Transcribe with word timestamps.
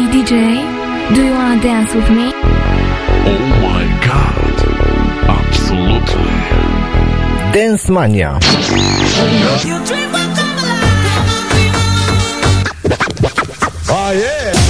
Hey 0.00 0.06
DJ, 0.06 1.14
do 1.14 1.22
you 1.22 1.32
wanna 1.32 1.60
dance 1.60 1.94
with 1.94 2.08
me? 2.08 2.32
Oh 2.32 3.38
my 3.60 3.84
god. 4.00 4.56
Absolutely. 5.28 6.32
Dance 7.52 7.90
Mania. 7.90 8.38
Oh 13.92 14.12
yeah. 14.16 14.69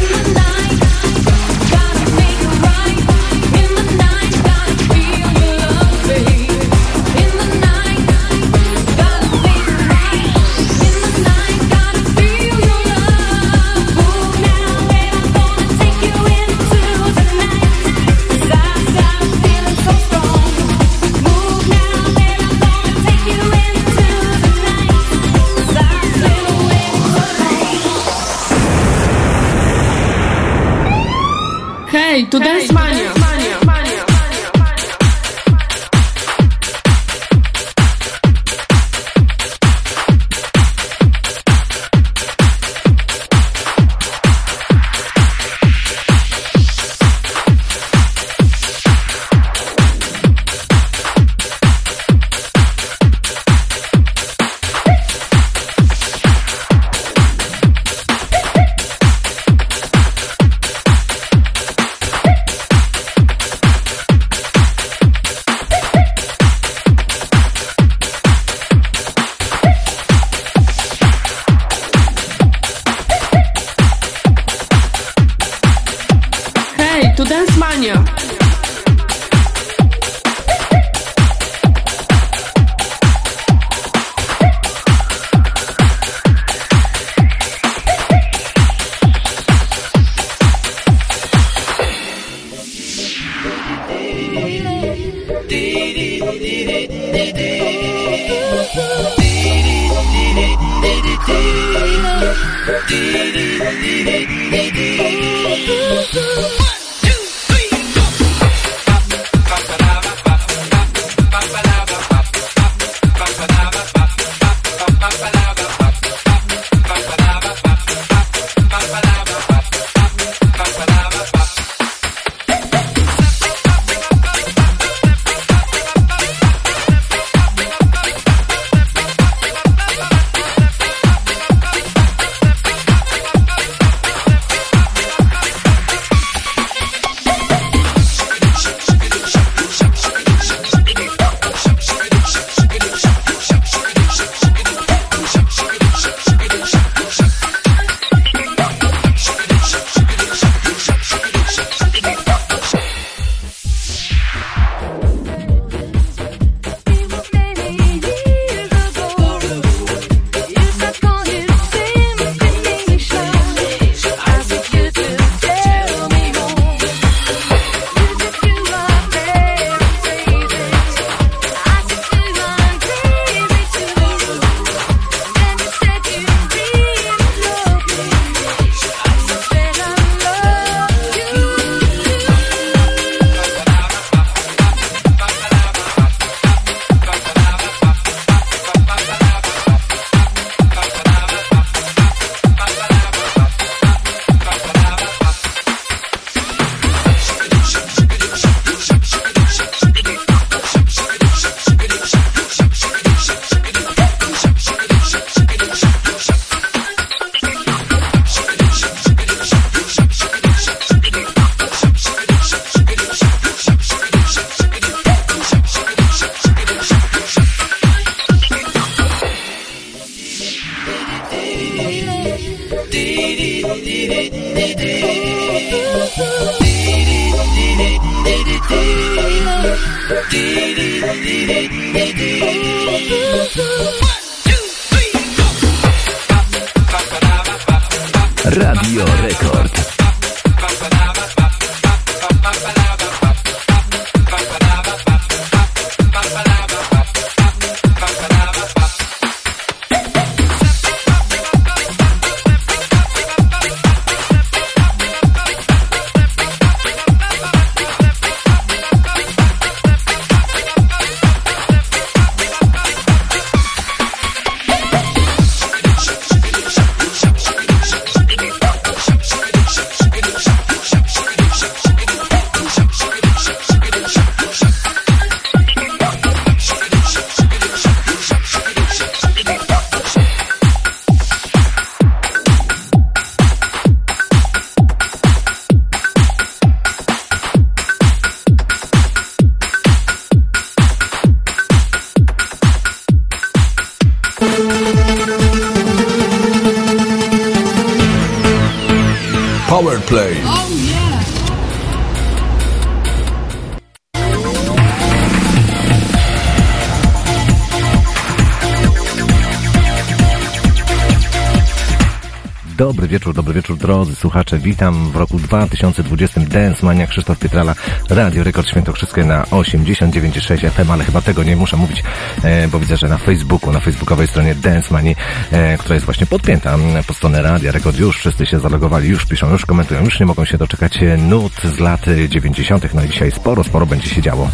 Witam 314.59 315.11
w 315.11 315.15
roku 315.15 315.39
2020 315.39 316.41
Dance 316.41 316.85
Mania 316.85 317.07
Krzysztof 317.07 317.39
Pietrala, 317.39 317.75
Radio 318.09 318.43
Rekord 318.43 318.67
Świętokrzyskie 318.67 319.23
na 319.23 319.43
89,6 319.43 320.69
FM, 320.69 320.91
ale 320.91 321.03
chyba 321.03 321.21
tego 321.21 321.43
nie 321.43 321.55
muszę 321.55 321.77
mówić, 321.77 322.03
e, 322.43 322.67
bo 322.67 322.79
widzę, 322.79 322.97
że 322.97 323.07
na 323.07 323.17
Facebooku, 323.17 323.71
na 323.71 323.79
facebookowej 323.79 324.27
stronie 324.27 324.55
Dance 324.55 324.93
Mani, 324.93 325.15
e, 325.51 325.77
która 325.77 325.95
jest 325.95 326.05
właśnie 326.05 326.25
podpięta 326.25 326.77
pod 327.07 327.17
stronę 327.17 327.41
Radia 327.41 327.71
Rekord, 327.71 327.97
już 327.97 328.17
wszyscy 328.17 328.45
się 328.45 328.59
zalogowali, 328.59 329.09
już 329.09 329.25
piszą, 329.25 329.51
już 329.51 329.65
komentują, 329.65 330.03
już 330.03 330.19
nie 330.19 330.25
mogą 330.25 330.45
się 330.45 330.57
doczekać 330.57 331.03
e, 331.03 331.17
nut 331.17 331.53
z 331.75 331.79
lat 331.79 332.07
e, 332.07 332.29
90. 332.29 332.93
No 332.93 333.03
i 333.03 333.09
dzisiaj 333.09 333.31
sporo, 333.31 333.63
sporo 333.63 333.85
będzie 333.85 334.09
się 334.09 334.21
działo. 334.21 334.49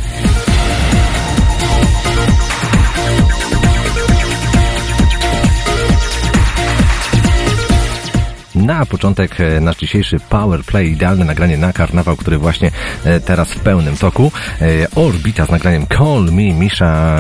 Na 8.68 8.86
początek 8.86 9.42
e, 9.42 9.62
nasz 9.62 9.78
dzisiejszy 9.78 10.18
Power 10.30 10.64
Play, 10.64 10.92
idealne 10.92 11.26
nagranie 11.26 11.58
na 11.58 11.74
karnawał, 11.74 12.16
który 12.16 12.38
właśnie 12.38 12.72
e, 13.04 13.20
teraz 13.20 13.54
w 13.54 13.60
pełnym 13.60 13.98
toku. 13.98 14.32
E, 14.62 14.66
Orbita 14.96 15.46
z 15.46 15.50
nagraniem 15.50 15.86
Call 15.98 16.26
Me 16.32 16.54
Misha, 16.54 17.18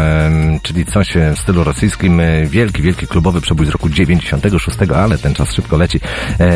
czyli 0.61 0.85
coś 0.85 1.07
w 1.35 1.39
stylu 1.39 1.63
rosyjskim. 1.63 2.21
Wielki, 2.45 2.81
wielki 2.81 3.07
klubowy 3.07 3.41
przebój 3.41 3.65
z 3.65 3.69
roku 3.69 3.89
96, 3.89 4.77
ale 4.95 5.17
ten 5.17 5.33
czas 5.33 5.53
szybko 5.53 5.77
leci. 5.77 5.99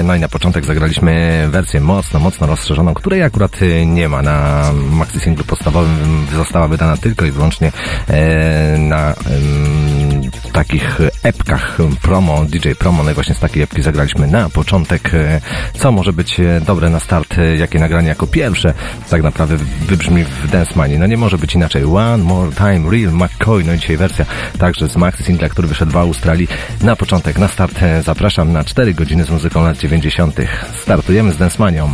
No 0.04 0.16
i 0.16 0.20
na 0.20 0.28
początek 0.28 0.66
zagraliśmy 0.66 1.46
wersję 1.52 1.82
mocno, 1.82 2.20
mocno 2.20 2.48
rozszerzoną, 2.48 2.94
której 2.94 3.24
akurat 3.24 3.60
nie 3.86 4.10
ma 4.10 4.22
na 4.22 4.66
maxi 4.92 5.20
singlu 5.20 5.44
podstawowym. 5.44 6.28
Została 6.36 6.68
wydana 6.68 6.98
tylko 6.98 7.26
i 7.26 7.32
wyłącznie 7.32 7.72
na 8.78 9.14
takich 10.52 11.00
epkach 11.24 11.78
promo, 12.02 12.46
DJ 12.46 12.72
promo, 12.80 13.04
no 13.04 13.12
i 13.12 13.14
właśnie 13.14 13.36
z 13.36 13.40
takiej 13.40 13.64
epki 13.64 13.82
zagraliśmy 13.82 14.28
na 14.28 14.50
początek, 14.50 15.14
e, 15.14 15.42
co 15.80 15.92
może 15.92 16.14
być 16.14 16.40
e, 16.40 16.62
dobre 16.62 16.90
na 16.90 17.00
start, 17.00 17.38
e, 17.38 17.58
jakie 17.58 17.80
nagranie 17.80 18.08
jako 18.08 18.28
pierwsze 18.28 18.74
tak 19.10 19.24
naprawdę 19.24 19.58
wybrzmi 19.88 20.24
w 20.24 20.52
Dance 20.52 20.72
Mania. 20.76 21.00
No 21.00 21.08
nie 21.08 21.18
może 21.18 21.38
być 21.38 21.56
inaczej. 21.56 21.84
One 21.84 22.24
More 22.24 22.52
Time, 22.52 22.92
Real 22.92 23.14
McCoy, 23.14 23.64
no 23.64 23.74
i 23.74 23.80
dzisiaj 23.80 23.98
wersja 23.98 24.26
także 24.60 24.88
z 24.88 24.96
maxi 24.96 25.24
singla, 25.24 25.50
który 25.50 25.68
wyszedł 25.68 25.92
w 25.92 25.98
Australii. 25.98 26.48
Na 26.82 26.96
początek, 26.96 27.38
na 27.38 27.48
start 27.48 27.84
e, 27.84 28.04
zapraszam 28.04 28.52
na 28.52 28.64
4 28.64 28.94
godziny 28.94 29.24
z 29.24 29.30
muzyką 29.30 29.64
lat 29.64 29.78
90. 29.78 30.36
Startujemy 30.76 31.32
z 31.32 31.38
Dance 31.38 31.56
Manią. 31.60 31.92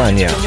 Mania. 0.00 0.39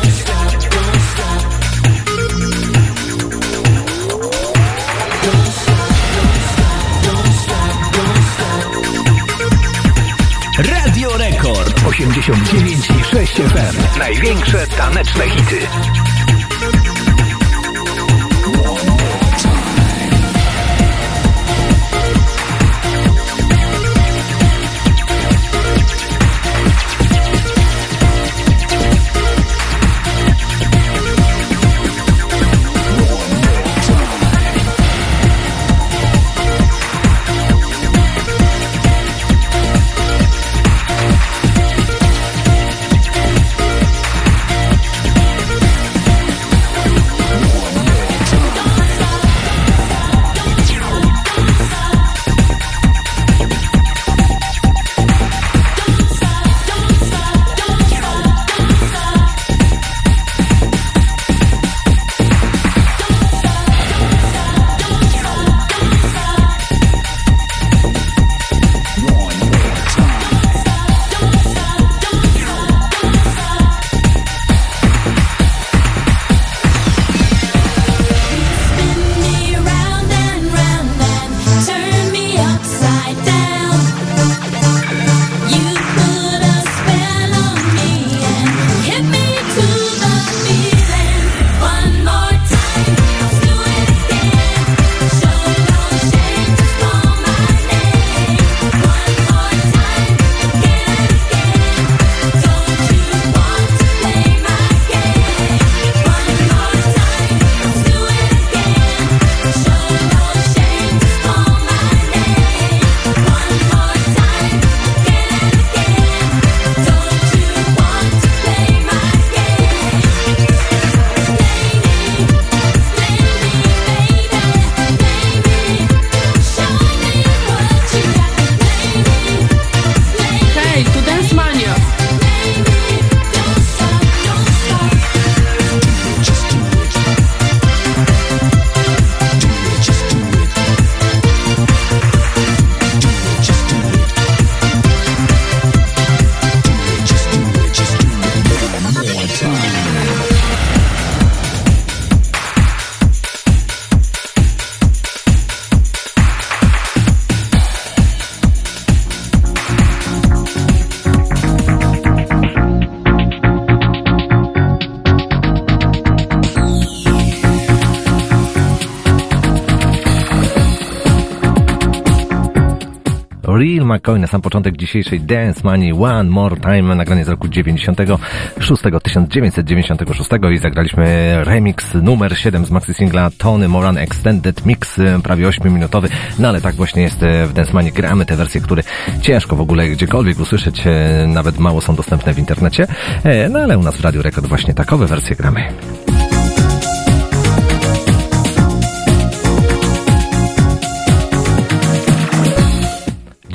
McCoy 173.94 174.20
na 174.20 174.28
sam 174.28 174.42
początek 174.42 174.78
dzisiejszej 174.78 175.22
Dance 175.22 175.62
Money. 175.64 175.94
One 175.94 176.24
More 176.24 176.56
Time, 176.56 176.96
nagranie 176.96 177.26
z 177.26 177.28
roku 177.28 177.48
96, 177.48 178.82
1996 179.04 180.30
i 180.52 180.58
zagraliśmy 180.58 181.36
remix 181.44 181.94
numer 181.94 182.38
7 182.38 182.66
z 182.66 182.72
maxi 182.72 182.94
singla 182.94 183.30
Tony 183.38 183.68
Moran 183.68 183.98
Extended 183.98 184.66
Mix, 184.66 185.00
prawie 185.24 185.48
8-minutowy, 185.48 186.10
no 186.40 186.50
ale 186.50 186.62
tak 186.62 186.76
właśnie 186.76 187.02
jest 187.02 187.20
w 187.48 187.54
Dance 187.54 187.74
Money, 187.74 187.92
gramy 187.92 188.26
te 188.26 188.36
wersje, 188.36 188.62
które 188.62 188.84
ciężko 189.22 189.56
w 189.56 189.62
ogóle 189.62 189.90
gdziekolwiek 189.90 190.40
usłyszeć, 190.40 190.88
e, 190.88 191.28
nawet 191.28 191.60
mało 191.60 191.82
są 191.82 191.96
dostępne 191.96 192.34
w 192.34 192.40
internecie, 192.40 192.88
E, 193.24 193.50
no 193.50 193.60
ale 193.60 193.78
u 193.78 193.84
nas 193.84 193.98
w 193.98 194.02
Radio 194.02 194.22
Rekord 194.22 194.48
właśnie 194.48 194.74
takowe 194.74 195.08
wersje 195.08 195.36
gramy. 195.36 195.64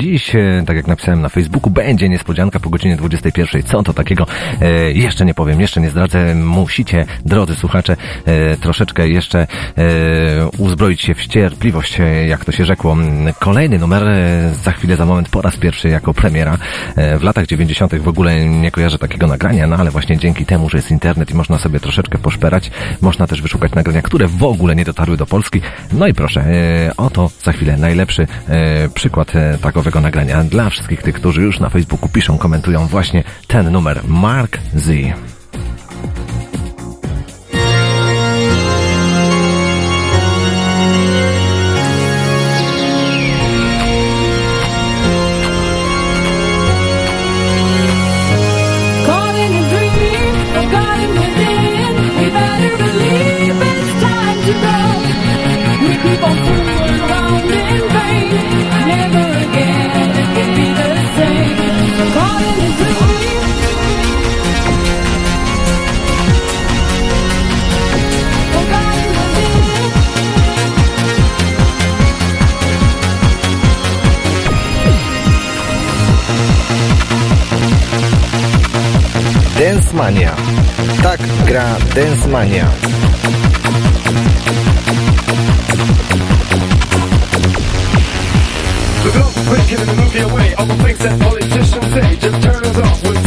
Dziś, 0.09 0.35
e, 0.35 0.63
tak 0.67 0.77
jak 0.77 0.87
napisałem 0.87 1.21
na 1.21 1.29
Facebooku, 1.29 1.71
będzie 1.71 2.09
niespodzianka 2.09 2.61
po 2.61 2.71
godzinie 2.71 2.97
21. 2.97 3.63
Co 3.63 3.83
to 3.83 3.95
takiego? 3.95 4.27
E, 4.61 4.93
jeszcze 4.93 5.25
nie 5.25 5.35
powiem, 5.35 5.61
jeszcze 5.61 5.81
nie 5.81 5.91
zdradzę. 5.91 6.35
Musicie, 6.35 7.07
drodzy 7.25 7.55
słuchacze, 7.55 7.97
e, 8.25 8.57
troszeczkę 8.57 9.09
jeszcze 9.09 9.47
uzbroić 10.59 11.03
się 11.03 11.15
w 11.15 11.27
cierpliwość, 11.27 11.99
jak 12.29 12.45
to 12.45 12.53
się 12.53 12.65
rzekło. 12.65 12.97
Kolejny 13.41 13.79
numer 13.79 14.03
za 14.63 14.73
chwilę, 14.73 14.97
za 14.97 15.07
moment, 15.07 15.29
po 15.29 15.43
raz 15.43 15.57
pierwszy 15.57 15.89
jako 15.89 16.15
premiera. 16.15 16.59
W 17.19 17.23
latach 17.23 17.47
90. 17.47 17.99
w 17.99 18.09
ogóle 18.09 18.45
nie 18.47 18.71
kojarzę 18.71 18.99
takiego 18.99 19.27
nagrania, 19.27 19.67
no 19.67 19.77
ale 19.77 19.91
właśnie 19.91 20.19
dzięki 20.19 20.47
temu, 20.47 20.69
że 20.69 20.79
jest 20.79 20.91
internet 20.91 21.31
i 21.31 21.35
można 21.35 21.59
sobie 21.59 21.81
troszeczkę 21.81 22.19
poszperać, 22.19 22.71
można 23.01 23.27
też 23.27 23.43
wyszukać 23.43 23.73
nagrania, 23.73 24.03
które 24.03 24.29
w 24.29 24.43
ogóle 24.43 24.77
nie 24.77 24.85
dotarły 24.85 25.17
do 25.17 25.27
Polski. 25.27 25.61
No 25.93 26.07
i 26.07 26.15
proszę, 26.15 26.45
oto 26.97 27.31
za 27.45 27.53
chwilę 27.53 27.77
najlepszy 27.77 28.27
przykład 28.95 29.37
e, 29.37 29.59
takowego 29.99 30.01
nagrania 30.01 30.45
dla 30.45 30.71
wszystkich 30.71 31.03
tych, 31.03 31.15
którzy 31.15 31.43
już 31.43 31.61
na 31.61 31.69
Facebooku 31.69 32.09
piszą, 32.09 32.39
komentują 32.39 32.87
właśnie 32.87 33.25
ten 33.47 33.71
numer 33.71 34.01
Mark 34.05 34.59
Z. 34.75 35.38
Dance 79.59 79.93
Mania. 79.93 80.37
Tak 81.03 81.19
gra 81.43 81.67
Dance 81.91 82.31
Mania. 82.31 82.71
The 89.03 89.11
away. 90.23 90.55
All 90.55 90.67
the 90.67 90.75
things 90.79 90.99
that 90.99 91.19
politicians 91.19 91.87
say 91.91 92.17
Just 92.23 92.39
turn 92.39 92.63
us 92.71 92.79
off, 92.79 93.03
we're 93.03 93.19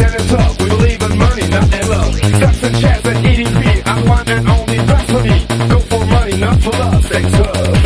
We 0.64 0.70
believe 0.72 1.02
in 1.04 1.18
money, 1.20 1.48
not 1.52 1.68
in 1.68 1.88
love. 1.92 2.16
I 3.84 4.04
want 4.08 4.30
and 4.30 4.48
only 4.48 4.78
Go 5.68 5.80
for 5.80 6.06
money, 6.06 6.38
not 6.38 6.62
for 6.64 6.72
love, 6.72 7.04
sex, 7.04 7.40
love 7.40 7.81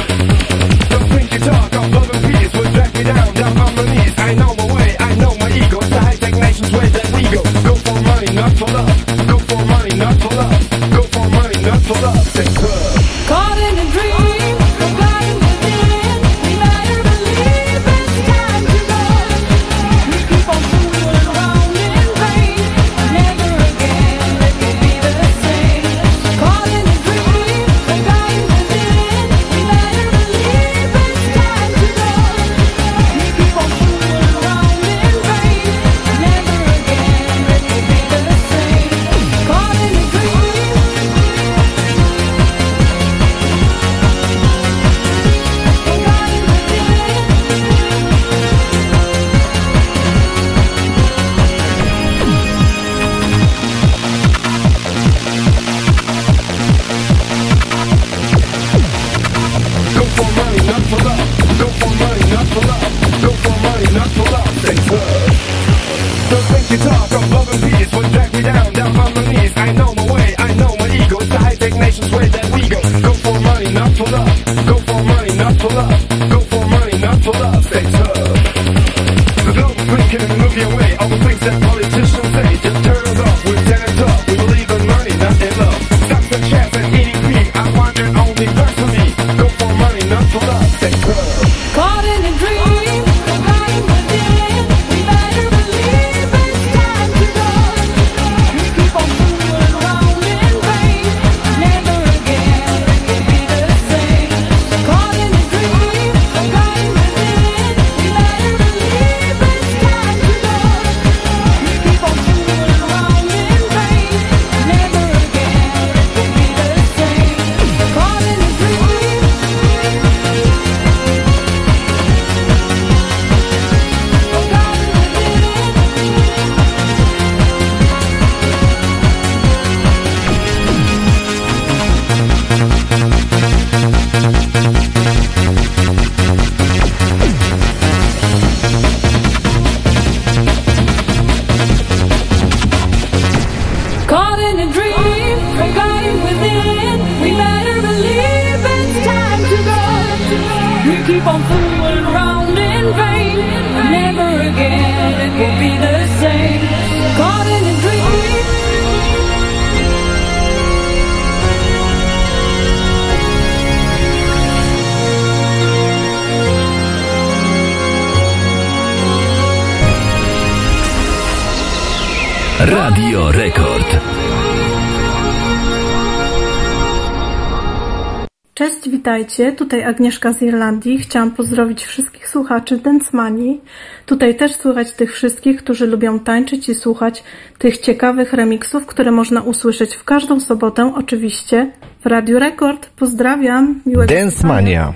Witajcie, 179.25 179.51
tutaj 179.51 179.83
Agnieszka 179.83 180.33
z 180.33 180.41
Irlandii. 180.41 180.97
Chciałam 180.99 181.31
pozdrowić 181.31 181.85
wszystkich 181.85 182.29
słuchaczy 182.29 182.77
Dancemani. 182.77 183.61
Tutaj 184.05 184.35
też 184.35 184.55
słychać 184.55 184.91
tych 184.91 185.13
wszystkich, 185.13 185.63
którzy 185.63 185.87
lubią 185.87 186.19
tańczyć 186.19 186.69
i 186.69 186.75
słuchać 186.75 187.23
tych 187.57 187.77
ciekawych 187.77 188.33
remiksów, 188.33 188.85
które 188.85 189.11
można 189.11 189.41
usłyszeć 189.41 189.95
w 189.95 190.03
każdą 190.03 190.39
sobotę, 190.39 190.93
oczywiście 190.95 191.71
w 192.01 192.05
Radiu 192.05 192.39
Rekord. 192.39 192.89
Pozdrawiam, 192.89 193.81
miłego 193.85 194.13
Dance 194.13 194.47
Mania. 194.47 194.93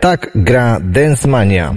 Tak 0.00 0.30
gra 0.34 0.80
Dance 0.82 1.28
Mania. 1.28 1.74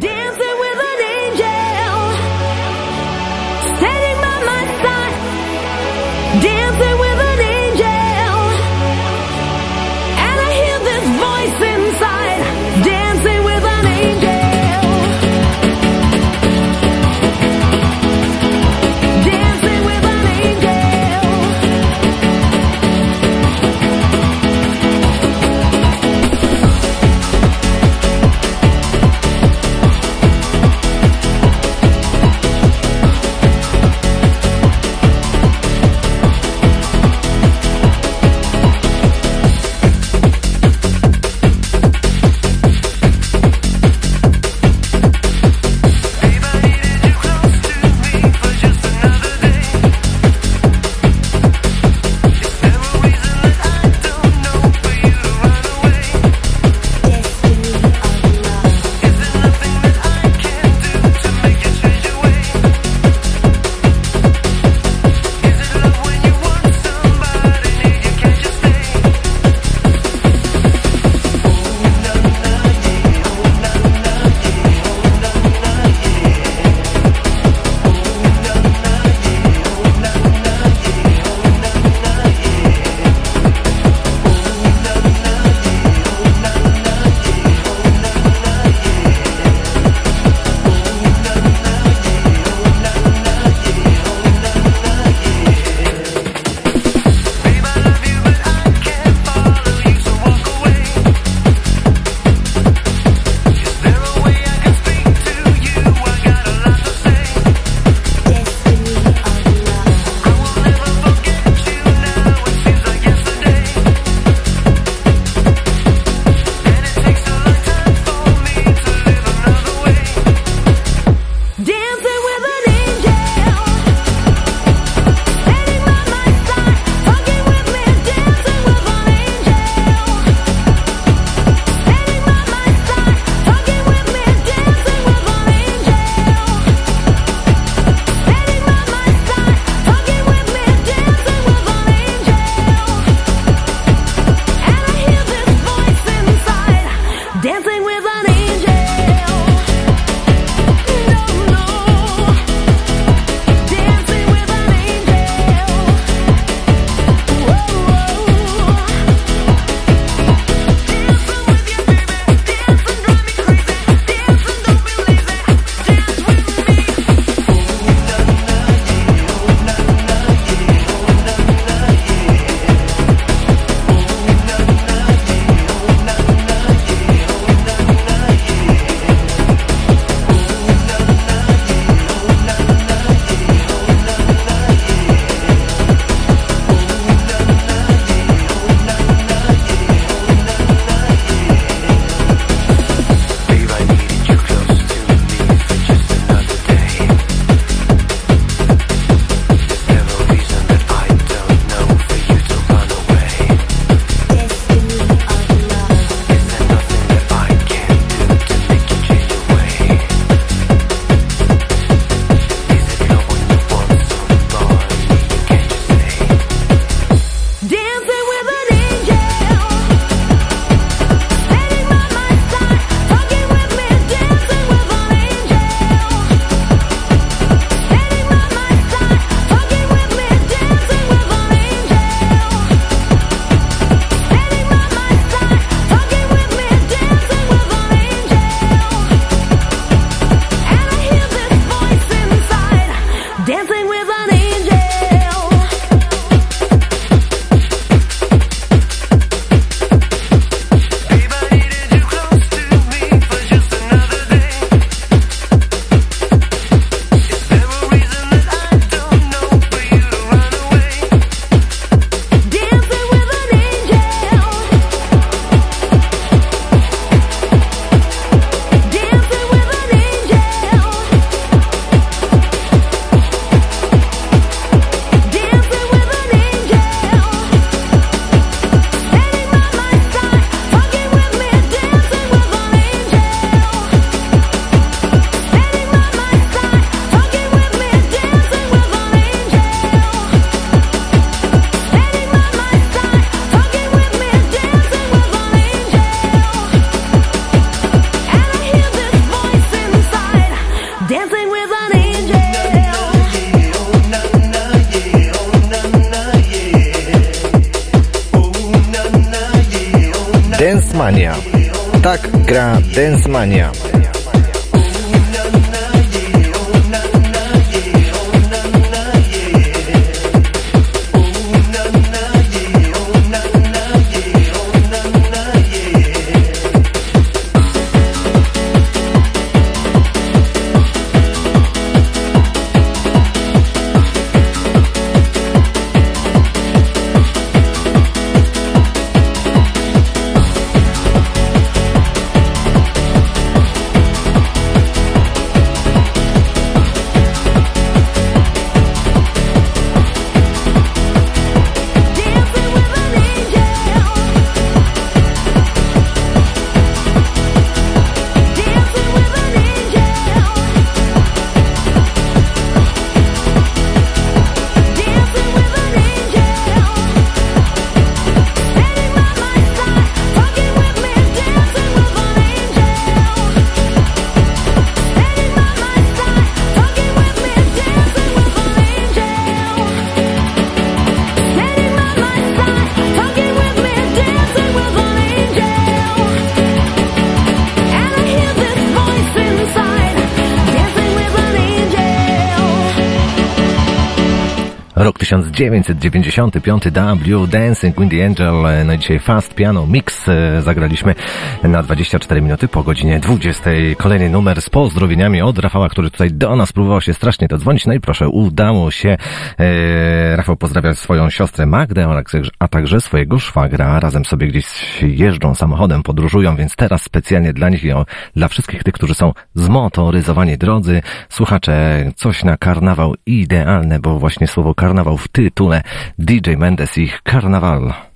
995 395.58 396.92
W 396.92 397.48
Dancing, 397.48 397.94
quindi 397.96 398.22
Angel 398.22 398.64
eh, 398.64 398.96
dice 398.96 399.18
Fast 399.18 399.56
Piano 399.56 399.86
Mix 399.86 400.17
E, 400.30 400.62
zagraliśmy 400.62 401.16
na 401.64 401.84
24 401.84 402.42
minuty 402.42 402.68
po 402.68 402.84
godzinie 402.84 403.20
20. 403.20 403.70
Kolejny 403.98 404.30
numer 404.30 404.62
z 404.62 404.70
pozdrowieniami 404.70 405.42
od 405.42 405.60
Rafała, 405.60 405.90
który 405.90 406.12
tutaj 406.12 406.32
do 406.32 406.56
nas 406.56 406.74
próbował 406.74 407.02
się 407.02 407.14
strasznie 407.14 407.48
dodzwonić. 407.48 407.86
No 407.86 407.94
i 407.94 408.00
proszę, 408.00 408.30
udało 408.30 408.92
się. 408.92 409.18
E, 409.60 410.36
Rafał 410.36 410.56
pozdrawia 410.56 410.94
swoją 410.94 411.30
siostrę 411.30 411.66
Magdę, 411.66 412.22
a 412.60 412.68
także 412.68 413.02
swojego 413.02 413.40
szwagra. 413.40 414.00
Razem 414.00 414.26
sobie 414.26 414.48
gdzieś 414.48 414.66
jeżdżą 415.02 415.56
samochodem, 415.56 416.04
podróżują, 416.04 416.56
więc 416.56 416.76
teraz 416.76 417.02
specjalnie 417.02 417.54
dla 417.54 417.70
nich 417.70 417.84
i 417.84 417.92
dla 418.36 418.48
wszystkich 418.48 418.84
tych, 418.84 418.94
którzy 418.94 419.14
są 419.14 419.34
zmotoryzowani 419.56 420.58
drodzy, 420.58 421.02
słuchacze, 421.30 422.06
coś 422.16 422.44
na 422.44 422.58
karnawał 422.58 423.16
idealne, 423.26 424.00
bo 424.00 424.20
właśnie 424.20 424.48
słowo 424.48 424.76
karnawał 424.76 425.18
w 425.18 425.28
tytule 425.28 425.82
DJ 426.20 426.56
Mendes 426.58 426.98
i 426.98 427.10
Karnawal. 427.24 428.07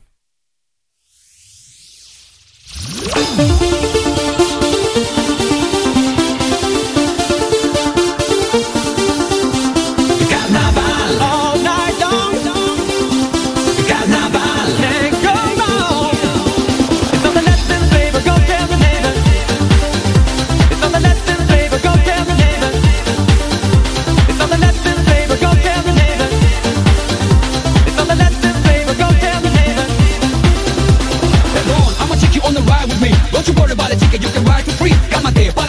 Thank 3.42 3.62
you. 3.62 3.71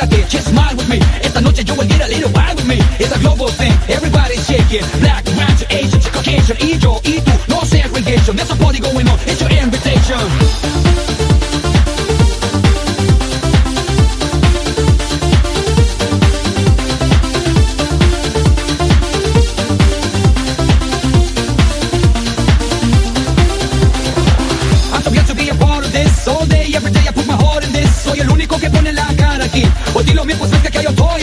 gotta 0.06 0.28
just 0.28 0.48
smile 0.48 0.76
with 0.76 0.88
me. 0.88 0.98
Esta 1.22 1.40
noche 1.40 1.64
you 1.66 1.74
will 1.74 1.86
get 1.86 2.00
a 2.00 2.08
little 2.08 2.32
wild 2.32 2.56
with 2.56 2.66
me. 2.66 2.76
It's 2.98 3.14
a 3.14 3.18
global 3.20 3.48
thing, 3.48 3.72
everybody's 3.88 4.46
shaking. 4.46 4.84
Black, 5.00 5.24
brown, 5.24 5.56
to 5.56 5.66
Asian, 5.70 6.00
to 6.00 6.10
Caucasian, 6.10 6.56
y 6.60 6.78
yo, 6.78 7.00
y 7.04 7.20
tú, 7.20 7.32
no 7.48 7.60
segregation. 7.64 8.36
There's 8.36 8.50
a 8.50 8.56
party 8.56 8.80
going 8.80 9.08
on, 9.08 9.18
it's 9.26 9.40
your 9.40 9.50
invitation. 9.50 10.91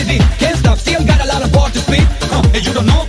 beat. 0.09 0.21
Can't 0.39 0.57
stop, 0.57 0.77
still 0.77 1.05
got 1.05 1.23
a 1.23 1.27
lot 1.27 1.45
of 1.45 1.53
part 1.53 1.71
to 1.73 1.79
speak. 1.79 2.05
Huh, 2.31 2.41
and 2.53 2.65
you 2.65 2.73
don't 2.73 2.85
know. 2.85 3.05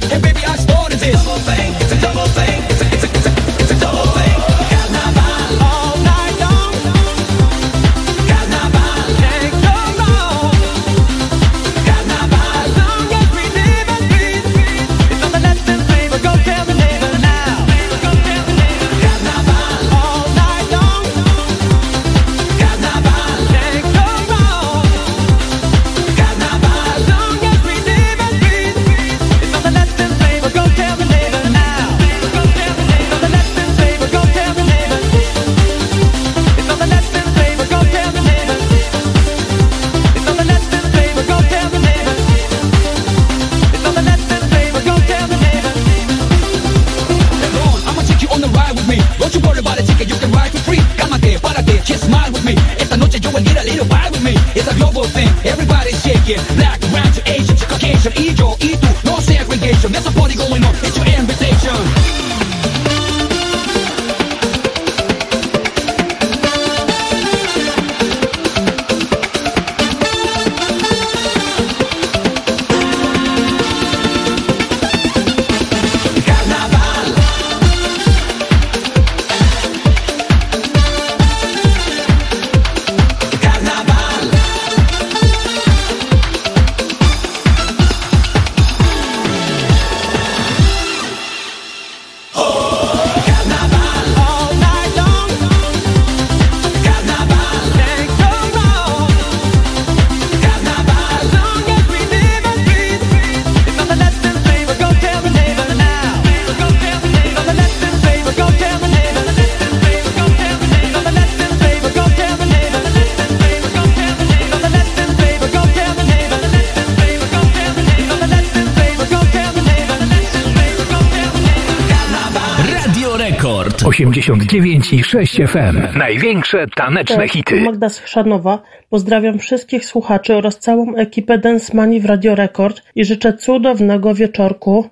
36 124.90 125.36
FM. 125.46 125.98
Największe 125.98 126.66
taneczne 126.66 127.16
tak, 127.16 127.30
hity. 127.30 127.60
Magda 127.60 127.88
Schanowa. 127.88 128.62
Pozdrawiam 128.88 129.38
wszystkich 129.38 129.84
słuchaczy 129.84 130.36
oraz 130.36 130.58
całą 130.58 130.94
ekipę 130.94 131.38
Dance 131.38 131.76
Money 131.76 132.00
w 132.00 132.04
Radio 132.04 132.34
Rekord 132.34 132.82
i 132.94 133.04
życzę 133.04 133.32
cudownego 133.32 134.14
wieczorku. 134.14 134.90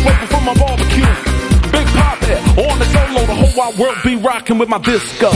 Flavor 0.00 0.26
from 0.26 0.44
my 0.44 0.54
barbecue. 0.54 1.04
Big 1.70 1.86
Papa 1.92 2.34
on 2.64 2.78
the 2.78 2.84
solo, 2.86 3.26
the 3.26 3.34
whole 3.34 3.52
wide 3.56 3.78
world 3.78 3.96
be 4.02 4.16
rocking 4.16 4.58
with 4.58 4.70
my 4.70 4.78
disco. 4.78 5.30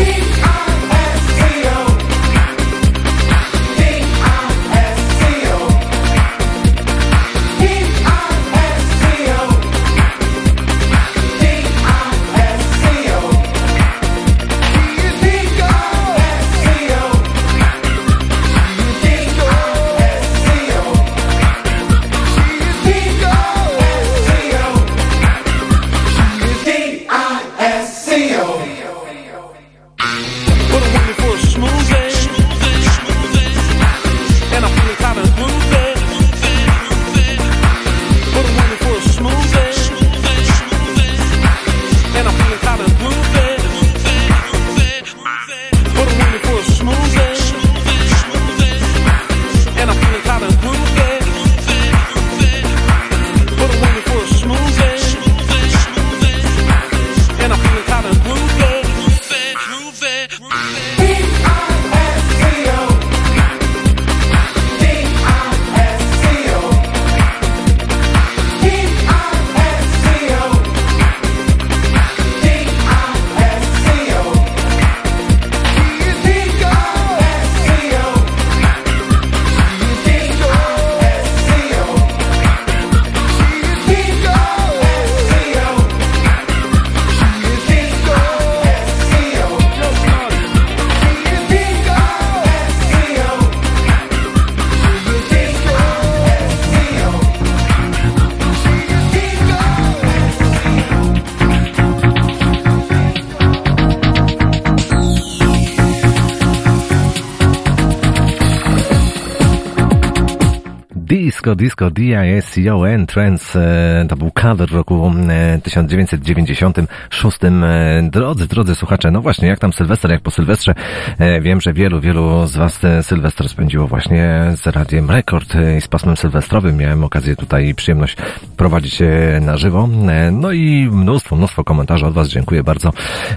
Disco, 112.06 112.16
D-I-S-C-O-N, 112.16 113.06
Trance, 113.06 113.60
e, 114.02 114.06
to 114.08 114.16
był 114.16 114.30
cover 114.30 114.68
w 114.68 114.72
roku 114.72 115.12
e, 115.28 115.58
1996. 115.62 117.38
E, 117.44 118.08
Drodzy, 118.10 118.46
drodzy 118.46 118.74
słuchacze, 118.74 119.10
no 119.10 119.20
właśnie, 119.20 119.48
jak 119.48 119.58
tam 119.58 119.72
Sylwester, 119.72 120.10
jak 120.10 120.20
po 120.20 120.30
Sylwestrze, 120.30 120.74
e, 121.18 121.40
wiem, 121.40 121.60
że 121.60 121.72
wielu, 121.72 122.00
wielu 122.00 122.46
z 122.46 122.56
Was 122.56 122.84
e, 122.84 123.02
Sylwester 123.02 123.48
spędziło 123.48 123.86
właśnie 123.86 124.44
z 124.54 124.66
Radiem 124.66 125.10
Rekord 125.10 125.54
e, 125.54 125.76
i 125.76 125.80
z 125.80 125.88
pasmem 125.88 126.16
sylwestrowym. 126.16 126.76
Miałem 126.76 127.04
okazję 127.04 127.36
tutaj 127.36 127.74
przyjemność 127.74 128.16
prowadzić 128.56 129.02
e, 129.02 129.40
na 129.40 129.56
żywo. 129.56 129.88
E, 130.08 130.30
No 130.30 130.52
i 130.52 130.88
mnóstwo, 130.92 131.36
mnóstwo 131.36 131.64
komentarzy 131.64 132.06
od 132.06 132.14
Was, 132.14 132.28
dziękuję 132.28 132.62
bardzo. 132.62 132.92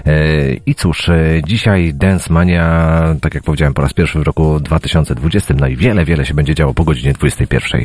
E, 0.06 0.54
I 0.66 0.74
cóż, 0.74 1.08
e, 1.08 1.40
dzisiaj 1.46 1.94
Dance 1.94 2.32
Mania, 2.32 3.02
tak 3.20 3.34
jak 3.34 3.42
powiedziałem, 3.42 3.74
po 3.74 3.82
raz 3.82 3.92
pierwszy 3.92 4.18
w 4.18 4.22
roku 4.22 4.60
2020, 4.60 5.54
no 5.54 5.66
i 5.66 5.76
wiele, 5.76 6.04
wiele 6.04 6.26
się 6.26 6.34
będzie 6.34 6.54
działo 6.54 6.74
po 6.74 6.84
godzinie 6.84 7.12
21. 7.12 7.80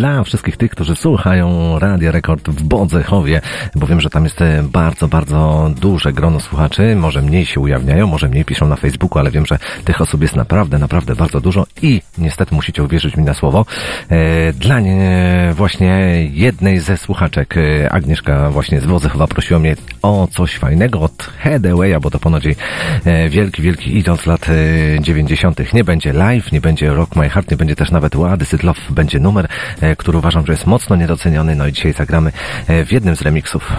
Dla 0.00 0.24
wszystkich 0.24 0.56
tych, 0.56 0.70
którzy 0.70 0.96
słuchają 0.96 1.78
Radia 1.78 2.10
Rekord 2.10 2.48
w 2.48 2.62
Bodzechowie, 2.62 3.40
bo 3.74 3.86
wiem, 3.86 4.00
że 4.00 4.10
tam 4.10 4.24
jest 4.24 4.42
e, 4.42 4.62
bardzo, 4.62 5.08
bardzo 5.08 5.70
duże 5.80 6.12
grono 6.12 6.40
słuchaczy, 6.40 6.96
może 6.96 7.22
mniej 7.22 7.46
się 7.46 7.60
ujawniają, 7.60 8.06
może 8.06 8.28
mniej 8.28 8.44
piszą 8.44 8.68
na 8.68 8.76
Facebooku, 8.76 9.18
ale 9.18 9.30
wiem, 9.30 9.46
że 9.46 9.58
tych 9.84 10.00
osób 10.00 10.22
jest 10.22 10.36
naprawdę, 10.36 10.78
naprawdę 10.78 11.14
bardzo 11.14 11.40
dużo 11.40 11.66
i 11.82 12.02
niestety 12.18 12.54
musicie 12.54 12.82
uwierzyć 12.82 13.16
mi 13.16 13.24
na 13.24 13.34
słowo. 13.34 13.66
E, 14.10 14.52
Dla 14.52 14.80
nie, 14.80 15.52
właśnie 15.54 16.24
jednej 16.32 16.78
ze 16.78 16.96
słuchaczek, 16.96 17.56
e, 17.56 17.92
Agnieszka 17.92 18.50
właśnie 18.50 18.80
z 18.80 18.84
Wodzechowa 18.84 19.26
prosiła 19.26 19.60
mnie 19.60 19.76
o 20.02 20.28
coś 20.30 20.58
fajnego 20.58 21.00
od 21.00 21.22
Headawaya, 21.38 22.00
bo 22.00 22.10
to 22.10 22.18
ponoć 22.18 22.44
e, 22.46 23.28
wielki, 23.28 23.62
wielki 23.62 23.98
idol 23.98 24.18
z 24.18 24.26
lat 24.26 24.46
e, 24.48 25.00
90. 25.00 25.72
Nie 25.72 25.84
będzie 25.84 26.12
live, 26.12 26.52
nie 26.52 26.60
będzie 26.60 26.90
Rock 26.90 27.16
My 27.16 27.30
Heart, 27.30 27.50
nie 27.50 27.56
będzie 27.56 27.76
też 27.76 27.90
nawet 27.90 28.16
Łady 28.16 28.44
Love, 28.62 28.80
będzie 28.90 29.20
numer, 29.20 29.48
e, 29.80 29.96
który 29.96 30.18
uważam, 30.18 30.46
że 30.46 30.52
jest 30.52 30.66
mocno 30.66 30.96
niedoceniony, 30.96 31.56
no 31.56 31.66
i 31.66 31.72
dzisiaj 31.72 31.92
zagramy 31.92 32.32
e, 32.66 32.84
w 32.84 32.92
jednym 32.92 33.16
z 33.16 33.22
remixów. 33.22 33.72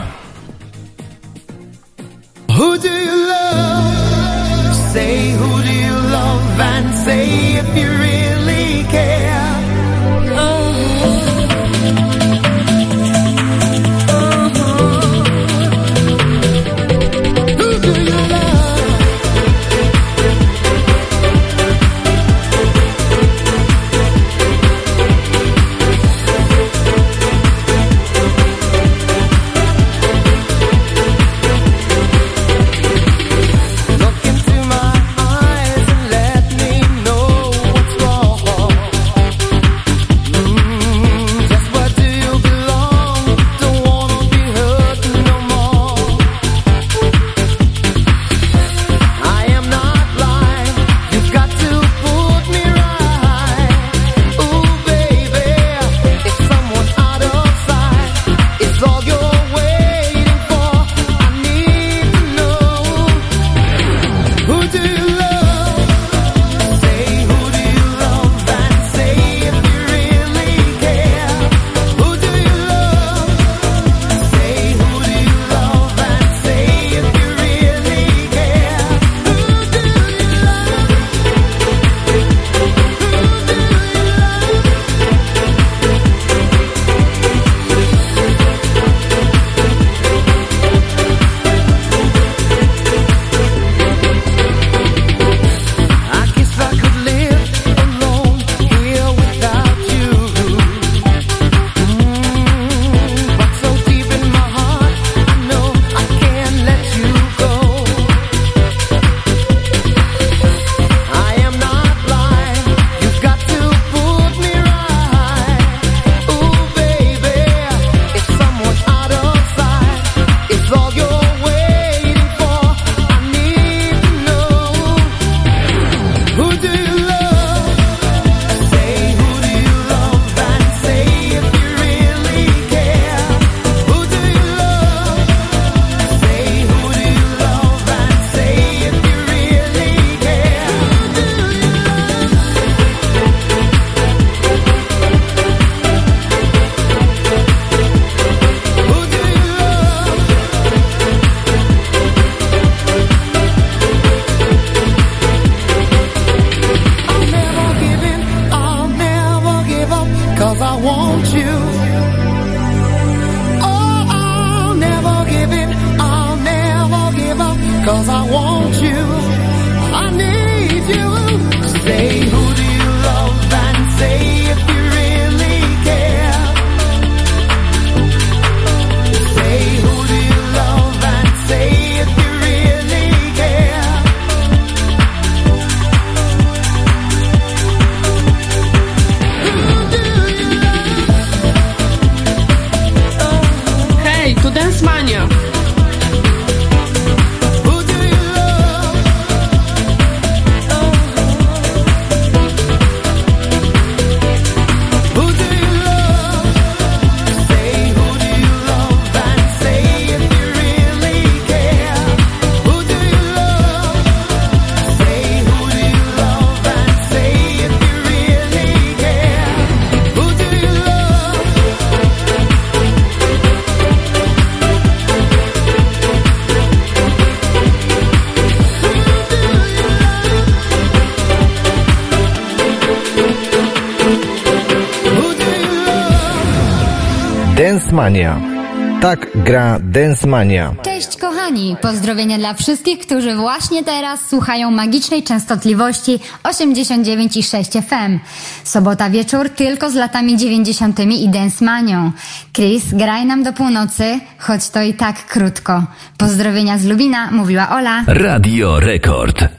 Mania. 240.31 240.75
Cześć 240.83 241.17
kochani! 241.17 241.75
Pozdrowienia 241.81 242.37
dla 242.37 242.53
wszystkich, 242.53 242.99
którzy 242.99 243.35
właśnie 243.35 243.83
teraz 243.83 244.29
słuchają 244.29 244.71
magicznej 244.71 245.23
częstotliwości 245.23 246.19
89,6 246.43 247.81
FM. 247.81 248.19
Sobota 248.63 249.09
wieczór 249.09 249.49
tylko 249.49 249.89
z 249.91 249.95
latami 249.95 250.37
90. 250.37 250.99
i 250.99 251.29
Dance 251.29 251.65
Manią. 251.65 252.11
Chris, 252.53 252.83
graj 252.93 253.25
nam 253.25 253.43
do 253.43 253.53
północy, 253.53 254.19
choć 254.37 254.69
to 254.69 254.81
i 254.81 254.93
tak 254.93 255.25
krótko. 255.25 255.83
Pozdrowienia 256.17 256.77
z 256.77 256.85
Lubina, 256.85 257.31
mówiła 257.31 257.69
Ola. 257.69 258.03
Radio 258.07 258.79
Rekord. 258.79 259.50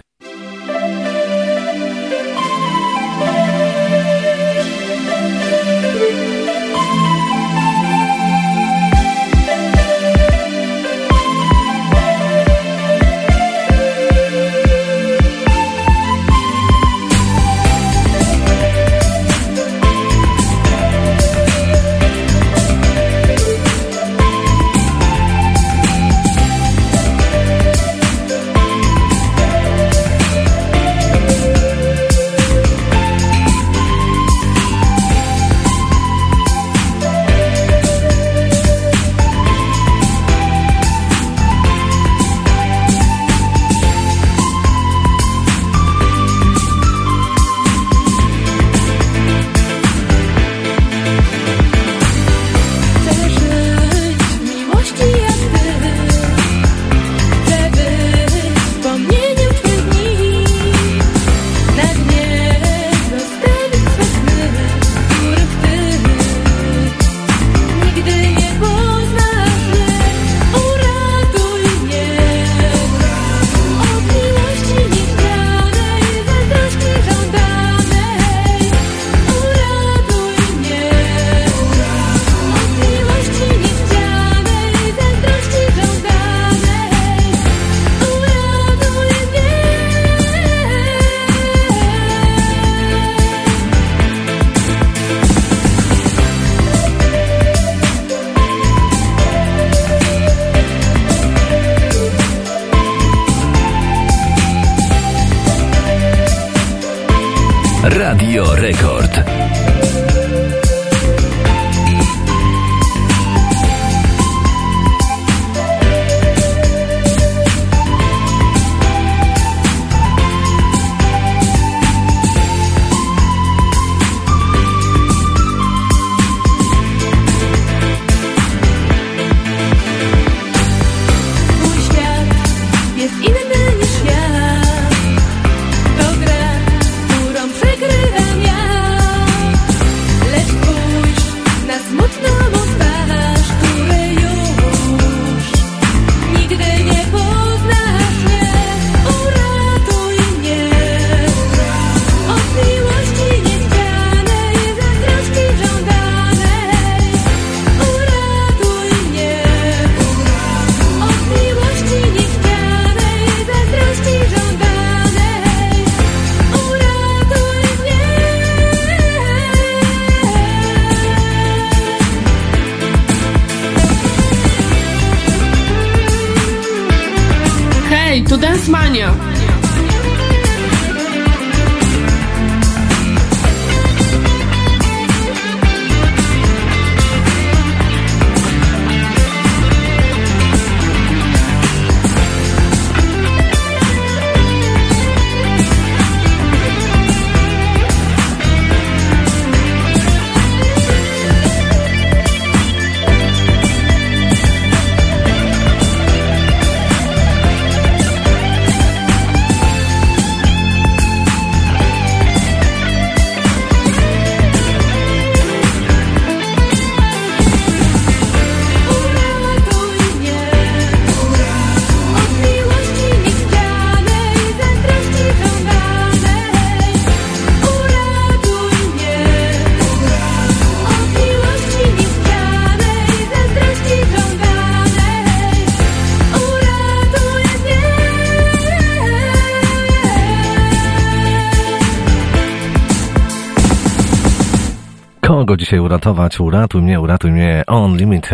Dzisiaj 245.72 245.84
uratować? 245.84 246.40
Uratuj 246.40 246.82
mnie, 246.82 247.00
uratuj 247.00 247.30
mnie. 247.30 247.62
On 247.66 247.96
Limit 247.96 248.30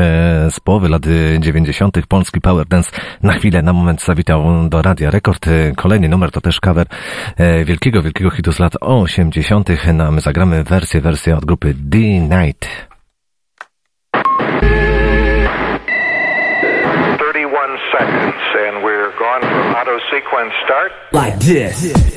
z 0.51 0.61
połowy 0.61 0.89
lat 0.89 1.03
e, 1.07 1.41
90. 1.41 2.07
Polski 2.09 2.41
Power 2.41 2.67
Dance 2.67 2.91
na 3.23 3.33
chwilę, 3.33 3.63
na 3.63 3.73
moment 3.73 4.03
zawitał 4.03 4.69
do 4.69 4.83
Radia 4.83 5.11
Rekord. 5.11 5.47
Kolejny 5.77 6.09
numer 6.09 6.31
to 6.31 6.41
też 6.41 6.61
cover 6.61 6.87
e, 7.37 7.65
wielkiego, 7.65 8.03
wielkiego 8.03 8.31
hitu 8.31 8.53
z 8.53 8.59
lat 8.59 8.73
80. 8.81 9.69
No, 9.95 10.05
a 10.05 10.11
my 10.11 10.21
zagramy 10.21 10.65
wersję, 10.65 11.01
wersję 11.01 11.37
od 11.37 11.45
grupy 11.45 11.75
D-Night. 11.75 12.89
31 17.19 17.79
seconds, 17.93 18.43
and 18.69 18.85
we're 18.85 19.13
gone 19.19 19.43
for 19.43 19.77
auto 19.77 19.99
sequence 20.11 20.53
start. 20.65 20.93
Like 21.13 21.39
this. 21.39 22.08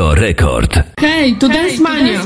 Radio 0.00 0.14
Rekord. 0.14 0.82
Hej, 1.00 1.36
to 1.36 1.48
Dance 1.48 1.82
Mania. 1.82 2.20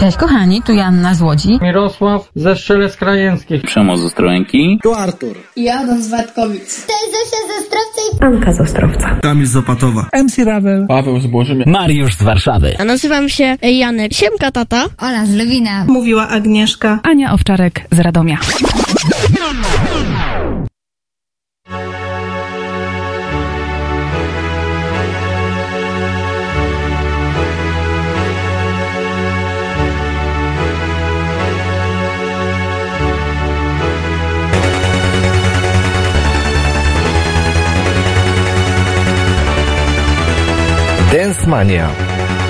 Cześć 0.00 0.16
kochani, 0.16 0.62
tu 0.62 0.72
Janna 0.72 1.14
z 1.14 1.22
Łodzi. 1.22 1.58
Mirosław 1.62 2.30
ze 2.34 2.56
Strzelec 2.56 2.96
Krajeńskich. 2.96 3.62
Przemo 3.62 3.96
z 3.96 4.04
Ostrołęki. 4.04 4.78
Tu 4.82 4.94
Artur. 4.94 5.36
Ja 5.56 5.96
z 6.00 6.10
Watkowic. 6.10 6.86
Tezesia 6.86 7.36
ze 7.48 7.64
Ostrowca 7.64 8.26
Anka 8.26 8.52
z 8.52 8.60
Ostrowca. 8.60 9.18
Kamil 9.22 9.46
z 9.46 9.56
Opatowa. 9.56 10.06
MC 10.12 10.44
Rawel. 10.44 10.86
Paweł 10.88 11.20
z 11.20 11.26
Bożymia. 11.26 11.64
Mariusz 11.66 12.14
z 12.14 12.22
Warszawy. 12.22 12.76
A 12.78 12.84
nazywam 12.84 13.28
się 13.28 13.56
Janek. 13.62 14.14
Siemka 14.14 14.50
tata. 14.50 14.84
Ola 14.98 15.26
z 15.26 15.34
Lewina. 15.34 15.84
Mówiła 15.88 16.28
Agnieszka. 16.28 17.00
Ania 17.02 17.32
Owczarek 17.32 17.80
z 17.92 18.00
Radomia. 18.00 18.38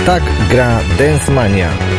Tak 0.07 0.23
gra 0.51 0.81
Dance 0.99 1.33
Mania. 1.33 1.96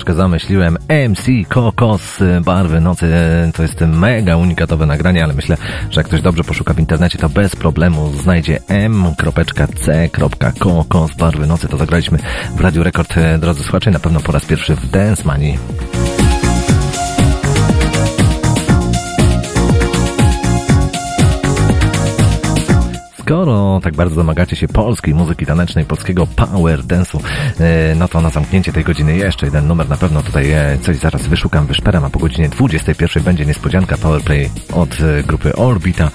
troszeczkę 0.00 0.22
zamyśliłem. 0.22 0.78
MC 0.88 1.26
Kokos 1.48 2.20
y, 2.20 2.40
Barwy 2.40 2.80
Nocy 2.80 3.06
y, 3.06 3.52
to 3.52 3.62
jest 3.62 3.80
mega 3.80 4.36
unikatowe 4.36 4.86
nagranie, 4.86 5.24
ale 5.24 5.34
myślę, 5.34 5.56
że 5.90 6.00
jak 6.00 6.06
ktoś 6.06 6.22
dobrze 6.22 6.44
poszuka 6.44 6.74
w 6.74 6.78
internecie, 6.78 7.18
to 7.18 7.28
bez 7.28 7.56
problemu 7.56 8.12
znajdzie 8.12 8.60
m.c.kokos 8.68 9.80
Barwy 11.16 11.46
Nocy. 11.46 11.68
To 11.68 11.76
zagraliśmy 11.76 12.18
w 12.56 12.60
Radiu 12.60 12.82
Rekord, 12.82 13.16
y, 13.16 13.38
drodzy 13.38 13.62
słuchacze, 13.62 13.90
na 13.90 13.98
pewno 13.98 14.20
po 14.20 14.32
raz 14.32 14.44
pierwszy 14.44 14.76
w 14.76 14.90
Dance 14.90 15.22
Money. 15.24 15.58
Skoro 23.30 23.80
tak 23.82 23.94
bardzo 23.94 24.16
domagacie 24.16 24.56
się 24.56 24.68
polskiej 24.68 25.14
muzyki 25.14 25.46
tanecznej, 25.46 25.84
polskiego 25.84 26.26
power 26.26 26.80
dance'u, 26.80 27.20
e, 27.60 27.94
no 27.94 28.08
to 28.08 28.20
na 28.20 28.30
zamknięcie 28.30 28.72
tej 28.72 28.84
godziny 28.84 29.16
jeszcze 29.16 29.46
jeden 29.46 29.66
numer. 29.66 29.88
Na 29.88 29.96
pewno 29.96 30.22
tutaj 30.22 30.50
e, 30.50 30.78
coś 30.82 30.96
zaraz 30.96 31.26
wyszukam, 31.26 31.66
wyszperam, 31.66 32.04
a 32.04 32.10
po 32.10 32.18
godzinie 32.18 32.48
21 32.48 33.22
będzie 33.22 33.46
niespodzianka 33.46 33.96
powerplay 33.96 34.50
od 34.72 35.00
e, 35.00 35.22
grupy 35.22 35.56
Orbita, 35.56 36.10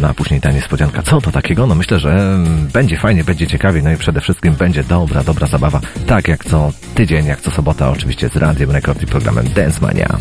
no 0.00 0.08
a 0.08 0.14
później 0.14 0.40
ta 0.40 0.50
niespodzianka. 0.50 1.02
Co 1.02 1.20
to 1.20 1.30
takiego? 1.30 1.66
No 1.66 1.74
myślę, 1.74 1.98
że 1.98 2.10
mm, 2.10 2.68
będzie 2.72 2.96
fajnie, 2.96 3.24
będzie 3.24 3.46
ciekawie, 3.46 3.82
no 3.82 3.92
i 3.92 3.96
przede 3.96 4.20
wszystkim 4.20 4.54
będzie 4.54 4.84
dobra, 4.84 5.24
dobra 5.24 5.46
zabawa. 5.46 5.80
Tak 6.06 6.28
jak 6.28 6.44
co 6.44 6.72
tydzień, 6.94 7.26
jak 7.26 7.40
co 7.40 7.50
sobota, 7.50 7.90
oczywiście 7.90 8.28
z 8.28 8.36
Radiem 8.36 8.70
Rekord 8.70 9.02
i 9.02 9.06
programem 9.06 9.48
Dance 9.54 9.80
Mania. 9.80 10.18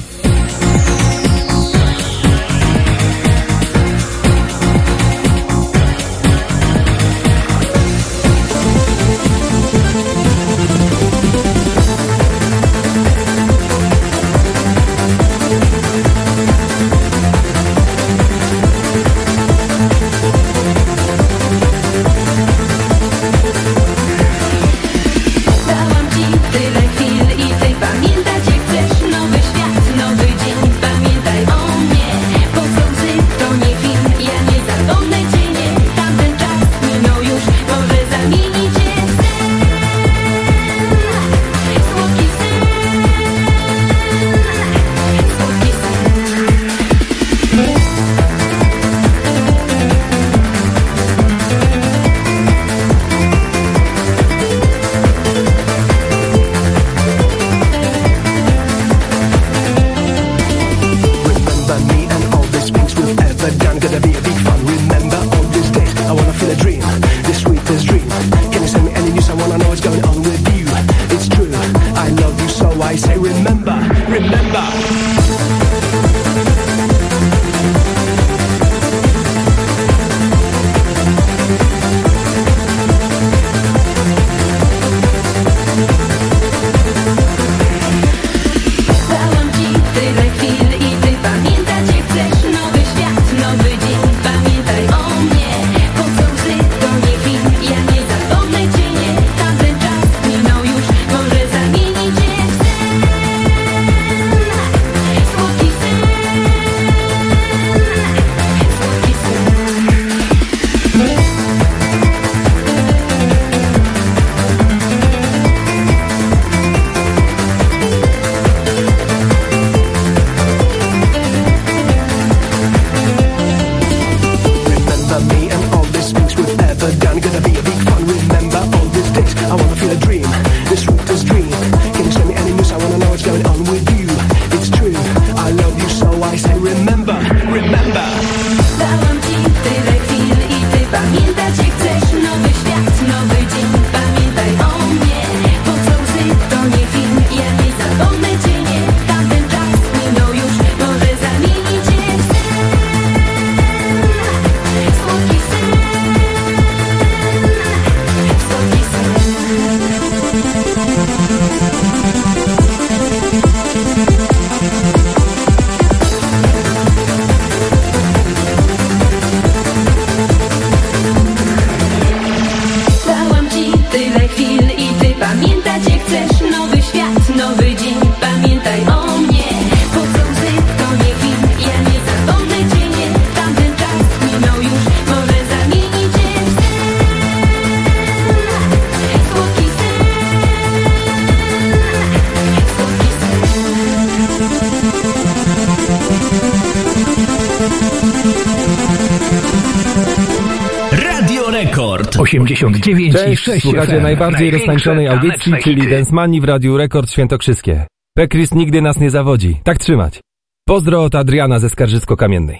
Cześć, 203.46 203.62
Słuchacie 203.62 204.02
najbardziej 204.02 204.52
roztańczonej 204.52 205.08
audycji, 205.08 205.54
czyli 205.64 205.88
Densmani 205.88 206.41
w 206.41 206.43
Radiu 206.43 206.78
Rekord 206.78 207.12
Świętokrzyskie. 207.12 207.88
Pekris 208.18 208.54
nigdy 208.54 208.82
nas 208.82 209.00
nie 209.00 209.10
zawodzi. 209.10 209.62
Tak 209.64 209.78
trzymać. 209.78 210.22
Pozdro 210.68 211.04
od 211.04 211.16
Adriana 211.16 211.60
ze 211.60 211.68
Skarżysko-Kamiennej. 211.70 212.58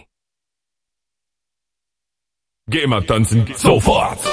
Gamer 2.68 3.06
tanzen 3.06 3.46
sofort! 3.56 4.25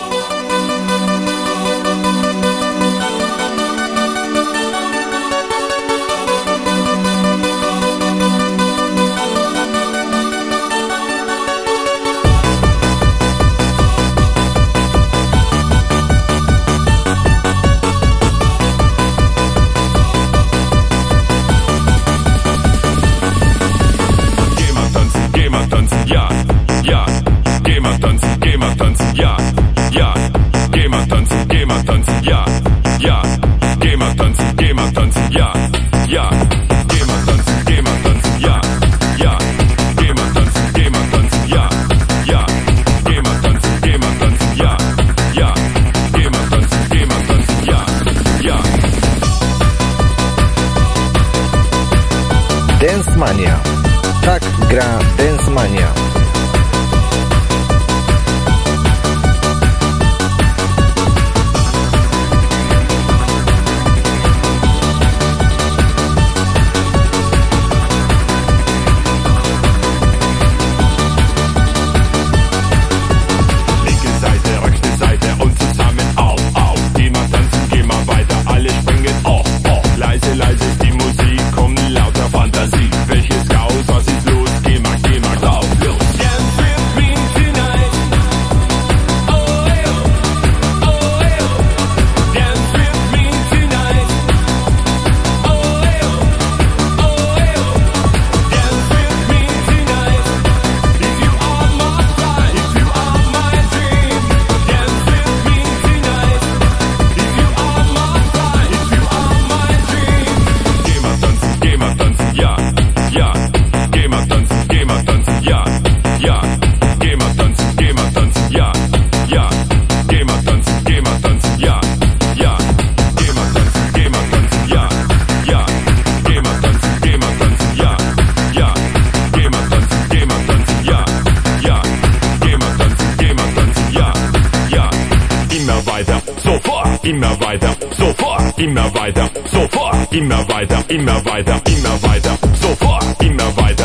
sofort, 136.52 137.04
immer 137.04 137.40
weiter, 137.40 137.74
sofort, 137.96 138.58
immer 138.58 138.94
weiter, 138.94 139.30
sofort, 139.46 140.12
immer 140.12 140.46
weiter, 140.48 140.84
immer 140.88 141.24
weiter, 141.24 141.60
immer 141.66 142.02
weiter, 142.02 142.38
sofort, 142.60 143.22
immer 143.22 143.56
weiter. 143.56 143.81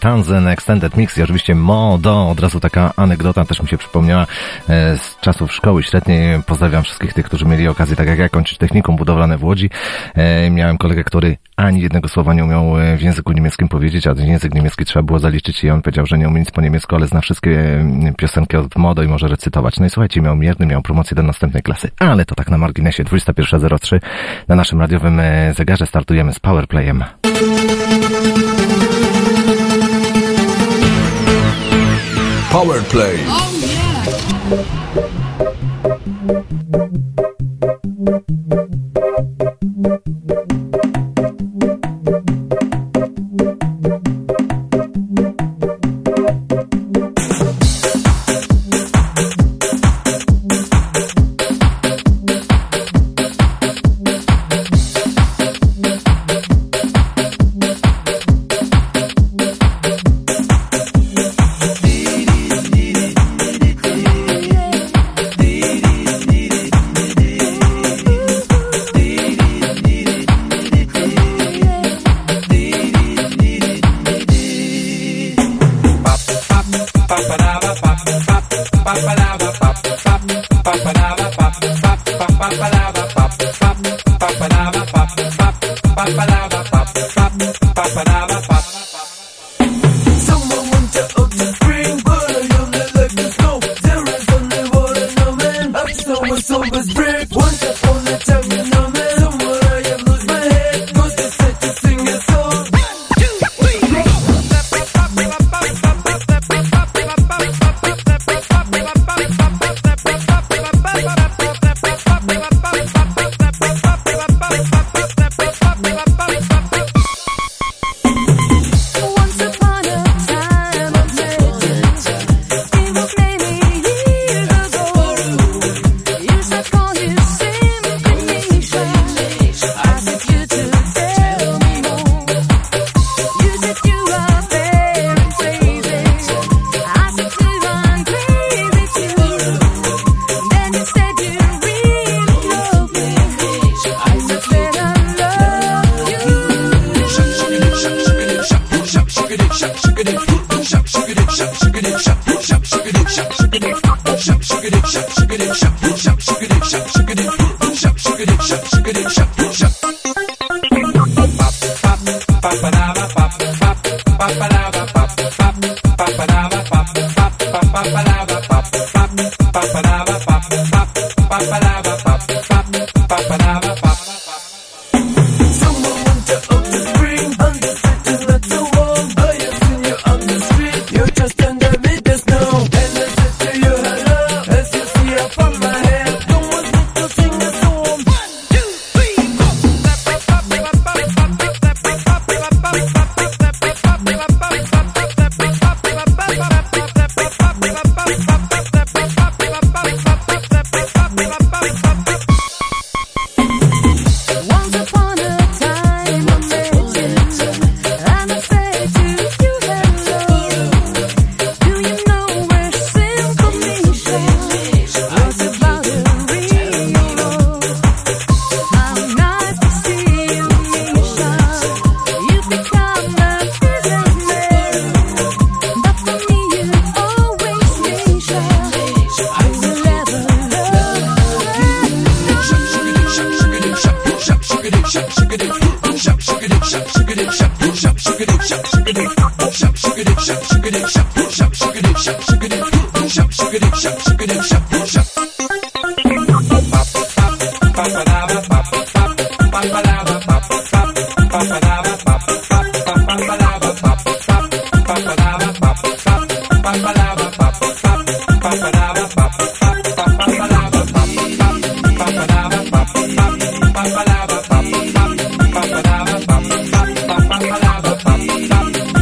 Tanzen 0.00 0.48
Extended 0.48 0.96
Mix 0.96 1.18
i 1.18 1.22
oczywiście 1.22 1.54
Modo. 1.54 2.28
Od 2.28 2.40
razu 2.40 2.60
taka 2.60 2.92
anegdota 2.96 3.44
też 3.44 3.62
mi 3.62 3.68
się 3.68 3.78
przypomniała 3.78 4.22
e, 4.68 4.98
z 4.98 5.16
czasów 5.20 5.52
szkoły 5.52 5.82
średniej. 5.82 6.42
Pozdrawiam 6.42 6.82
wszystkich 6.82 7.12
tych, 7.12 7.26
którzy 7.26 7.44
mieli 7.44 7.68
okazję, 7.68 7.96
tak 7.96 8.08
jak 8.08 8.18
ja, 8.18 8.28
kończyć 8.28 8.58
technikum 8.58 8.96
budowlane 8.96 9.38
w 9.38 9.44
Łodzi. 9.44 9.70
E, 10.14 10.50
Miałem 10.50 10.78
kolegę, 10.78 11.04
który 11.04 11.36
ani 11.56 11.80
jednego 11.80 12.08
słowa 12.08 12.34
nie 12.34 12.44
umiał 12.44 12.78
e, 12.78 12.96
w 12.96 13.02
języku 13.02 13.32
niemieckim 13.32 13.68
powiedzieć, 13.68 14.06
a 14.06 14.14
język 14.16 14.54
niemiecki 14.54 14.84
trzeba 14.84 15.02
było 15.02 15.18
zaliczyć 15.18 15.64
i 15.64 15.70
on 15.70 15.82
powiedział, 15.82 16.06
że 16.06 16.18
nie 16.18 16.28
umie 16.28 16.40
nic 16.40 16.50
po 16.50 16.60
niemiecku, 16.60 16.96
ale 16.96 17.06
zna 17.06 17.20
wszystkie 17.20 17.84
piosenki 18.16 18.56
od 18.56 18.76
Modo 18.76 19.02
i 19.02 19.08
może 19.08 19.28
recytować. 19.28 19.78
No 19.80 19.86
i 19.86 19.90
słuchajcie, 19.90 20.20
miał 20.20 20.36
mierny, 20.36 20.66
miał 20.66 20.82
promocję 20.82 21.14
do 21.14 21.22
następnej 21.22 21.62
klasy, 21.62 21.90
ale 21.98 22.24
to 22.24 22.34
tak 22.34 22.50
na 22.50 22.58
marginesie. 22.58 23.04
21.03 23.04 24.00
na 24.48 24.56
naszym 24.56 24.80
radiowym 24.80 25.20
zegarze 25.56 25.86
startujemy 25.86 26.32
z 26.32 26.40
Powerplayem. 26.40 27.04
Powerplay. 32.50 33.18
Someone 33.26 33.57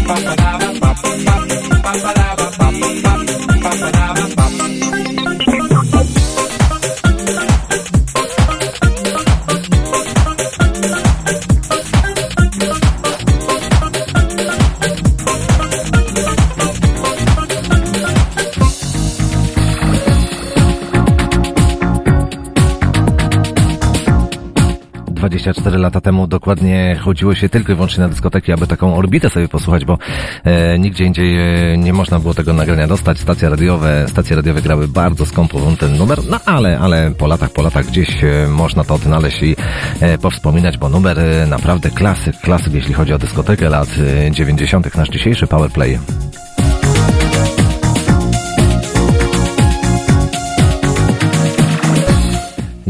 papa. 0.07 0.46
24 25.47 25.79
lata 25.79 26.01
temu 26.01 26.27
dokładnie 26.27 26.97
chodziło 27.05 27.35
się 27.35 27.49
tylko 27.49 27.73
i 27.73 27.75
wyłącznie 27.75 28.03
na 28.03 28.09
dyskoteki, 28.09 28.53
aby 28.53 28.67
taką 28.67 28.97
orbitę 28.97 29.31
sobie 29.31 29.49
posłuchać, 29.49 29.85
bo 29.85 29.99
e, 30.45 30.79
nigdzie 30.79 31.05
indziej 31.05 31.39
e, 31.73 31.79
nie 31.79 31.93
można 31.93 32.19
było 32.19 32.35
tego 32.35 32.53
nagrania 32.53 32.87
dostać. 32.87 33.19
Stacje 33.19 33.49
radiowe, 33.49 34.07
stacje 34.09 34.37
radiowe 34.37 34.63
grały 34.63 34.89
bardzo 34.89 35.27
skąpo 35.27 35.61
ten 35.79 35.97
numer, 35.97 36.19
no 36.31 36.41
ale, 36.47 36.79
ale 36.79 37.11
po 37.11 37.27
latach, 37.27 37.51
po 37.51 37.63
latach 37.63 37.87
gdzieś 37.87 38.25
e, 38.25 38.49
można 38.49 38.85
to 38.85 38.95
odnaleźć 38.95 39.43
i 39.43 39.57
e, 40.01 40.19
powspominać, 40.19 40.79
bo 40.79 40.89
numer 40.89 41.19
e, 41.19 41.47
naprawdę 41.47 41.91
klasyk, 41.91 42.37
klasyk, 42.41 42.75
jeśli 42.75 42.95
chodzi 42.95 43.13
o 43.13 43.19
dyskotekę 43.19 43.69
lat 43.69 43.89
e, 44.27 44.31
90. 44.31 44.97
nasz 44.97 45.09
dzisiejszy 45.09 45.47
Powerplay. 45.47 45.99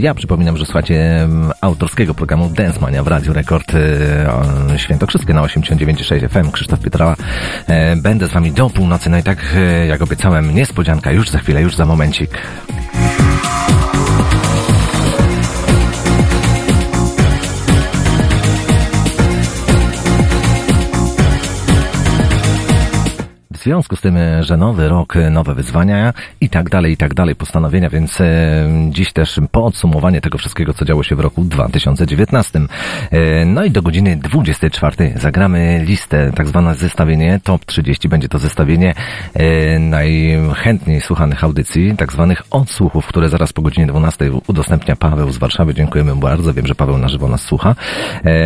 Ja 0.07 0.15
przypominam, 0.15 0.57
że 0.57 0.65
słuchacie 0.65 1.29
autorskiego 1.61 2.15
programu 2.15 2.49
Dance 2.49 2.81
Mania 2.81 3.03
w 3.03 3.07
Radiu 3.07 3.33
Rekord 3.33 3.73
o, 3.75 4.79
Świętokrzyskie 4.79 5.35
na 5.35 5.43
89.6 5.43 6.29
FM. 6.29 6.51
Krzysztof 6.51 6.81
Pietrała. 6.81 7.17
E, 7.67 7.97
Będę 7.97 8.29
z 8.29 8.33
wami 8.33 8.53
do 8.53 8.71
północy. 8.71 9.11
No 9.11 9.19
i 9.19 9.23
tak, 9.23 9.39
e, 9.57 9.87
jak 9.87 10.03
obiecałem, 10.03 10.55
niespodzianka 10.55 11.13
już 11.13 11.31
za 11.31 11.39
chwilę, 11.39 11.63
już 11.63 11.77
za 11.77 11.87
momencik. 11.87 12.31
Związku 23.67 23.97
z 23.97 24.01
tym, 24.01 24.19
że 24.41 24.57
nowy 24.57 24.89
rok, 24.89 25.15
nowe 25.31 25.55
wyzwania 25.55 26.13
i 26.41 26.49
tak 26.49 26.71
dalej, 26.71 26.93
i 26.93 26.97
tak 26.97 27.15
dalej, 27.15 27.35
postanowienia, 27.35 27.91
więc 27.91 28.21
e, 28.21 28.69
dziś 28.91 29.13
też 29.13 29.41
podsumowanie 29.51 30.21
tego 30.21 30.39
wszystkiego, 30.39 30.75
co 30.75 30.85
działo 30.85 31.03
się 31.03 31.17
w 31.17 31.21
roku 31.21 31.45
2019. 31.45 32.61
E, 33.11 33.45
no 33.45 33.65
i 33.65 33.71
do 33.71 33.83
godziny 33.83 34.17
24 34.17 35.15
zagramy 35.17 35.85
listę, 35.85 36.33
tak 36.35 36.49
zwane 36.49 36.75
zestawienie 36.75 37.41
Top 37.45 37.65
30. 37.65 38.09
Będzie 38.09 38.29
to 38.29 38.39
zestawienie 38.39 38.95
e, 39.35 39.79
najchętniej 39.79 41.01
słuchanych 41.01 41.45
audycji, 41.45 41.97
tak 41.97 42.13
zwanych 42.13 42.43
odsłuchów, 42.51 43.07
które 43.07 43.29
zaraz 43.29 43.53
po 43.53 43.63
godzinie 43.63 43.87
12 43.87 44.31
udostępnia 44.47 44.97
Paweł 44.97 45.31
z 45.31 45.39
Warszawy. 45.39 45.75
Dziękujemy 45.75 46.17
bardzo. 46.17 46.55
Wiem, 46.55 46.67
że 46.67 46.75
Paweł 46.75 46.99
na 46.99 47.09
żywo 47.09 47.29
nas 47.29 47.43
słucha. 47.43 47.75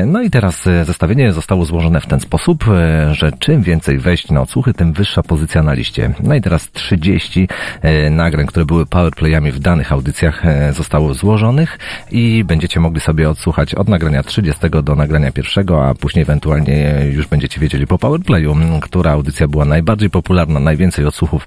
No 0.06 0.22
i 0.22 0.30
teraz 0.30 0.68
zestawienie 0.84 1.32
zostało 1.32 1.64
złożone 1.64 2.00
w 2.00 2.06
ten 2.06 2.20
sposób, 2.20 2.64
że 3.12 3.32
czym 3.38 3.62
więcej 3.62 3.98
wejść 3.98 4.30
na 4.30 4.40
odsłuchy, 4.40 4.74
tym 4.74 4.92
wyższa 5.10 5.22
pozycja 5.22 5.62
na 5.62 5.72
liście. 5.72 6.14
No 6.22 6.34
i 6.34 6.40
teraz 6.40 6.70
30 6.70 7.48
e, 7.82 8.10
nagrań, 8.10 8.46
które 8.46 8.66
były 8.66 8.86
powerplayami 8.86 9.52
w 9.52 9.58
danych 9.58 9.92
audycjach 9.92 10.46
e, 10.46 10.72
zostało 10.72 11.14
złożonych 11.14 11.78
i 12.10 12.44
będziecie 12.44 12.80
mogli 12.80 13.00
sobie 13.00 13.30
odsłuchać 13.30 13.74
od 13.74 13.88
nagrania 13.88 14.22
30 14.22 14.60
do 14.82 14.96
nagrania 14.96 15.32
pierwszego, 15.32 15.88
a 15.88 15.94
później 15.94 16.22
ewentualnie 16.22 16.94
e, 16.94 17.06
już 17.06 17.26
będziecie 17.26 17.60
wiedzieli 17.60 17.86
po 17.86 17.98
powerplayu, 17.98 18.56
która 18.82 19.12
audycja 19.12 19.48
była 19.48 19.64
najbardziej 19.64 20.10
popularna, 20.10 20.60
najwięcej 20.60 21.06
odsłuchów, 21.06 21.46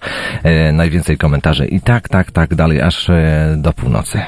najwięcej 0.73 1.17
komentarzy 1.17 1.65
i 1.65 1.81
tak, 1.81 2.09
tak, 2.09 2.31
tak 2.31 2.55
dalej, 2.55 2.81
aż 2.81 3.11
do 3.57 3.73
północy. 3.73 4.21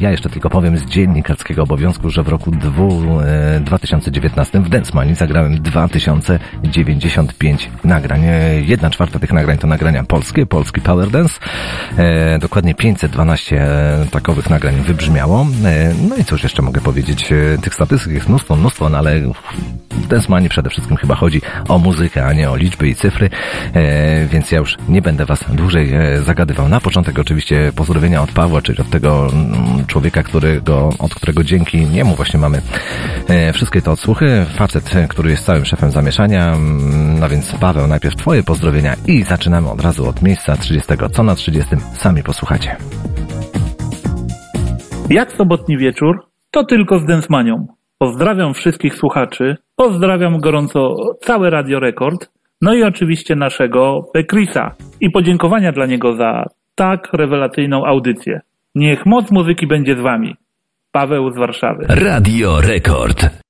Ja 0.00 0.10
jeszcze 0.10 0.30
tylko 0.30 0.50
powiem 0.50 0.78
z 0.78 0.84
dziennikarskiego 0.84 1.62
obowiązku, 1.62 2.10
że 2.10 2.22
w 2.22 2.28
roku 2.28 2.50
dwu, 2.50 3.20
e, 3.20 3.60
2019 3.60 4.62
w 4.62 4.94
Money 4.94 5.14
zagrałem 5.14 5.62
2095 5.62 7.70
nagrań. 7.84 8.20
E, 8.24 8.60
Jedna 8.60 8.90
czwarta 8.90 9.18
tych 9.18 9.32
nagrań 9.32 9.58
to 9.58 9.66
nagrania 9.66 10.04
polskie, 10.04 10.46
polski 10.46 10.80
Power 10.80 11.10
Dance. 11.10 11.40
E, 11.96 12.38
dokładnie 12.38 12.74
512 12.74 13.62
e, 13.62 14.06
takowych 14.10 14.50
nagrań 14.50 14.74
wybrzmiało. 14.74 15.46
E, 15.64 15.94
no 16.08 16.16
i 16.16 16.24
cóż 16.24 16.42
jeszcze 16.42 16.62
mogę 16.62 16.80
powiedzieć? 16.80 17.28
Tych 17.62 17.74
statystyk 17.74 18.12
jest 18.12 18.28
mnóstwo, 18.28 18.56
mnóstwo, 18.56 18.88
no 18.88 18.98
ale 18.98 19.20
w 20.22 20.28
Money 20.28 20.48
przede 20.48 20.70
wszystkim 20.70 20.96
chyba 20.96 21.14
chodzi 21.14 21.40
o 21.68 21.78
muzykę, 21.78 22.26
a 22.26 22.32
nie 22.32 22.50
o 22.50 22.56
liczby 22.56 22.88
i 22.88 22.94
cyfry, 22.94 23.30
więc 24.28 24.52
ja 24.52 24.58
już 24.58 24.76
nie 24.88 25.02
będę 25.02 25.26
Was 25.26 25.44
dłużej 25.48 25.92
zagadywał. 26.24 26.68
Na 26.68 26.80
początek 26.80 27.18
oczywiście 27.18 27.72
pozdrowienia 27.76 28.22
od 28.22 28.32
Pawła, 28.32 28.62
czyli 28.62 28.78
od 28.78 28.90
tego 28.90 29.30
mm, 29.32 29.84
człowieka, 29.88 30.22
którego, 30.22 30.90
od 30.98 31.14
którego 31.14 31.44
dzięki 31.44 31.86
niemu 31.86 32.14
właśnie 32.14 32.40
mamy 32.40 32.62
e, 33.28 33.52
wszystkie 33.52 33.82
te 33.82 33.90
odsłuchy. 33.90 34.46
Facet, 34.56 34.96
e, 34.96 35.08
który 35.08 35.30
jest 35.30 35.44
całym 35.44 35.64
szefem 35.64 35.90
zamieszania. 35.90 36.52
Mm, 36.52 37.18
No 37.20 37.28
więc 37.28 37.54
Paweł, 37.60 37.86
najpierw 37.86 38.16
Twoje 38.16 38.42
pozdrowienia 38.42 38.94
i 39.06 39.22
zaczynamy 39.22 39.70
od 39.70 39.80
razu 39.80 40.08
od 40.08 40.22
miejsca 40.22 40.56
30. 40.56 40.92
Co 41.12 41.22
na 41.22 41.34
30? 41.34 41.76
Sami 41.94 42.22
posłuchacie. 42.22 42.76
Jak 45.10 45.32
sobotni 45.32 45.78
wieczór, 45.78 46.26
to 46.50 46.64
tylko 46.64 46.98
z 46.98 47.04
Densmanią. 47.04 47.66
Pozdrawiam 47.98 48.54
wszystkich 48.54 48.94
słuchaczy, 48.94 49.56
pozdrawiam 49.76 50.40
gorąco 50.40 50.96
całe 51.20 51.50
Radio 51.50 51.80
Rekord, 51.80 52.30
no 52.62 52.74
i 52.74 52.82
oczywiście 52.82 53.36
naszego 53.36 54.02
Pekrisa 54.12 54.74
i 55.00 55.10
podziękowania 55.10 55.72
dla 55.72 55.86
niego 55.86 56.16
za 56.16 56.44
tak 56.74 57.08
rewelacyjną 57.12 57.86
audycję. 57.86 58.40
Niech 58.78 59.06
moc 59.06 59.30
muzyki 59.30 59.66
będzie 59.66 59.96
z 59.96 60.00
wami. 60.00 60.36
Paweł 60.92 61.30
z 61.30 61.38
Warszawy. 61.38 61.86
Radio 61.88 62.60
Rekord. 62.60 63.47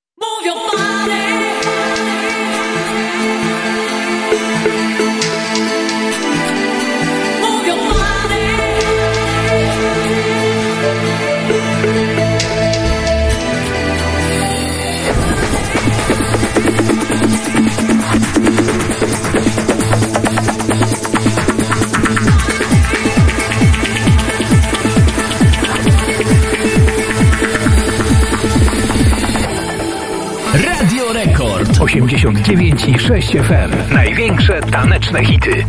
89 31.95 32.87
i 32.87 32.99
6 32.99 33.31
FM. 33.31 33.93
Największe 33.93 34.61
taneczne 34.61 35.25
hity. 35.25 35.65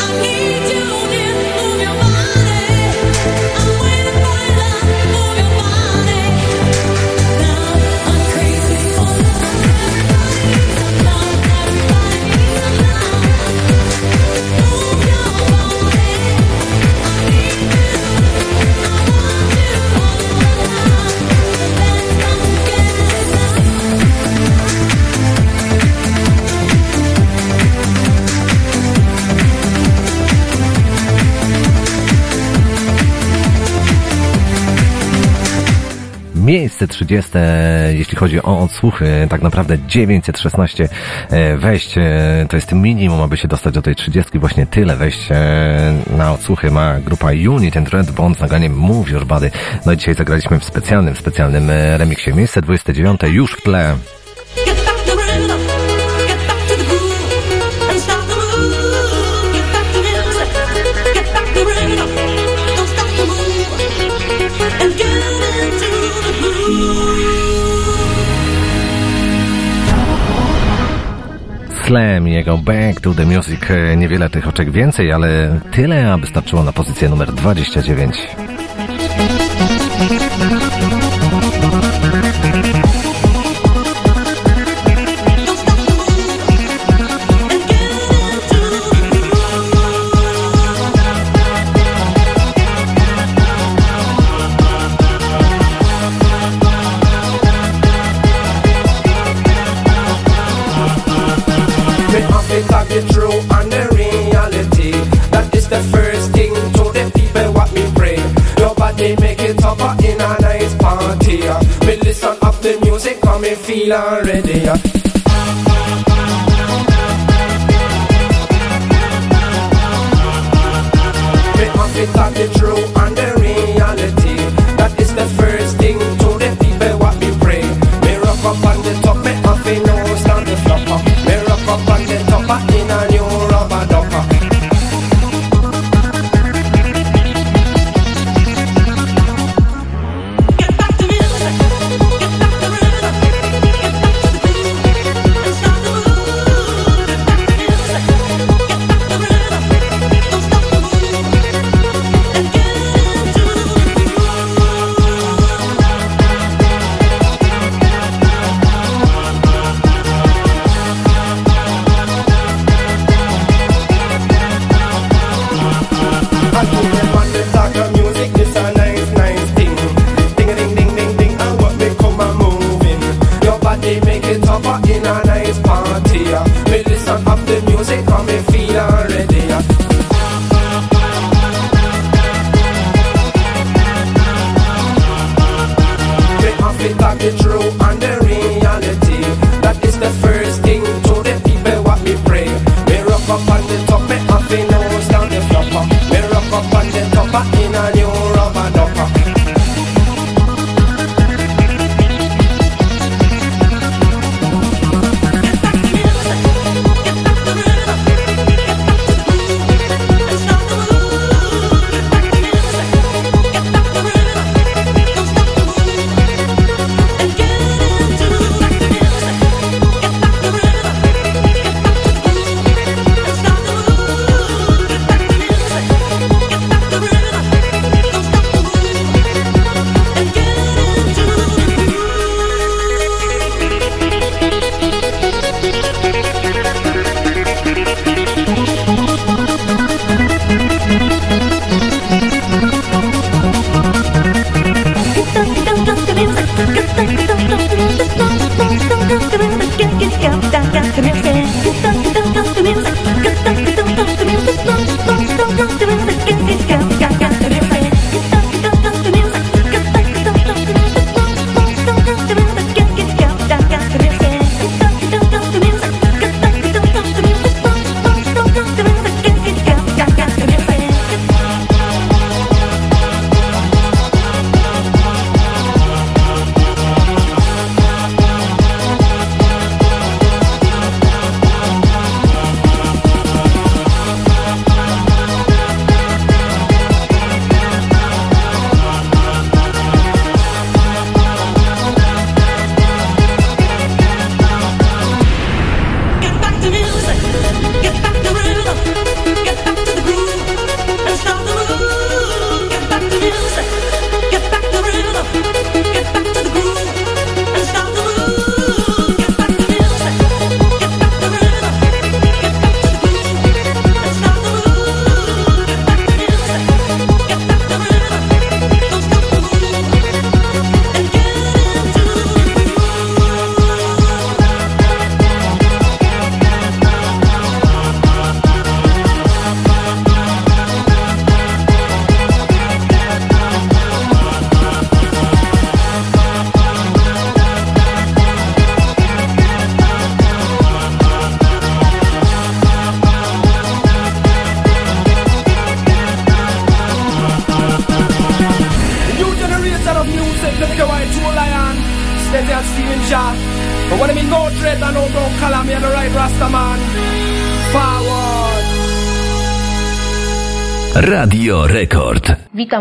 I 0.00 0.20
need 0.22 0.72
you. 0.74 0.87
Miejsce 36.48 36.88
30, 36.88 37.30
jeśli 37.92 38.16
chodzi 38.16 38.42
o 38.42 38.58
odsłuchy, 38.58 39.26
tak 39.30 39.42
naprawdę 39.42 39.78
916 39.78 40.88
e, 41.30 41.56
wejść, 41.56 41.98
e, 41.98 42.46
to 42.48 42.56
jest 42.56 42.72
minimum, 42.72 43.22
aby 43.22 43.36
się 43.36 43.48
dostać 43.48 43.74
do 43.74 43.82
tej 43.82 43.94
30. 43.94 44.38
Właśnie 44.38 44.66
tyle 44.66 44.96
wejść 44.96 45.28
e, 45.30 45.94
na 46.16 46.32
odsłuchy 46.32 46.70
ma 46.70 47.00
grupa 47.00 47.30
Unit 47.32 47.76
and 47.76 47.88
Red 47.88 48.10
Bond 48.10 48.36
z 48.36 48.40
nagraniem 48.40 48.76
Move 48.76 49.10
Your 49.10 49.26
Body. 49.26 49.50
No 49.86 49.92
i 49.92 49.96
dzisiaj 49.96 50.14
zagraliśmy 50.14 50.60
w 50.60 50.64
specjalnym, 50.64 51.16
specjalnym 51.16 51.70
remiksie. 51.96 52.34
Miejsce 52.34 52.62
29 52.62 53.20
już 53.22 53.52
w 53.52 53.62
tle. 53.62 53.96
Clem 71.88 72.28
i 72.28 72.32
jego 72.32 72.58
Back 72.58 73.00
to 73.00 73.14
the 73.14 73.24
Music. 73.24 73.70
E, 73.70 73.96
niewiele 73.96 74.30
tych 74.30 74.48
oczek 74.48 74.70
więcej, 74.70 75.12
ale 75.12 75.60
tyle, 75.70 76.12
aby 76.12 76.26
starczyło 76.26 76.64
na 76.64 76.72
pozycję 76.72 77.08
numer 77.08 77.32
29. 77.32 78.47
feel 113.78 113.92
already. 113.92 115.07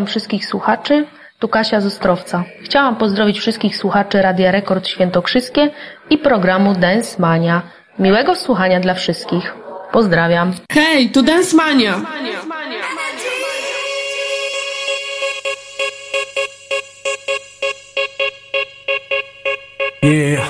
Wszystkich 0.07 0.45
słuchaczy. 0.45 1.05
Tu 1.39 1.47
Kasia 1.47 1.81
Zostrowca. 1.81 2.43
Chciałam 2.63 2.95
pozdrowić 2.95 3.39
wszystkich 3.39 3.77
słuchaczy 3.77 4.21
Radia 4.21 4.51
Rekord 4.51 4.88
Świętokrzyskie 4.88 5.69
i 6.09 6.17
programu 6.17 6.73
Dance 6.73 7.21
Mania. 7.21 7.61
Miłego 7.99 8.35
słuchania 8.35 8.79
dla 8.79 8.93
wszystkich. 8.93 9.53
Pozdrawiam. 9.91 10.53
Hej, 10.71 11.09
tu 11.09 11.23
Dance 11.23 11.57
Mania. 11.57 11.97
Mania. 11.97 12.43
Mania. 12.43 12.77
Yeah, 20.03 20.47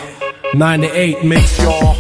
98 0.54 1.30
mix, 1.30 1.58
y'all. 1.60 1.97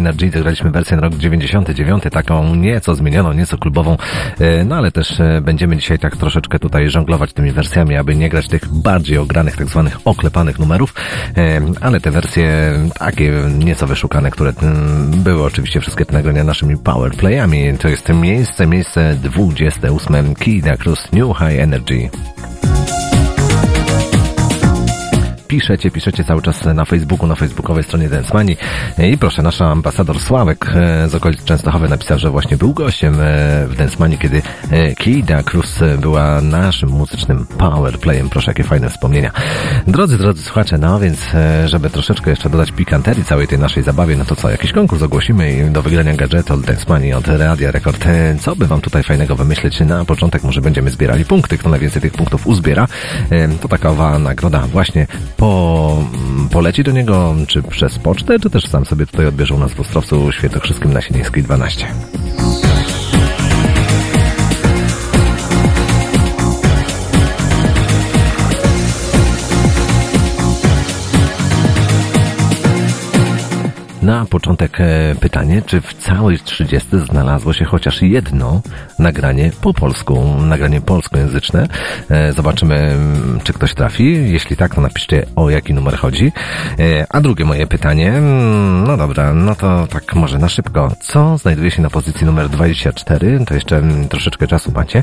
Energy. 0.00 0.30
Zagraliśmy 0.30 0.70
wersję 0.70 0.96
rok 0.96 1.14
99, 1.14 2.02
taką 2.10 2.54
nieco 2.54 2.94
zmienioną, 2.94 3.32
nieco 3.32 3.58
klubową, 3.58 3.96
e, 4.40 4.64
no 4.64 4.76
ale 4.76 4.92
też 4.92 5.20
e, 5.20 5.40
będziemy 5.44 5.76
dzisiaj 5.76 5.98
tak 5.98 6.16
troszeczkę 6.16 6.58
tutaj 6.58 6.90
żonglować 6.90 7.32
tymi 7.32 7.52
wersjami, 7.52 7.96
aby 7.96 8.16
nie 8.16 8.28
grać 8.28 8.48
tych 8.48 8.68
bardziej 8.68 9.18
ogranych, 9.18 9.56
tak 9.56 9.66
zwanych 9.66 9.98
oklepanych 10.04 10.58
numerów, 10.58 10.94
e, 11.36 11.60
ale 11.80 12.00
te 12.00 12.10
wersje 12.10 12.72
takie 12.98 13.32
nieco 13.58 13.86
wyszukane, 13.86 14.30
które 14.30 14.52
mm, 14.62 15.10
były 15.10 15.44
oczywiście 15.44 15.80
wszystkie 15.80 16.04
nagrania 16.12 16.44
naszymi 16.44 16.76
powerplayami. 16.76 17.78
To 17.78 17.88
jest 17.88 18.08
miejsce, 18.08 18.66
miejsce 18.66 19.16
28 19.22 20.34
Kida 20.34 20.76
Cruz 20.76 21.12
New 21.12 21.38
High 21.38 21.60
Energy. 21.60 22.10
Piszecie, 25.50 25.90
piszecie 25.90 26.24
cały 26.24 26.42
czas 26.42 26.64
na 26.64 26.84
Facebooku, 26.84 27.26
na 27.26 27.34
facebookowej 27.34 27.84
stronie 27.84 28.08
Densmani. 28.08 28.56
I 28.98 29.18
proszę, 29.18 29.42
nasz 29.42 29.60
ambasador 29.60 30.20
Sławek 30.20 30.72
e, 30.74 31.08
z 31.08 31.14
okolic 31.14 31.44
Częstochowy 31.44 31.88
napisał, 31.88 32.18
że 32.18 32.30
właśnie 32.30 32.56
był 32.56 32.74
gościem 32.74 33.14
e, 33.14 33.66
w 33.66 33.74
Densmani, 33.76 34.18
kiedy 34.18 34.42
e, 34.70 34.94
Kida 34.94 35.42
Cruz 35.42 35.80
była 35.98 36.40
naszym 36.40 36.88
muzycznym 36.88 37.46
powerplayem. 37.58 38.28
Proszę, 38.28 38.50
jakie 38.50 38.64
fajne 38.64 38.90
wspomnienia. 38.90 39.30
Drodzy, 39.86 40.18
drodzy 40.18 40.42
słuchacze, 40.42 40.78
no 40.78 41.00
więc, 41.00 41.26
żeby 41.66 41.90
troszeczkę 41.90 42.30
jeszcze 42.30 42.50
dodać 42.50 42.72
pikanterii 42.72 43.24
całej 43.24 43.48
tej 43.48 43.58
naszej 43.58 43.82
zabawie, 43.82 44.16
no 44.16 44.24
to 44.24 44.36
co, 44.36 44.50
jakiś 44.50 44.72
konkurs 44.72 45.02
ogłosimy 45.02 45.70
do 45.72 45.82
wygrania 45.82 46.14
gadżetu 46.14 46.54
od 46.54 46.60
Densmani, 46.60 47.12
od 47.12 47.28
Radia 47.28 47.70
Rekord. 47.70 48.04
Co 48.40 48.56
by 48.56 48.66
wam 48.66 48.80
tutaj 48.80 49.02
fajnego 49.02 49.36
wymyślić? 49.36 49.80
Na 49.80 50.04
początek 50.04 50.42
może 50.42 50.60
będziemy 50.60 50.90
zbierali 50.90 51.24
punkty. 51.24 51.58
Kto 51.58 51.68
najwięcej 51.68 52.02
tych 52.02 52.12
punktów 52.12 52.46
uzbiera, 52.46 52.86
to 53.60 53.68
taka 53.68 53.90
owa 53.90 54.18
nagroda 54.18 54.60
właśnie 54.60 55.06
po, 55.40 55.96
mm, 56.14 56.48
poleci 56.48 56.84
do 56.84 56.92
niego, 56.92 57.34
czy 57.46 57.62
przez 57.62 57.98
pocztę, 57.98 58.38
czy 58.38 58.50
też 58.50 58.68
sam 58.68 58.84
sobie 58.84 59.06
tutaj 59.06 59.26
odbierze 59.26 59.54
u 59.54 59.58
nas 59.58 59.72
w 59.72 59.80
Ostrowcu 59.80 60.32
Świętokrzyskim 60.32 60.92
na 60.92 61.00
Sienińskiej 61.00 61.42
12. 61.42 61.86
Na 74.02 74.24
początek 74.26 74.80
e, 74.80 75.14
pytanie, 75.20 75.62
czy 75.66 75.80
w 75.80 75.94
całej 75.94 76.38
30 76.38 76.88
znalazło 77.10 77.52
się 77.52 77.64
chociaż 77.64 78.02
jedno 78.02 78.62
nagranie 78.98 79.50
po 79.60 79.74
polsku, 79.74 80.36
nagranie 80.40 80.80
polskojęzyczne. 80.80 81.66
E, 82.10 82.32
Zobaczymy, 82.32 82.74
mm, 82.74 83.40
czy 83.44 83.52
ktoś 83.52 83.74
trafi. 83.74 84.32
Jeśli 84.32 84.56
tak, 84.56 84.74
to 84.74 84.80
napiszcie 84.80 85.26
o 85.36 85.50
jaki 85.50 85.74
numer 85.74 85.96
chodzi. 85.98 86.32
E, 86.78 87.06
A 87.08 87.20
drugie 87.20 87.44
moje 87.44 87.66
pytanie, 87.66 88.12
mm, 88.12 88.84
no 88.84 88.96
dobra, 88.96 89.34
no 89.34 89.54
to 89.54 89.86
tak 89.86 90.14
może 90.14 90.38
na 90.38 90.48
szybko. 90.48 90.92
Co 91.00 91.38
znajduje 91.38 91.70
się 91.70 91.82
na 91.82 91.90
pozycji 91.90 92.26
numer 92.26 92.48
24? 92.48 93.44
To 93.46 93.54
jeszcze 93.54 93.76
mm, 93.76 94.08
troszeczkę 94.08 94.46
czasu 94.46 94.72
macie. 94.72 95.02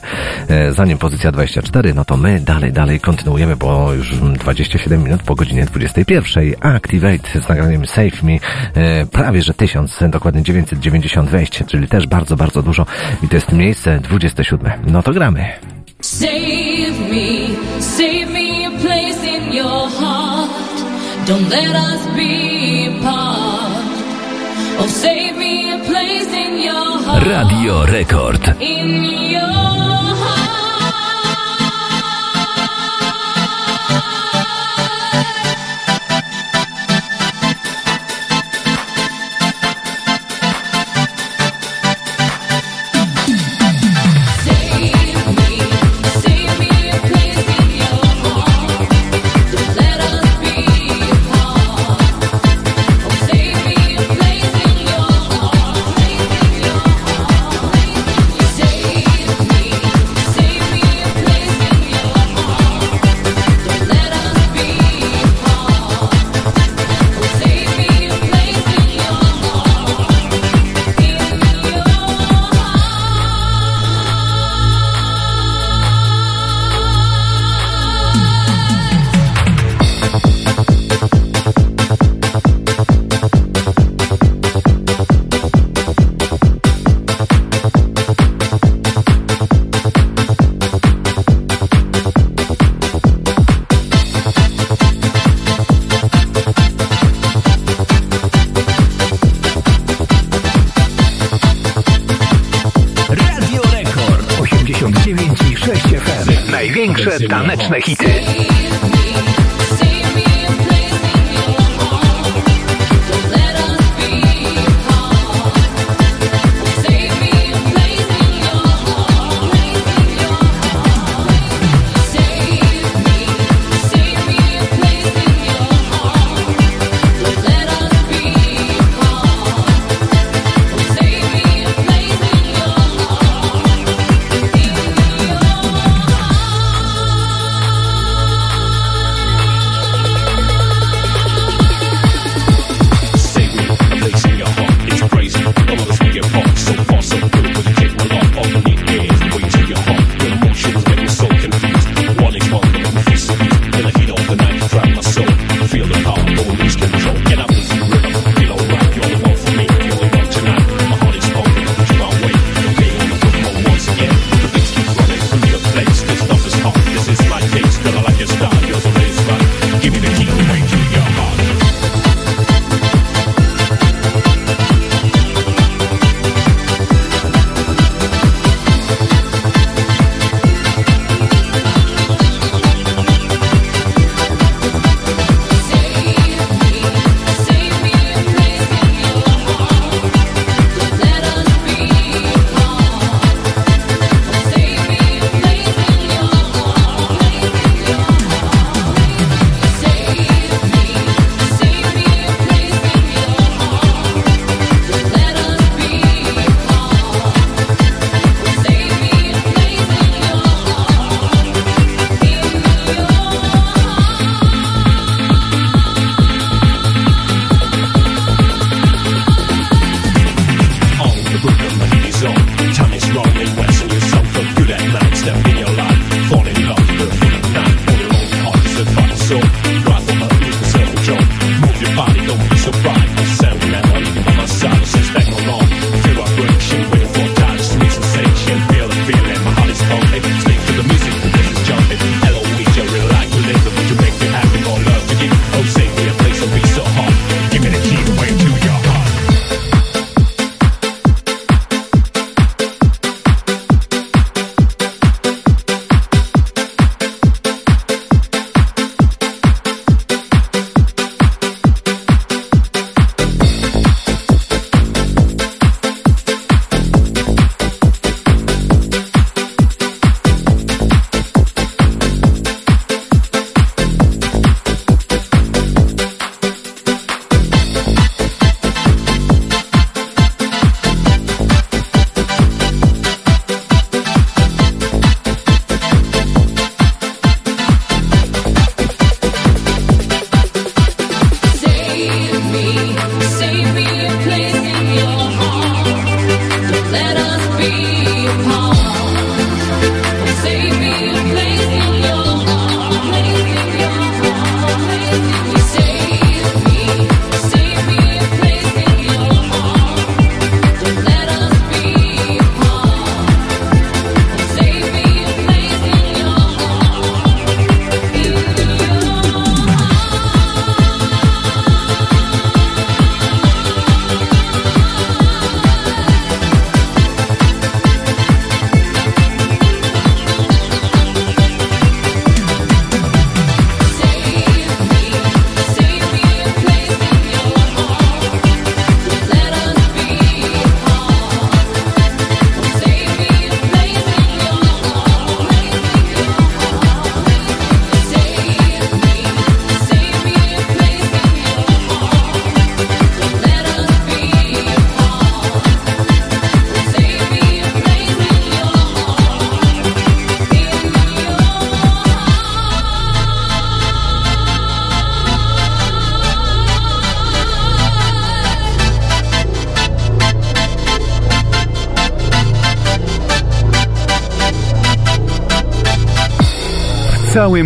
Zanim 0.71 0.97
pozycja 0.97 1.31
24, 1.31 1.93
no 1.93 2.05
to 2.05 2.17
my 2.17 2.39
dalej, 2.39 2.73
dalej 2.73 2.99
kontynuujemy, 2.99 3.55
bo 3.55 3.93
już 3.93 4.13
mm, 4.13 4.37
27 4.37 5.03
minut 5.03 5.23
po 5.23 5.35
godzinie 5.35 5.65
21. 5.65 6.43
Activate 6.61 7.41
z 7.41 7.49
nagraniem 7.49 7.85
Save 7.85 8.23
Me 8.23 8.37
prawie 9.11 9.41
że 9.41 9.53
1000, 9.53 9.99
dokładnie 10.09 10.43
990 10.43 11.30
wejść, 11.30 11.64
czyli 11.68 11.88
też 11.88 12.07
bardzo, 12.07 12.35
bardzo 12.35 12.64
dużo 12.64 12.85
i 13.23 13.27
to 13.27 13.35
jest 13.35 13.51
miejsce 13.51 13.99
27. 13.99 14.72
No 14.88 15.03
to 15.03 15.14
gramy. 15.14 15.45
Save 16.01 16.99
me, 17.09 17.55
save 17.80 18.30
me 18.30 18.68
a 18.68 18.72
place 18.81 19.26
in 19.26 19.53
your 19.53 19.89
heart. 19.99 20.51
Don't 21.26 21.49
let 21.49 21.76
us 21.76 22.01
be 22.15 22.88
apart. 22.88 23.68
Oh, 24.80 24.88
save 24.88 25.35
me 25.38 25.73
a 25.73 25.80
place 25.80 26.31
in 26.34 26.64
your 26.64 27.03
heart. 27.03 27.27
Radio 27.27 27.85
Rekord. 27.85 28.61
In 28.61 29.03
your 29.31 29.76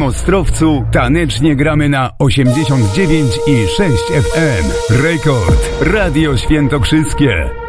całym 0.02 0.16
Ostrowcu 0.16 0.84
tanecznie 0.92 1.56
gramy 1.56 1.90
na 1.90 2.12
89 2.20 3.40
i 3.48 3.68
6 3.68 4.04
FM. 4.04 4.94
Rekord 5.04 5.82
Radio 5.82 6.38
Świętokrzyskie. 6.38 7.61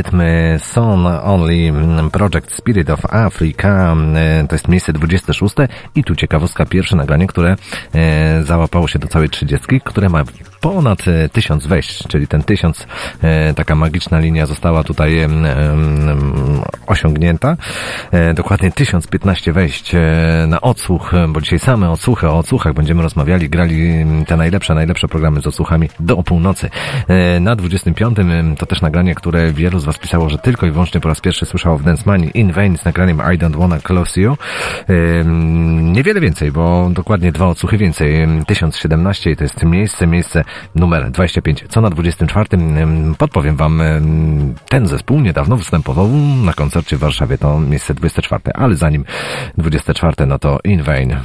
Rytmy 0.00 0.56
Son 0.58 1.06
Only 1.06 1.68
mm, 1.68 2.10
Project 2.10 2.52
Spirit 2.52 2.90
of 2.90 3.00
Africa 3.10 3.96
e, 4.14 4.46
to 4.48 4.54
jest 4.54 4.68
miejsce 4.68 4.92
26 4.92 5.54
i 5.94 6.04
tu 6.04 6.16
ciekawostka 6.16 6.66
pierwsze 6.66 6.96
nagranie, 6.96 7.26
które 7.26 7.56
e, 7.94 8.42
załapało 8.42 8.88
się 8.88 8.98
do 8.98 9.08
całej 9.08 9.28
30, 9.28 9.80
które 9.84 10.08
ma 10.08 10.24
ponad 10.60 11.08
e, 11.08 11.28
1000 11.28 11.66
wejść, 11.66 12.08
czyli 12.08 12.28
ten 12.28 12.42
1000 12.42 12.86
e, 13.22 13.54
taka 13.54 13.74
magiczna 13.74 14.18
linia 14.18 14.46
została 14.46 14.84
tutaj 14.84 15.28
osiągnięta. 16.86 17.56
E, 18.10 18.34
dokładnie 18.34 18.70
1015 18.72 19.52
wejść 19.52 19.92
na 20.46 20.60
odsłuch, 20.60 21.12
bo 21.28 21.40
dzisiaj 21.40 21.58
same 21.58 21.90
odsłuchy, 21.90 22.28
o 22.28 22.38
odsłuchach 22.38 22.74
będziemy 22.74 23.02
rozmawiali, 23.02 23.48
grali 23.48 24.06
te 24.26 24.36
najlepsze, 24.36 24.74
najlepsze 24.74 25.08
programy 25.08 25.40
z 25.40 25.46
odsłuchami 25.46 25.88
do 26.00 26.22
północy. 26.22 26.70
Na 27.40 27.56
25 27.56 28.18
em, 28.18 28.56
to 28.56 28.66
też 28.66 28.80
nagranie, 28.80 29.14
które 29.14 29.52
wielu 29.52 29.78
z 29.78 29.84
Was 29.84 29.98
pisało, 29.98 30.28
że 30.28 30.38
tylko 30.38 30.66
i 30.66 30.70
wyłącznie 30.70 31.00
po 31.00 31.08
raz 31.08 31.20
pierwszy 31.20 31.46
słyszało 31.46 31.78
w 31.78 31.82
Dance 31.82 32.02
Money 32.06 32.30
In 32.34 32.52
Vain 32.52 32.78
z 32.78 32.84
nagraniem 32.84 33.18
I 33.34 33.38
Don't 33.38 33.58
Wanna 33.58 33.78
Close 33.78 34.20
You. 34.20 34.36
Niewiele 35.82 36.20
więcej, 36.20 36.52
bo 36.52 36.90
dokładnie 36.92 37.32
dwa 37.32 37.46
odsłuchy 37.46 37.78
więcej. 37.78 38.22
Em, 38.22 38.44
1017 38.44 39.36
to 39.36 39.44
jest 39.44 39.64
miejsce, 39.64 40.06
miejsce 40.06 40.44
numer 40.74 41.10
25. 41.10 41.64
Co 41.68 41.80
na 41.80 41.90
24? 41.90 42.48
em, 42.52 43.14
Podpowiem 43.18 43.56
Wam, 43.56 43.82
ten 44.68 44.86
zespół 44.86 45.20
niedawno 45.20 45.56
występował 45.56 46.08
na 46.44 46.52
koncercie 46.52 46.96
w 46.96 47.00
Warszawie, 47.00 47.38
to 47.38 47.60
miejsce 47.60 47.94
24. 47.94 48.42
Ale 48.54 48.74
zanim 48.74 49.04
24, 49.58 50.26
no 50.26 50.38
to 50.38 50.58
In 50.64 50.82
Vain. 50.82 51.16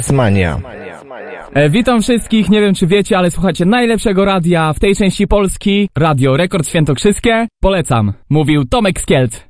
Densmania. 0.00 0.60
E, 1.54 1.70
witam 1.70 2.02
wszystkich, 2.02 2.50
nie 2.50 2.60
wiem 2.60 2.74
czy 2.74 2.86
wiecie, 2.86 3.18
ale 3.18 3.30
słuchacie 3.30 3.64
najlepszego 3.64 4.24
radia 4.24 4.72
w 4.72 4.80
tej 4.80 4.96
części 4.96 5.26
Polski, 5.26 5.88
Radio 5.96 6.36
Rekord 6.36 6.68
Świętokrzyskie. 6.68 7.46
Polecam, 7.62 8.12
mówił 8.30 8.64
Tomek 8.64 9.00
Skielc. 9.00 9.49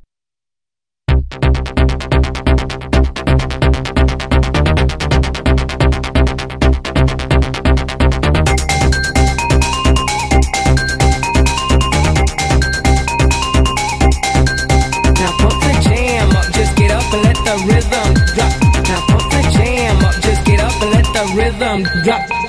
time. 21.71 22.05
Got 22.05 22.40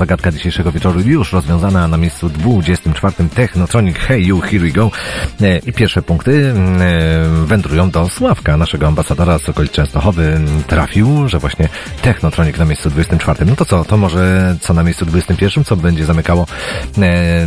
zagadka 0.00 0.32
dzisiejszego 0.32 0.72
wieczoru 0.72 1.00
już 1.00 1.32
rozwiązana 1.32 1.88
na 1.88 1.96
miejscu 1.96 2.28
24 2.28 3.14
Technotronic 3.34 3.96
Hey 3.96 4.22
You, 4.22 4.40
Here 4.40 4.58
We 4.58 4.70
Go. 4.70 4.90
E, 5.40 5.58
I 5.58 5.72
pierwsze 5.72 6.02
punkty 6.02 6.54
e, 6.54 7.46
wędrują 7.46 7.90
do 7.90 8.08
Sławka, 8.08 8.56
naszego 8.56 8.86
ambasadora 8.86 9.38
z 9.38 9.48
okolic 9.48 9.72
Częstochowy. 9.72 10.40
Trafił, 10.66 11.28
że 11.28 11.38
właśnie 11.38 11.68
Technotronic 12.02 12.58
na 12.58 12.64
miejscu 12.64 12.90
24. 12.90 13.46
No 13.46 13.56
to 13.56 13.64
co, 13.64 13.84
to 13.84 13.96
może 13.96 14.56
co 14.60 14.74
na 14.74 14.82
miejscu 14.82 15.06
21, 15.06 15.64
co 15.64 15.76
będzie 15.76 16.04
zamykało 16.04 16.46
e, 16.98 17.46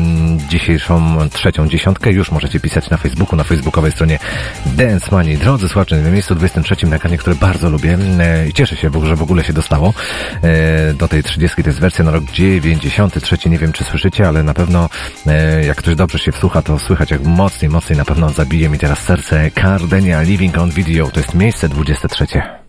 dzisiejszą 0.50 1.18
trzecią 1.30 1.68
dziesiątkę. 1.68 2.12
Już 2.12 2.32
możecie 2.32 2.60
pisać 2.60 2.90
na 2.90 2.98
Facebooku, 2.98 3.36
na 3.36 3.44
facebookowej 3.44 3.92
stronie 3.92 4.20
Dance 4.66 5.08
Money. 5.12 5.38
Drodzy 5.38 5.70
słuchacze, 5.70 5.96
na 5.96 6.10
miejscu 6.10 6.36
23 6.36 6.88
nagranie, 6.88 7.18
które 7.18 7.36
bardzo 7.36 7.70
lubię 7.70 7.98
e, 8.20 8.48
i 8.48 8.54
cieszę 8.54 8.76
się, 8.76 8.92
że 9.04 9.16
w 9.16 9.22
ogóle 9.22 9.44
się 9.44 9.54
dostało 9.54 9.94
e, 10.42 10.94
do 10.94 11.08
tej 11.08 11.24
30. 11.24 11.64
To 11.64 11.70
jest 11.70 11.80
wersja 11.80 12.06
na 12.06 12.12
rok 12.12 12.24
93. 12.32 13.50
Nie 13.50 13.58
wiem, 13.58 13.72
czy 13.72 13.84
słyszycie, 13.84 14.28
ale 14.28 14.44
na 14.44 14.54
pewno 14.54 14.90
e, 15.28 15.66
jak 15.66 15.78
ktoś 15.78 15.96
dobrze 15.96 16.20
się 16.20 16.32
wsłucha, 16.32 16.62
to 16.62 16.80
słychać 16.80 17.12
jak 17.12 17.24
mocniej, 17.24 17.72
mocniej 17.72 17.98
na 17.98 18.06
pewno 18.06 18.30
zabije 18.30 18.70
mi 18.70 18.80
teraz 18.80 19.00
serce 19.00 19.52
Cardenia 19.52 20.22
Living 20.22 20.58
on 20.58 20.70
Video. 20.70 21.12
To 21.12 21.20
jest 21.20 21.34
miejsce 21.34 21.70
23. 21.70 22.63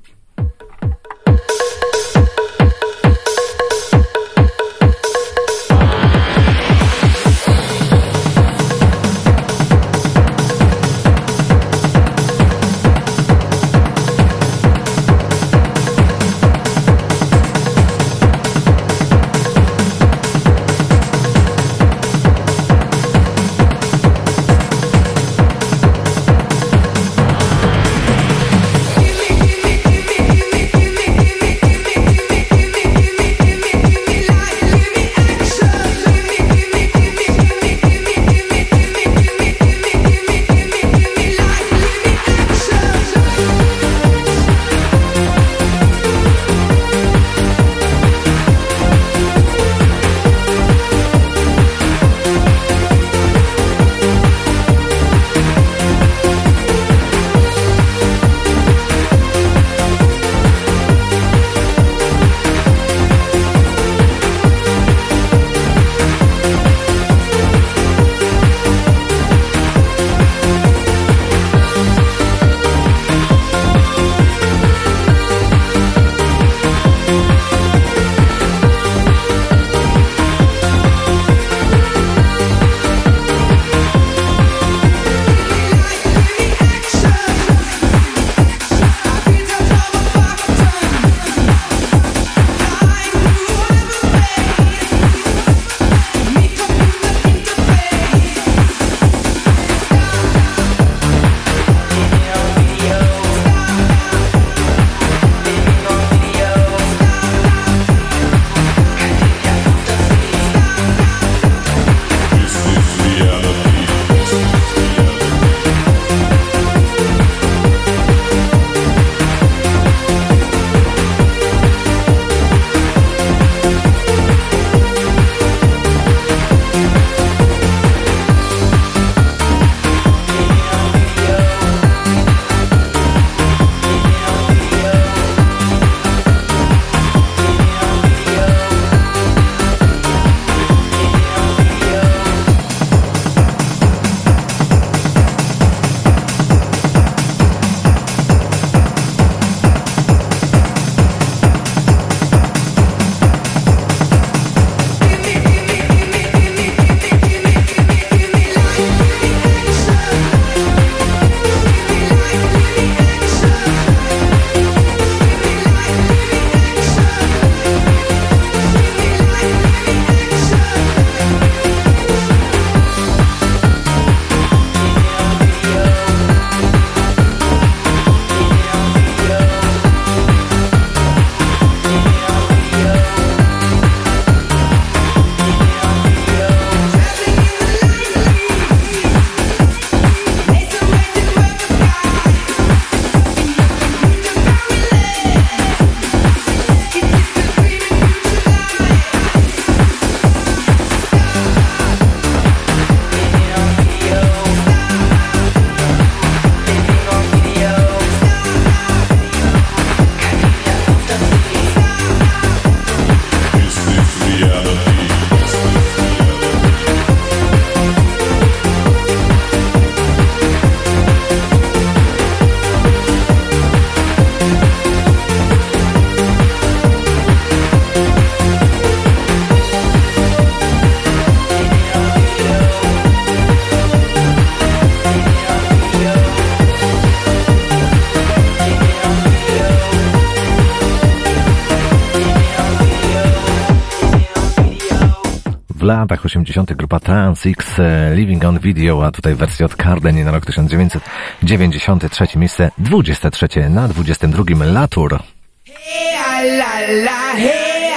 latach 246.24 246.40
80. 246.40 246.74
grupa 246.74 247.00
Trans 247.00 247.46
X 247.46 247.78
e, 247.78 248.14
Living 248.14 248.44
on 248.44 248.58
Video, 248.58 249.02
a 249.02 249.10
tutaj 249.10 249.34
wersja 249.34 249.64
od 249.64 249.74
Cardeni 249.76 250.24
na 250.24 250.30
rok 250.30 250.46
1993, 250.46 252.38
miejsce 252.38 252.70
23 252.78 253.68
na 253.68 253.88
22 253.88 254.64
Latur. 254.72 255.22
Hey, 255.66 256.58
la, 256.58 256.80
la, 257.04 257.36
hey, 257.36 257.92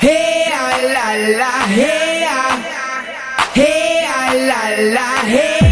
hey, 0.00 0.44
la, 0.94 1.16
la, 1.38 1.66
hey, 1.68 2.26
hey, 3.54 4.46
la, 4.46 4.70
la, 4.94 5.22
hey. 5.26 5.71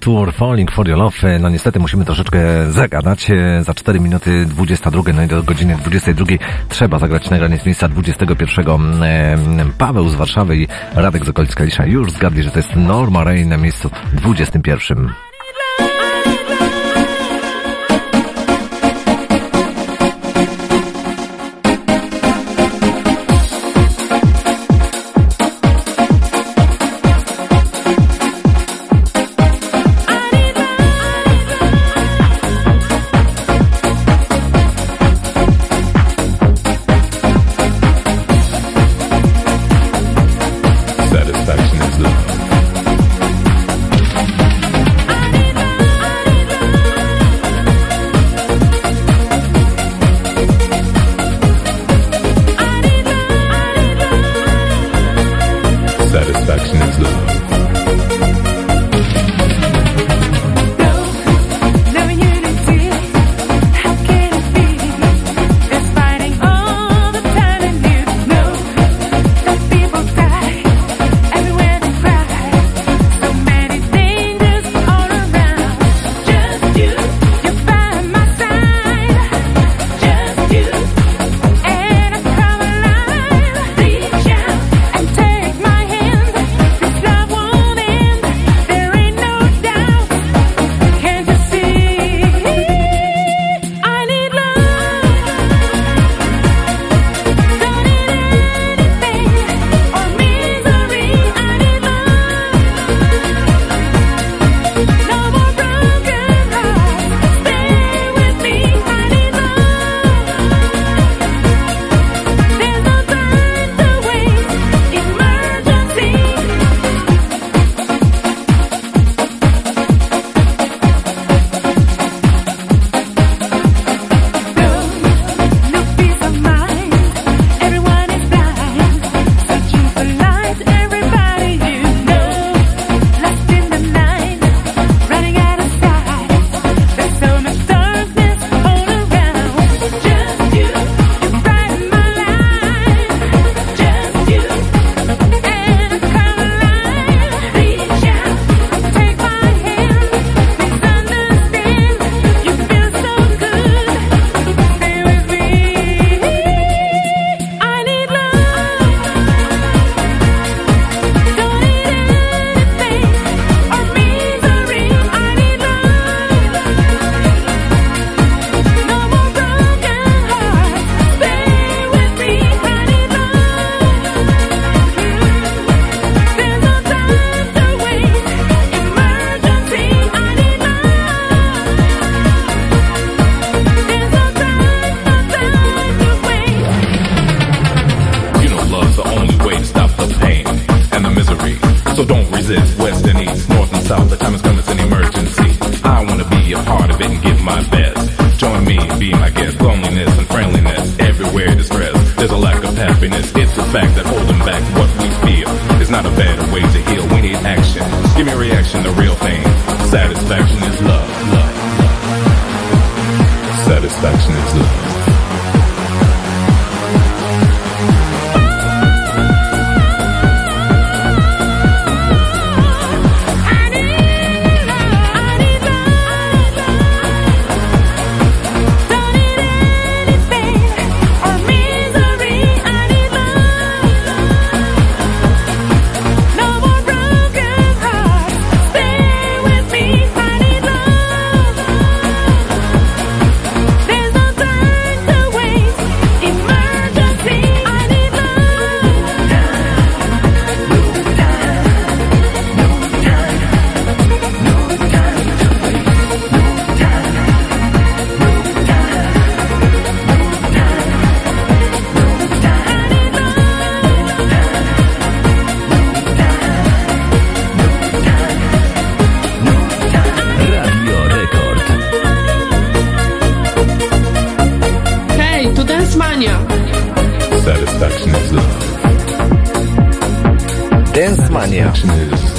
Tour 0.00 0.32
Falling 0.32 0.70
for 0.70 0.88
Your 0.88 0.98
Love. 0.98 1.38
No 1.40 1.48
niestety 1.48 1.78
musimy 1.78 2.04
troszeczkę 2.04 2.38
zagadać. 2.72 3.30
E, 3.30 3.64
za 3.64 3.74
4 3.74 4.00
minuty 4.00 4.46
22, 4.46 5.02
no 5.12 5.22
i 5.22 5.26
do 5.26 5.42
godziny 5.42 5.76
22 5.76 6.26
trzeba 6.68 6.98
zagrać 6.98 7.30
nagranie 7.30 7.58
z 7.58 7.66
miejsca 7.66 7.88
21. 7.88 9.02
E, 9.02 9.36
Paweł 9.78 10.08
z 10.08 10.14
Warszawy 10.14 10.56
i 10.56 10.68
Radek 10.94 11.24
z 11.24 11.28
okolic 11.28 11.54
Kalisza 11.54 11.86
już 11.86 12.12
zgadli, 12.12 12.42
że 12.42 12.50
to 12.50 12.58
jest 12.58 12.76
Norma 12.76 13.24
Rain 13.24 13.48
na 13.48 13.56
miejscu 13.56 13.90
21. 14.12 15.29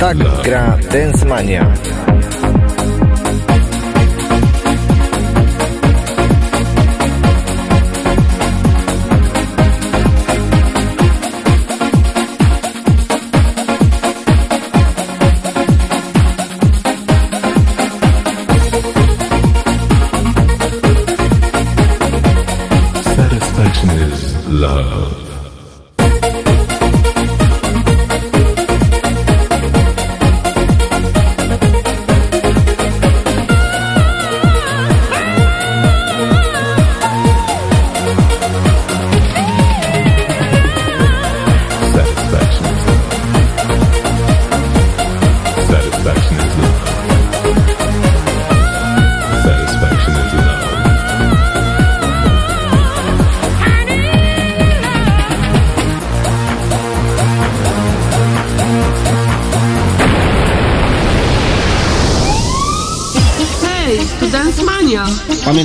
Tak 0.02 0.18
gra 0.42 0.82
Dance 0.90 1.22
Mania. 1.30 1.62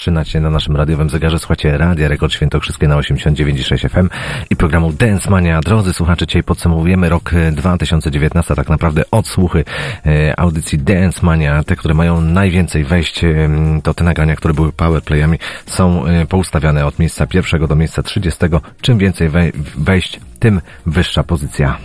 22.13 0.00 0.40
na 0.40 0.50
naszym 0.50 0.76
radiowym 0.76 1.10
zegarze. 1.10 1.38
Słuchacie 1.38 1.78
Radia 1.78 2.08
Rekord 2.08 2.32
Świętokrzyskie 2.32 2.88
na 2.88 2.96
89,6 2.96 3.88
FM 3.88 4.08
i 4.50 4.56
programu 4.56 4.92
Dance 4.92 5.30
Mania. 5.30 5.60
Drodzy 5.60 5.92
słuchacze, 5.92 6.26
dzisiaj 6.26 6.42
podsumowujemy 6.42 7.08
rok 7.08 7.32
e, 7.34 7.52
2019, 7.52 8.54
tak 8.54 8.68
naprawdę 8.68 9.02
odsłuchy 9.10 9.64
e, 10.06 10.40
audycji 10.40 10.78
Dance 10.78 11.20
Mania. 11.26 11.62
Te, 11.64 11.76
które 11.76 11.94
mają 11.94 12.20
najwięcej 12.20 12.84
wejść, 12.84 13.24
e, 13.24 13.48
to 13.82 13.94
te 13.94 14.04
nagrania, 14.04 14.36
które 14.36 14.54
były 14.54 14.72
powerplayami, 14.72 15.38
są 15.66 16.06
e, 16.06 16.26
poustawiane 16.26 16.86
od 16.86 16.98
miejsca 16.98 17.26
pierwszego 17.26 17.66
do 17.68 17.76
miejsca 17.76 18.02
30. 18.02 18.40
Czym 18.80 18.98
więcej 18.98 19.30
wej- 19.30 19.52
wejść, 19.78 20.20
tym 20.38 20.60
wyższa 20.86 21.22
pozycja. 21.22 21.78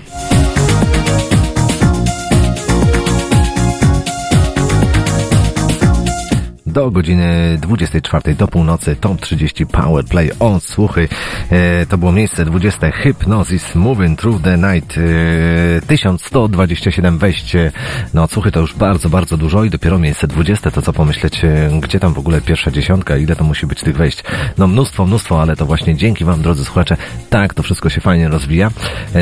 Do 6.75 6.91
godziny 6.91 7.57
24 7.61 8.35
do 8.35 8.47
północy 8.47 8.95
Top 8.95 9.21
30 9.21 9.65
Power 9.65 10.05
Play 10.05 10.31
odsłuchy. 10.39 11.07
E, 11.51 11.85
to 11.85 11.97
było 11.97 12.11
miejsce 12.11 12.45
20 12.45 12.91
Hypnosis 12.91 13.75
Moving 13.75 14.19
Through 14.19 14.41
the 14.41 14.57
Night. 14.57 14.97
E, 14.97 15.81
1127 15.87 17.17
wejść 17.17 17.55
e, 17.55 17.71
na 18.13 18.23
odsłuchy 18.23 18.51
to 18.51 18.59
już 18.59 18.73
bardzo, 18.73 19.09
bardzo 19.09 19.37
dużo 19.37 19.63
i 19.63 19.69
dopiero 19.69 19.99
miejsce 19.99 20.27
20 20.27 20.71
to 20.71 20.81
co 20.81 20.93
pomyśleć, 20.93 21.45
e, 21.45 21.69
gdzie 21.81 21.99
tam 21.99 22.13
w 22.13 22.19
ogóle 22.19 22.41
pierwsza 22.41 22.71
dziesiątka, 22.71 23.17
ile 23.17 23.35
to 23.35 23.43
musi 23.43 23.65
być 23.65 23.81
tych 23.81 23.97
wejść. 23.97 24.23
No 24.57 24.67
mnóstwo, 24.67 25.05
mnóstwo, 25.05 25.41
ale 25.41 25.55
to 25.55 25.65
właśnie 25.65 25.95
dzięki 25.95 26.25
Wam 26.25 26.41
drodzy 26.41 26.65
słuchacze, 26.65 26.97
tak 27.35 27.53
to 27.53 27.63
wszystko 27.63 27.89
się 27.89 28.01
fajnie 28.01 28.27
rozwija 28.29 28.71
e, 29.15 29.21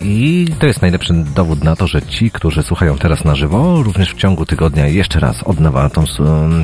i 0.00 0.46
to 0.58 0.66
jest 0.66 0.82
najlepszy 0.82 1.14
dowód 1.34 1.64
na 1.64 1.76
to, 1.76 1.86
że 1.86 2.02
ci, 2.02 2.30
którzy 2.30 2.62
słuchają 2.62 2.98
teraz 2.98 3.24
na 3.24 3.34
żywo, 3.34 3.82
również 3.82 4.10
w 4.10 4.16
ciągu 4.16 4.46
tygodnia 4.46 4.86
jeszcze 4.86 5.20
raz 5.20 5.42
od 5.42 5.60
nowa 5.60 5.90
tą, 5.90 6.04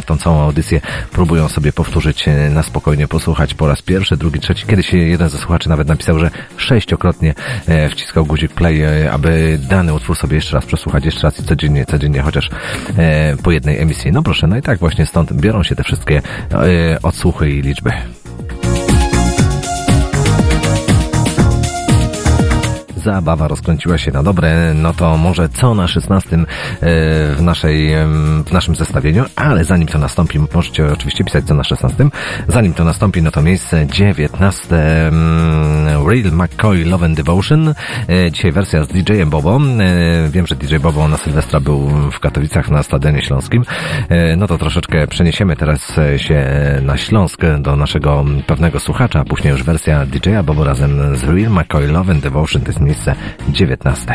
tą 0.07 0.17
całą 0.17 0.41
audycję 0.41 0.81
próbują 1.13 1.49
sobie 1.49 1.73
powtórzyć 1.73 2.29
e, 2.29 2.51
na 2.51 2.63
spokojnie, 2.63 3.09
posłuchać 3.09 3.55
po 3.55 3.69
raz 3.69 3.83
pierwszy, 3.83 4.17
drugi, 4.17 4.41
trzeci. 4.41 4.67
Kiedyś 4.67 4.93
jeden 4.93 5.29
ze 5.29 5.39
słuchaczy 5.39 5.69
nawet 5.69 5.89
napisał, 5.89 6.19
że 6.19 6.31
sześciokrotnie 6.57 7.35
e, 7.67 7.89
wciskał 7.89 8.27
guzik 8.27 8.53
play, 8.53 9.09
aby 9.09 9.59
dany 9.69 9.95
utwór 9.95 10.17
sobie 10.17 10.37
jeszcze 10.37 10.55
raz 10.55 10.67
przesłuchać, 10.67 11.05
jeszcze 11.05 11.23
raz 11.23 11.41
i 11.41 11.43
codziennie, 11.43 11.87
codziennie, 11.87 12.23
chociaż 12.23 12.51
po 13.43 13.51
jednej 13.51 13.79
emisji. 13.79 14.13
No 14.13 14.23
proszę, 14.23 14.47
no 14.47 14.57
i 14.57 14.63
tak 14.63 14.79
właśnie 14.79 15.07
stąd 15.07 15.33
biorą 15.33 15.63
się 15.63 15.77
te 15.77 15.85
wszystkie 15.85 16.23
odsłuchy 17.03 17.51
i 17.51 17.63
liczby. 17.63 17.91
Zabawa 23.05 23.49
rozkręciła 23.49 23.99
się 23.99 24.13
na 24.13 24.23
dobre, 24.23 24.75
no 24.75 24.95
to 24.95 25.17
może 25.17 25.49
co 25.49 25.75
na 25.75 25.89
16 25.89 26.37
e, 26.37 26.47
w 27.35 27.43
naszej, 27.43 27.95
w 28.47 28.53
naszym 28.53 28.75
zestawieniu, 28.75 29.25
ale 29.37 29.65
zanim 29.65 29.89
to 29.89 29.99
nastąpi, 29.99 30.39
możecie 30.55 30.93
oczywiście 30.93 31.25
pisać 31.25 31.45
co 31.45 31.55
na 31.55 31.65
16. 31.65 32.09
Zanim 32.49 32.75
to 32.75 32.85
nastąpi, 32.85 33.23
no 33.23 33.31
to 33.31 33.43
miejsce 33.43 33.87
19 33.87 34.77
em, 34.77 35.80
Real 36.11 36.33
McCoy 36.33 36.85
Love 36.85 37.07
and 37.07 37.17
Devotion. 37.17 37.75
E, 38.09 38.31
Dzisiaj 38.31 38.53
wersja 38.53 38.85
z 38.85 38.89
DJ-em 38.89 39.31
Bobo. 39.31 39.61
E, 39.81 40.31
Wiem, 40.31 40.47
że 40.47 40.57
DJ 40.57 40.77
Bobo 40.77 41.09
na 41.09 41.17
Sylwestra 41.17 41.61
był 41.61 41.89
w 42.13 42.21
Katowicach 42.21 42.71
na 42.71 42.83
Stadionie 42.83 43.23
Śląskim. 43.23 43.65
E, 44.09 44.37
No 44.37 44.47
to 44.47 44.59
troszeczkę 44.59 45.07
przeniesiemy 45.07 45.57
teraz 45.57 45.93
się 46.17 46.45
na 46.83 46.97
Śląsk 46.97 47.41
do 47.59 47.77
naszego 47.77 48.25
pewnego 48.47 48.81
słuchacza, 48.81 49.21
a 49.21 49.25
później 49.25 49.51
już 49.53 49.63
wersja 49.63 50.07
DJ-a 50.07 50.43
Bobo 50.43 50.65
razem 50.65 51.17
z 51.17 51.25
Real 51.25 51.53
McCoy 51.53 51.87
Love 51.87 52.13
and 52.13 52.23
Devotion. 52.23 52.63
To 52.63 52.69
jest 52.69 52.81
miejsce 52.81 53.15
19. 53.49 54.15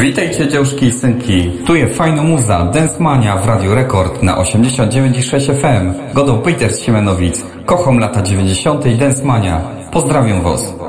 Witajcie 0.00 0.48
dziewczki 0.48 0.86
i 0.86 0.92
synki. 0.92 1.50
Tu 1.66 1.76
jest 1.76 1.96
fajna 1.98 2.22
muza, 2.22 2.64
Dance 2.64 3.00
Mania 3.02 3.36
w 3.36 3.46
Radiu 3.48 3.74
Rekord 3.74 4.22
na 4.22 4.36
89,6 4.36 5.54
FM. 5.60 6.14
Godą 6.14 6.38
Peter 6.38 6.72
z 6.72 6.80
Siemenowic. 6.82 7.53
Kocham 7.76 7.98
lata 7.98 8.22
90. 8.22 8.86
i 8.86 8.96
Dance 8.96 9.24
Mania. 9.24 9.60
Pozdrawiam 9.90 10.42
was. 10.44 10.83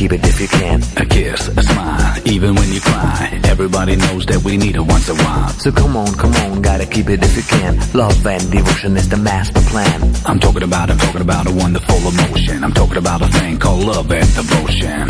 Keep 0.00 0.12
it 0.12 0.24
if 0.24 0.40
you 0.40 0.48
can. 0.48 0.80
A 0.96 1.04
kiss, 1.04 1.48
a 1.48 1.62
smile, 1.62 2.22
even 2.24 2.54
when 2.54 2.72
you 2.72 2.80
cry. 2.80 3.38
Everybody 3.44 3.96
knows 3.96 4.24
that 4.26 4.42
we 4.42 4.56
need 4.56 4.76
it 4.76 4.80
once 4.80 5.10
a 5.10 5.14
while. 5.14 5.50
So 5.64 5.70
come 5.70 5.94
on, 5.94 6.14
come 6.14 6.32
on, 6.44 6.62
gotta 6.62 6.86
keep 6.86 7.10
it 7.10 7.22
if 7.22 7.36
you 7.36 7.42
can. 7.42 7.72
Love 7.92 8.26
and 8.26 8.50
devotion 8.50 8.96
is 8.96 9.10
the 9.10 9.18
master 9.18 9.60
plan. 9.72 9.98
I'm 10.24 10.40
talking 10.40 10.62
about, 10.62 10.90
I'm 10.90 10.96
talking 10.96 11.20
about 11.20 11.46
a 11.46 11.52
wonderful 11.52 11.98
emotion. 12.12 12.64
I'm 12.64 12.72
talking 12.72 12.96
about 12.96 13.20
a 13.20 13.28
thing 13.28 13.58
called 13.58 13.84
love 13.84 14.10
and 14.10 14.28
devotion. 14.34 15.06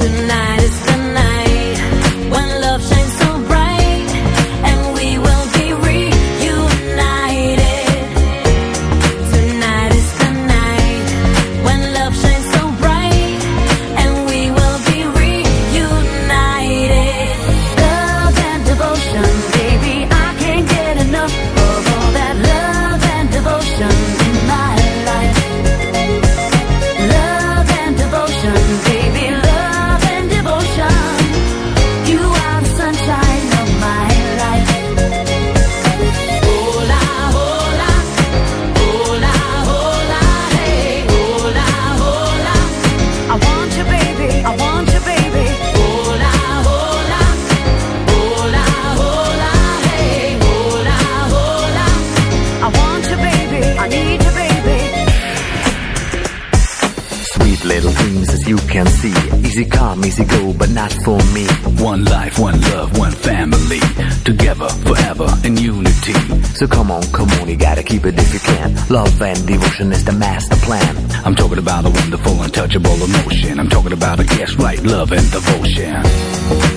Tonight 0.00 0.53
for 61.04 61.18
me. 61.34 61.46
One 61.84 62.04
life, 62.04 62.38
one 62.38 62.58
love, 62.72 62.96
one 62.98 63.12
family. 63.12 63.80
Together, 64.24 64.68
forever, 64.88 65.28
in 65.44 65.56
unity. 65.56 66.14
So 66.56 66.66
come 66.66 66.90
on, 66.90 67.02
come 67.12 67.28
on, 67.40 67.48
you 67.48 67.56
gotta 67.56 67.82
keep 67.82 68.06
it 68.06 68.18
if 68.18 68.32
you 68.32 68.40
can. 68.40 68.74
Love 68.88 69.20
and 69.20 69.46
devotion 69.46 69.92
is 69.92 70.04
the 70.04 70.12
master 70.12 70.56
plan. 70.56 70.96
I'm 71.24 71.34
talking 71.34 71.58
about 71.58 71.84
a 71.84 71.90
wonderful, 71.90 72.42
untouchable 72.42 73.02
emotion. 73.04 73.60
I'm 73.60 73.68
talking 73.68 73.92
about 73.92 74.20
a 74.20 74.24
yes, 74.36 74.54
right, 74.54 74.82
love 74.82 75.12
and 75.12 75.30
devotion. 75.30 76.73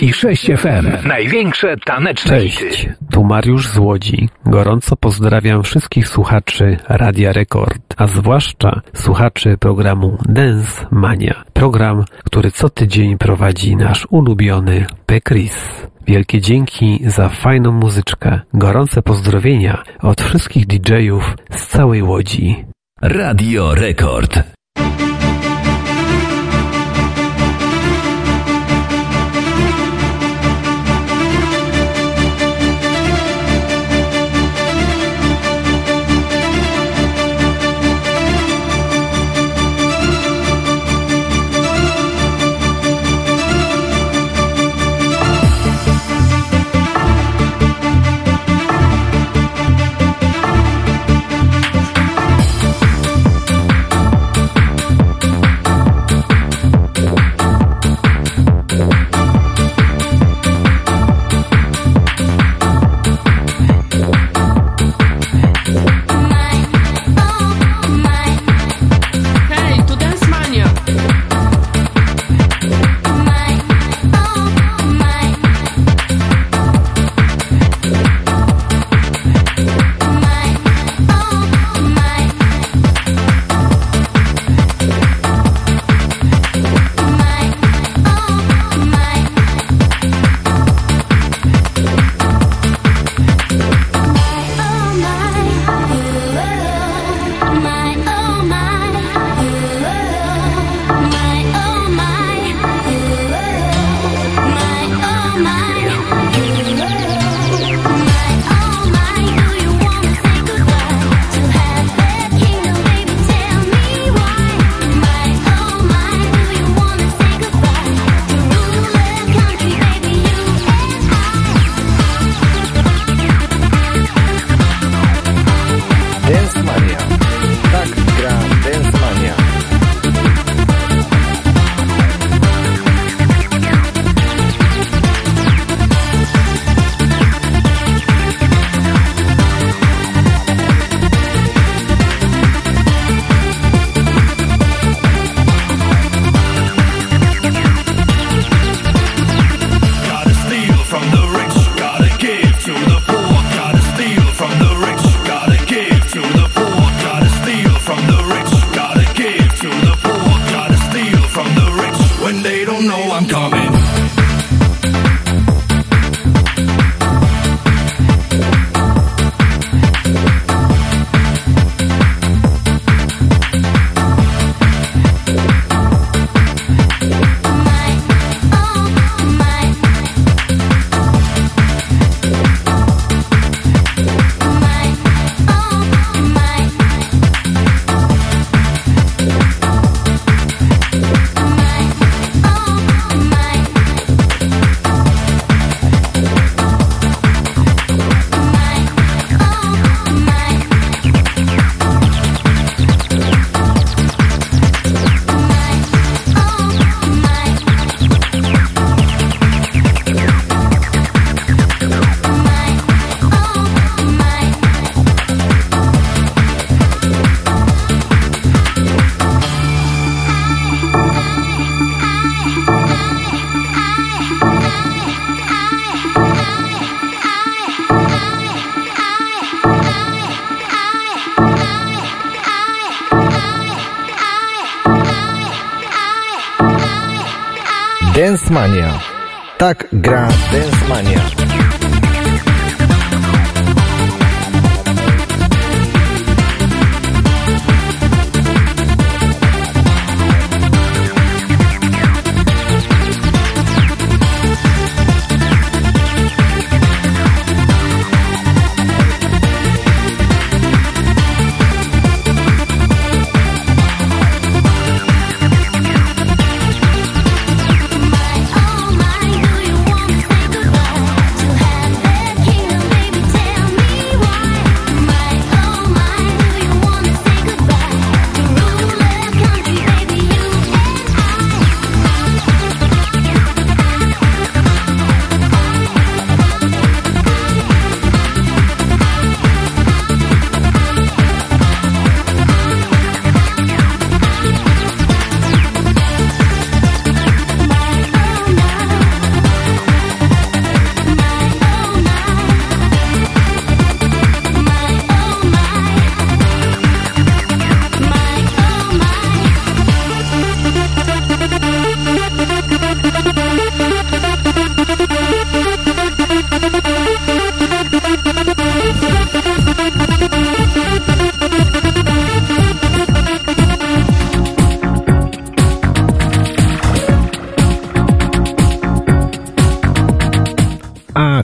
89 0.00 0.02
i 0.02 0.12
6 0.12 0.50
FM. 0.56 1.08
Największe 1.08 1.76
taneczne 1.76 2.40
hity. 2.40 2.70
Cześć, 2.70 2.88
tu 3.10 3.24
Mariusz 3.24 3.68
z 3.68 3.78
Łodzi. 3.78 4.28
Gorąco 4.46 4.96
pozdrawiam 4.96 5.62
wszystkich 5.62 6.08
słuchaczy 6.08 6.76
Radia 6.88 7.32
Rekord, 7.32 7.94
a 7.96 8.06
zwłaszcza 8.06 8.80
słuchaczy 8.94 9.56
programu 9.58 10.18
Dance 10.28 10.86
Mania. 10.90 11.44
Program, 11.52 12.04
który 12.24 12.50
co 12.50 12.70
tydzień 12.70 13.18
prowadzi 13.18 13.76
nasz 13.76 14.06
ulubiony 14.10 14.86
Pekris. 15.06 15.86
Wielkie 16.06 16.40
dzięki 16.40 17.00
za 17.06 17.28
fajną 17.28 17.72
muzyczkę. 17.72 18.40
Gorące 18.54 19.02
pozdrowienia 19.02 19.82
od 20.02 20.22
wszystkich 20.22 20.66
DJ-ów 20.66 21.36
z 21.50 21.66
całej 21.66 22.02
Łodzi. 22.02 22.64
Radio 23.02 23.74
Rekord. 23.74 24.59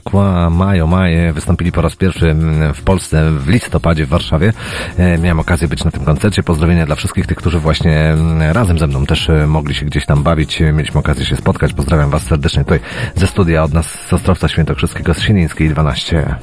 Aqua 0.07 0.49
Majo 0.49 0.87
Maje 0.87 1.33
wystąpili 1.33 1.71
po 1.71 1.81
raz 1.81 1.95
pierwszy 1.95 2.29
mm, 2.29 2.73
w 2.73 2.81
Polsce 2.81 3.31
w 3.31 3.47
listopadzie 3.47 4.05
w 4.05 4.09
Warszawie. 4.09 4.53
E, 4.97 5.17
Miałem 5.17 5.39
okazję 5.39 5.67
być 5.67 5.83
na 5.83 5.91
tym 5.91 6.05
koncercie. 6.05 6.43
Pozdrowienia 6.43 6.85
dla 6.85 6.95
wszystkich 6.95 7.27
tych, 7.27 7.37
którzy 7.37 7.59
właśnie 7.59 7.99
mm, 7.99 8.51
razem 8.51 8.79
ze 8.79 8.87
mną 8.87 9.05
też 9.05 9.29
e, 9.29 9.47
mogli 9.47 9.75
się 9.75 9.85
gdzieś 9.85 10.05
tam 10.05 10.23
bawić. 10.23 10.61
E, 10.61 10.73
Mieliśmy 10.73 10.99
okazję 10.99 11.25
się 11.25 11.35
spotkać. 11.35 11.73
Pozdrawiam 11.73 12.09
Was 12.09 12.23
serdecznie 12.23 12.63
tutaj 12.63 12.79
ze 13.15 13.27
studia 13.27 13.63
od 13.63 13.73
nas 13.73 14.07
z 14.07 14.13
Ostrowca 14.13 14.47
Świętokrzyskiego 14.47 15.13
z 15.13 15.21
Sienińskiej 15.21 15.69
12. 15.69 16.35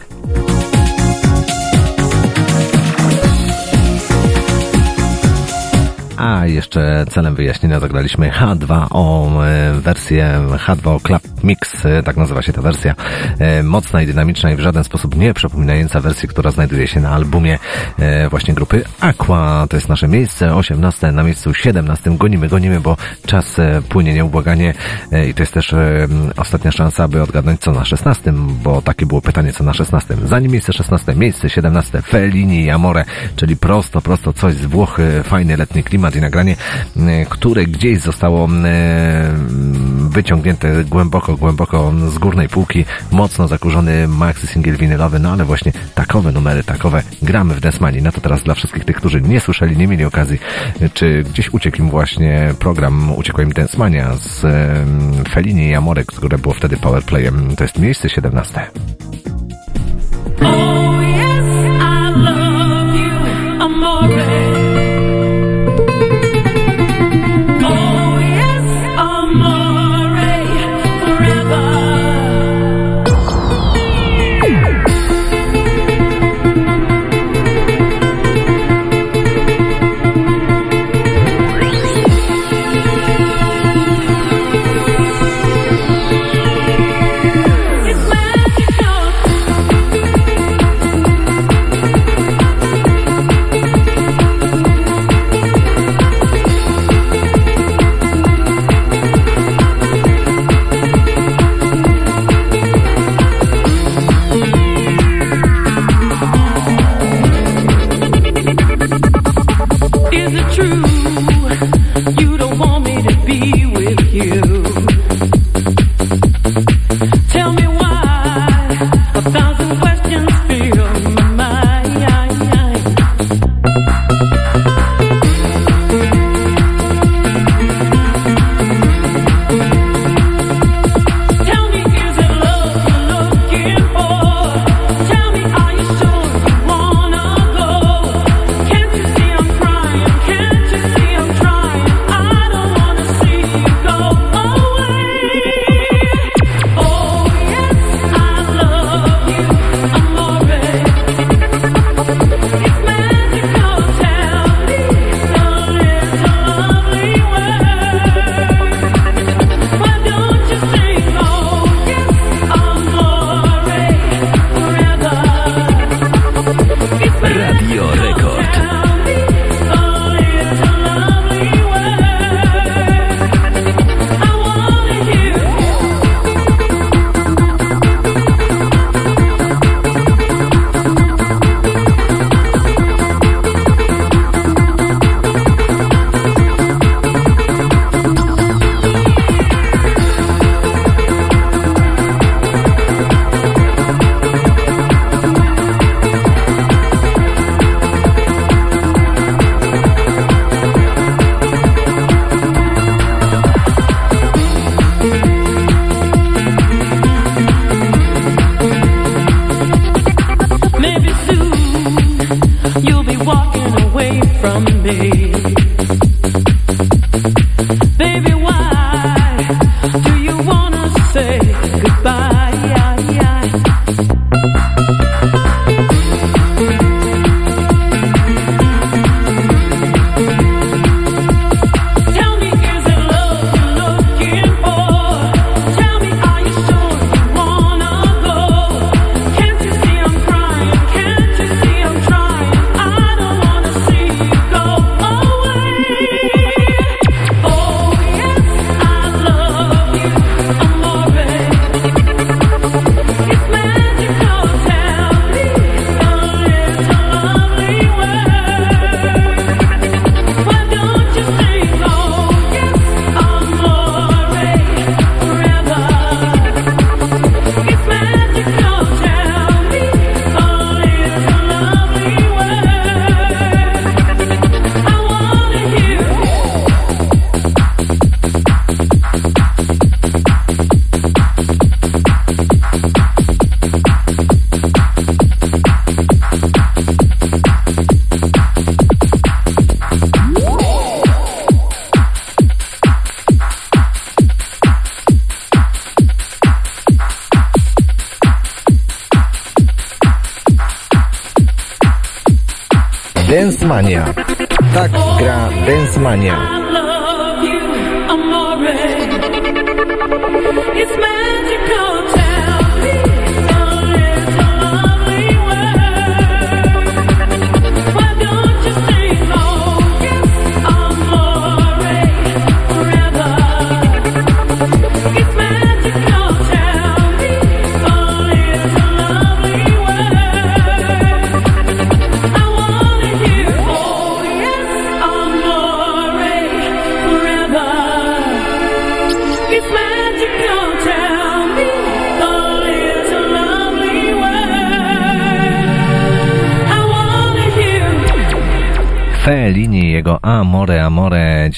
A 6.17 6.47
jeszcze 6.47 7.05
celem 7.11 7.35
wyjaśnienia 7.35 7.81
zagraliśmy 7.81 8.31
H2O 8.31 9.43
e, 9.45 9.73
wersję 9.81 10.41
H2O 10.67 11.03
Club 11.03 11.34
Mix, 11.45 11.87
e, 11.87 12.03
tak 12.03 12.17
nazywa 12.17 12.43
się 12.43 12.53
ta 12.53 12.63
wersja, 12.63 12.95
e, 13.39 13.63
mocna 13.63 14.03
i 14.03 14.07
dynamiczna 14.07 14.51
i 14.51 14.57
w 14.57 14.61
żaden 14.61 14.85
sposób 14.85 15.17
nie 15.17 15.35
przypominająca 15.35 16.01
wersji, 16.01 16.29
która 16.29 16.51
znajduje 16.51 16.87
się 16.87 17.01
na 17.01 17.11
albumie 17.11 17.59
e, 17.99 18.29
właśnie 18.29 18.55
grupy 18.55 18.85
Aqua. 19.01 19.67
To 19.71 19.77
jest 19.77 19.89
nasze 19.89 20.09
miejsce 20.09 20.55
18, 20.55 21.13
na 21.13 21.23
miejscu 21.23 21.55
17 21.55 22.17
gonimy, 22.19 22.49
gonimy, 22.49 22.81
bo 22.81 22.97
czas 23.27 23.57
płynie 23.89 24.15
nieubłaganie 24.15 24.75
i 25.29 25.35
to 25.35 25.43
jest 25.43 25.53
też 25.53 25.75
ostatnia 26.37 26.73
szansa, 26.73 27.05
aby 27.05 27.23
odgadnąć 27.23 27.61
co 27.61 27.73
na 27.73 27.85
16, 27.85 28.33
bo 28.63 28.83
takie 28.83 29.07
było 29.07 29.21
pytanie 29.21 29.53
co 29.53 29.65
na 29.65 29.75
16. 29.75 30.17
Zanim 30.25 30.53
miejsce 30.53 30.73
16, 30.73 31.15
miejsce 31.15 31.51
17 31.51 32.03
Fellini 32.03 32.65
i 32.65 32.71
Amore, 32.71 33.05
czyli 33.37 33.57
prosto, 33.57 34.01
prosto 34.01 34.33
coś 34.33 34.55
z 34.55 34.67
Włoch, 34.67 34.99
fajny 35.25 35.57
letni 35.57 35.85
klimat 35.85 36.17
i 36.17 36.21
nagranie, 36.21 36.57
które 37.29 37.65
gdzieś 37.65 38.01
zostało 38.01 38.49
wyciągnięte 40.09 40.85
głęboko, 40.85 41.34
głęboko 41.37 41.93
z 42.09 42.19
górnej 42.19 42.49
półki, 42.49 42.85
mocno 43.11 43.49
zakurzony 43.49 44.09
maxi 44.09 44.47
singiel 44.47 44.77
winylowy, 44.77 45.19
no 45.19 45.33
ale 45.33 45.45
właśnie 45.45 45.73
takowe 45.95 46.33
numery, 46.33 46.65
takowe 46.65 47.03
gramy 47.23 47.55
w 47.55 47.61
Desmani. 47.61 48.03
No 48.03 48.13
to 48.13 48.21
teraz 48.21 48.43
dla 48.43 48.55
wszystkich 48.55 48.85
tych, 48.85 48.97
którzy 48.97 49.21
nie 49.21 49.41
słyszeli, 49.41 49.77
nie 49.77 49.87
mieli 49.87 50.05
okazji, 50.05 50.39
czy 50.95 51.25
gdzieś 51.31 51.53
uciekł 51.53 51.79
im 51.79 51.91
właśnie 51.91 52.55
program, 52.59 53.13
uciekła 53.13 53.45
im 53.45 53.53
Desmania 53.53 54.17
z 54.17 54.47
Felini 55.29 55.69
i 55.69 55.75
Amore, 55.75 56.05
które 56.05 56.39
było 56.39 56.55
wtedy 56.55 56.77
powerplayem. 56.77 57.57
To 57.57 57.65
jest 57.65 57.79
miejsce 57.79 58.11
17. 58.11 58.61
Oh 60.41 61.01
yes, 61.03 61.49
I 61.81 62.13
love 62.17 62.97
you, 62.99 63.63
amore. 63.63 64.44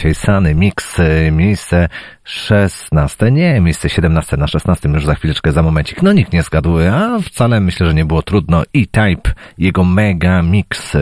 Dzisiaj 0.06 0.14
Sany 0.14 0.54
Mix, 0.54 0.98
y, 0.98 1.30
miejsce 1.32 1.88
16, 2.24 3.30
nie, 3.30 3.60
miejsce 3.60 3.88
17 3.88 4.36
na 4.36 4.46
16, 4.46 4.88
już 4.88 5.06
za 5.06 5.14
chwileczkę, 5.14 5.52
za 5.52 5.62
momencik. 5.62 6.02
No 6.02 6.12
nikt 6.12 6.32
nie 6.32 6.42
zgadł, 6.42 6.78
a 6.78 7.18
wcale 7.18 7.60
myślę, 7.60 7.86
że 7.86 7.94
nie 7.94 8.04
było 8.04 8.22
trudno. 8.22 8.62
E-Type, 8.62 9.32
jego 9.58 9.84
Mega 9.84 10.42
Mix, 10.42 10.92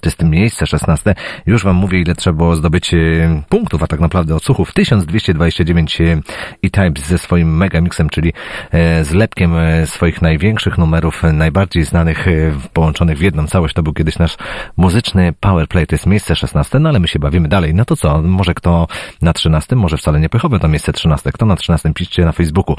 to 0.00 0.08
jest 0.08 0.22
miejsce 0.22 0.66
16. 0.66 1.14
Już 1.46 1.64
wam 1.64 1.76
mówię, 1.76 2.00
ile 2.00 2.14
trzeba 2.14 2.36
było 2.36 2.56
zdobyć 2.56 2.94
y, 2.94 3.42
punktów, 3.48 3.82
a 3.82 3.86
tak 3.86 4.00
naprawdę 4.00 4.34
odsłuchów. 4.34 4.72
1229 4.72 6.00
y, 6.00 6.22
E-Type 6.62 7.00
ze 7.00 7.18
swoim 7.18 7.56
Mega 7.56 7.80
Mixem, 7.80 8.08
czyli 8.08 8.32
e, 8.70 9.04
zlepkiem 9.04 9.56
e, 9.56 9.86
swoich 9.86 10.22
największych 10.22 10.78
numerów, 10.78 11.24
e, 11.24 11.32
najbardziej 11.32 11.84
znanych, 11.84 12.28
e, 12.28 12.32
połączonych 12.72 13.18
w 13.18 13.20
jedną 13.20 13.46
całość. 13.46 13.74
To 13.74 13.82
był 13.82 13.92
kiedyś 13.92 14.18
nasz 14.18 14.36
muzyczny 14.76 15.32
powerplay, 15.40 15.86
to 15.86 15.94
jest 15.94 16.06
miejsce 16.06 16.36
16, 16.36 16.78
no 16.78 16.88
ale 16.88 17.00
my 17.00 17.08
się 17.08 17.18
bawimy 17.18 17.48
dalej. 17.48 17.74
No 17.74 17.84
to 17.84 17.96
co, 17.96 18.22
może 18.22 18.54
kto 18.54 18.86
na 19.22 19.32
13, 19.32 19.76
może 19.76 19.96
wcale 19.96 20.20
nie 20.20 20.28
pechowe 20.28 20.58
to 20.58 20.68
miejsce 20.68 20.92
13. 20.92 21.32
Kto 21.32 21.46
na 21.46 21.56
13 21.56 21.92
piszcie 21.94 22.24
na 22.24 22.32
Facebooku. 22.32 22.76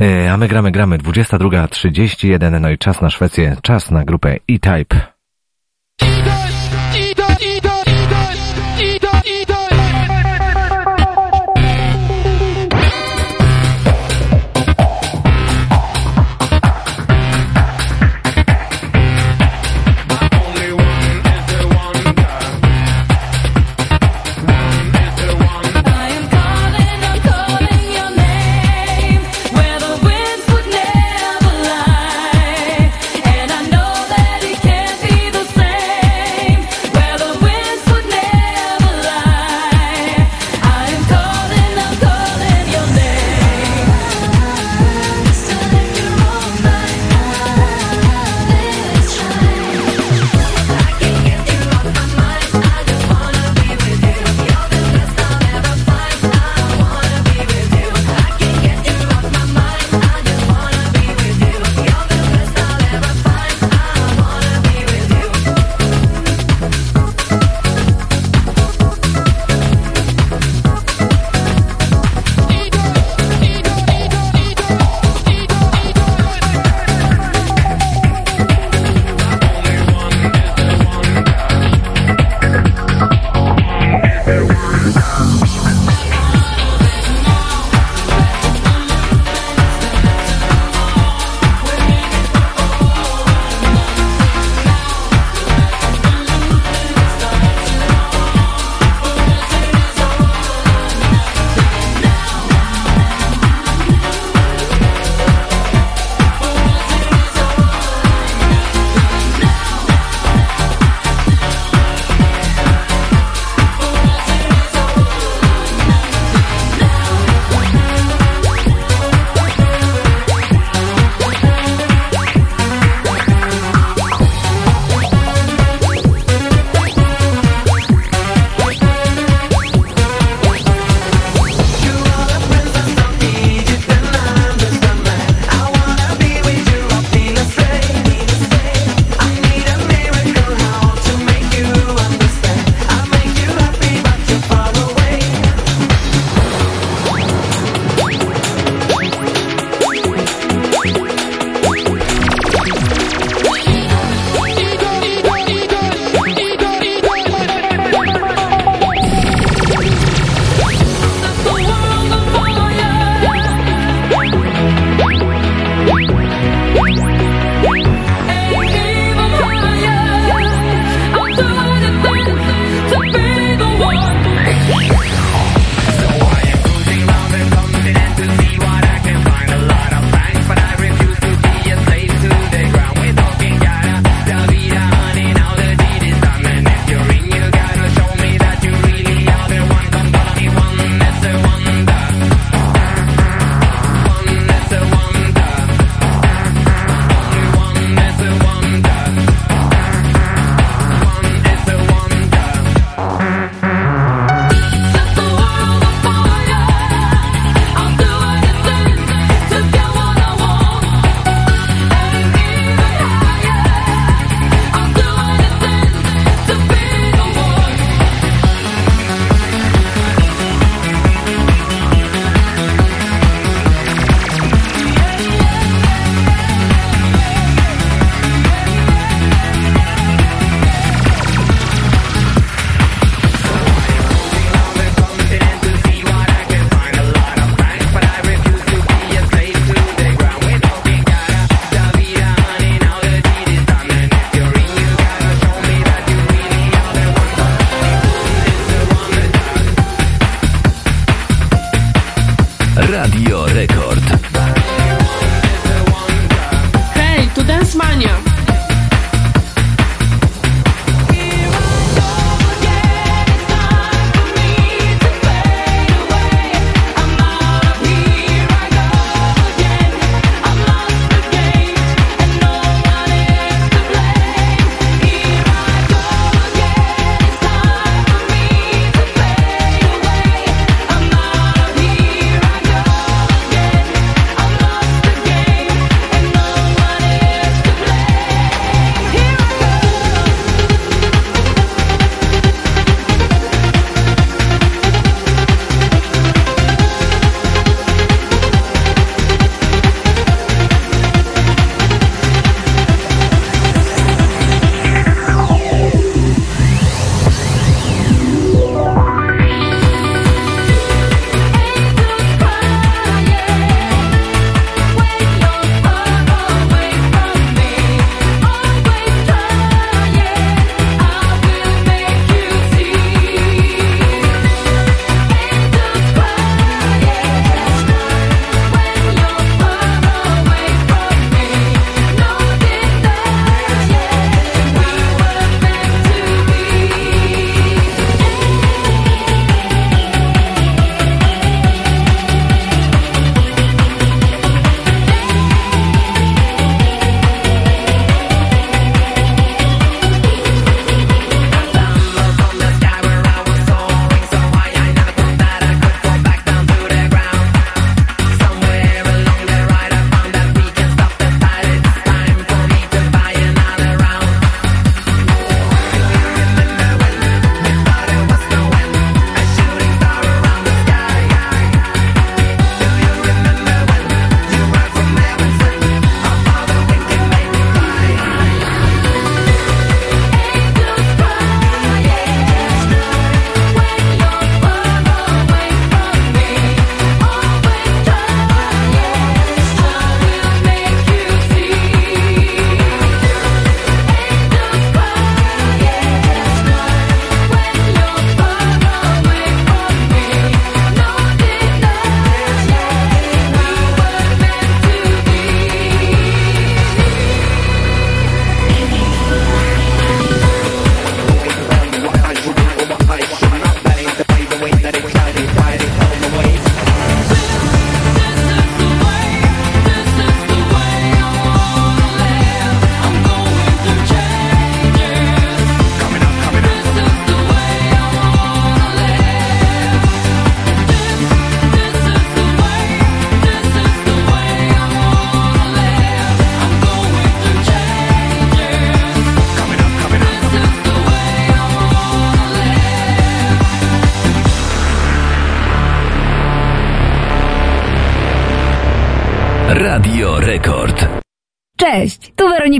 E, 0.00 0.32
a 0.32 0.36
my 0.36 0.48
gramy, 0.48 0.70
gramy 0.70 0.98
22.31, 0.98 2.60
no 2.60 2.70
i 2.70 2.78
czas 2.78 3.00
na 3.00 3.10
Szwecję, 3.10 3.56
czas 3.62 3.90
na 3.90 4.04
grupę 4.04 4.36
E-Type. 4.48 4.69
type. 4.70 5.19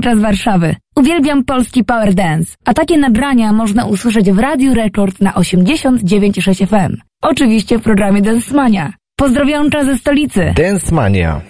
Weronika 0.01 0.15
z 0.15 0.21
Warszawy. 0.21 0.75
Uwielbiam 0.95 1.43
polski 1.43 1.83
power 1.83 2.13
dance, 2.13 2.55
a 2.65 2.73
takie 2.73 2.97
nagrania 2.97 3.53
można 3.53 3.85
usłyszeć 3.85 4.31
w 4.31 4.39
Radiu 4.39 4.73
Rekord 4.73 5.21
na 5.21 5.31
89,6 5.31 6.67
FM. 6.67 6.97
Oczywiście 7.21 7.79
w 7.79 7.81
programie 7.81 8.21
Dance 8.21 8.55
Mania. 8.55 8.93
Pozdrowioncza 9.15 9.83
ze 9.83 9.97
stolicy. 9.97 10.53
Dance 10.55 10.95
Mania. 10.95 11.41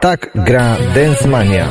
Tak 0.00 0.30
gra 0.34 0.76
Dance 0.94 1.28
Mania. 1.28 1.68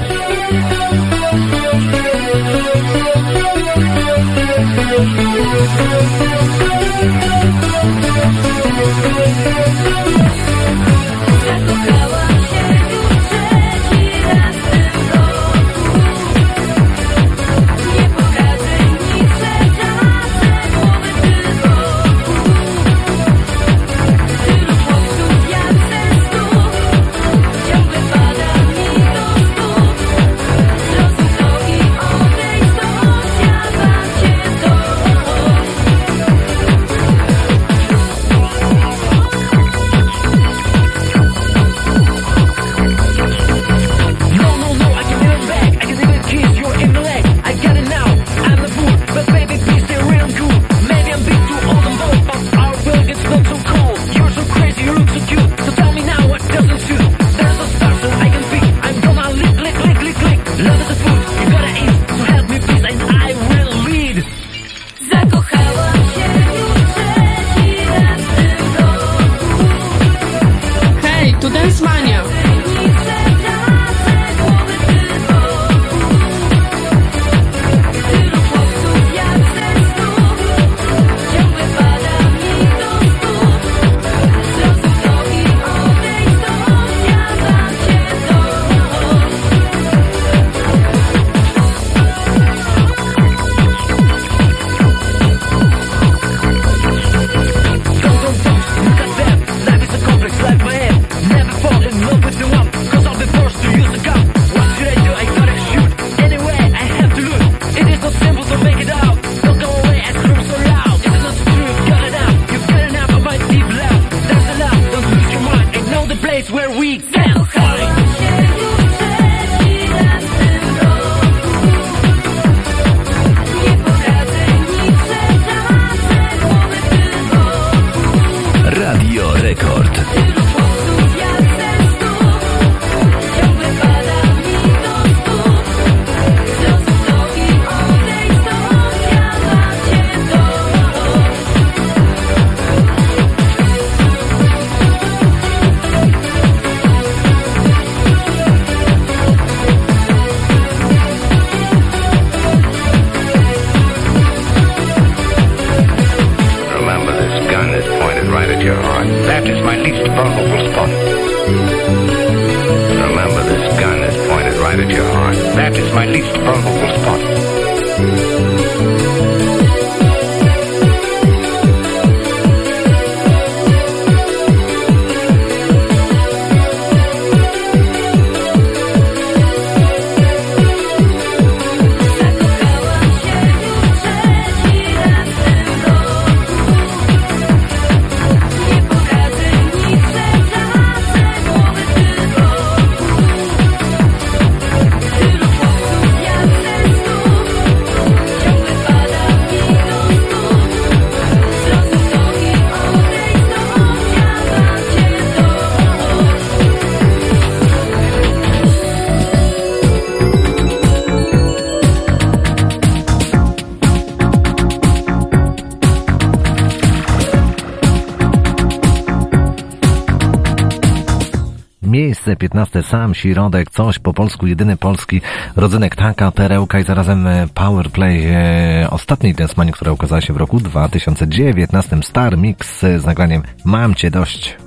15 222.41 222.83
sam 222.83 223.15
środek, 223.15 223.69
coś 223.69 223.99
po 223.99 224.13
polsku, 224.13 224.47
jedyny 224.47 224.77
polski 224.77 225.21
rodzynek, 225.55 225.95
taka 225.95 226.31
perełka 226.31 226.79
i 226.79 226.83
zarazem 226.83 227.27
e, 227.27 227.47
powerplay 227.53 228.25
e, 228.25 228.87
ostatniej 228.89 229.33
Densmanii, 229.33 229.73
która 229.73 229.91
ukazała 229.91 230.21
się 230.21 230.33
w 230.33 230.37
roku 230.37 230.59
2019. 230.59 231.97
Star 232.03 232.37
Mix 232.37 232.83
e, 232.83 232.99
z 232.99 233.05
nagraniem 233.05 233.43
Mam 233.65 233.95
Cię 233.95 234.11
Dość. 234.11 234.57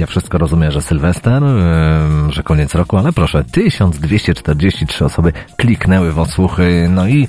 Ja 0.00 0.06
wszystko 0.06 0.38
rozumiem, 0.38 0.70
że 0.70 0.82
Sylwester, 0.82 1.42
em, 1.44 2.32
że 2.32 2.42
koniec 2.42 2.74
roku, 2.74 2.96
ale 2.96 3.12
proszę, 3.12 3.44
1243 3.44 5.04
osoby 5.04 5.32
kliknęły 5.56 6.12
w 6.12 6.18
odsłuchy, 6.18 6.88
no 6.90 7.08
i 7.08 7.22
e, 7.22 7.28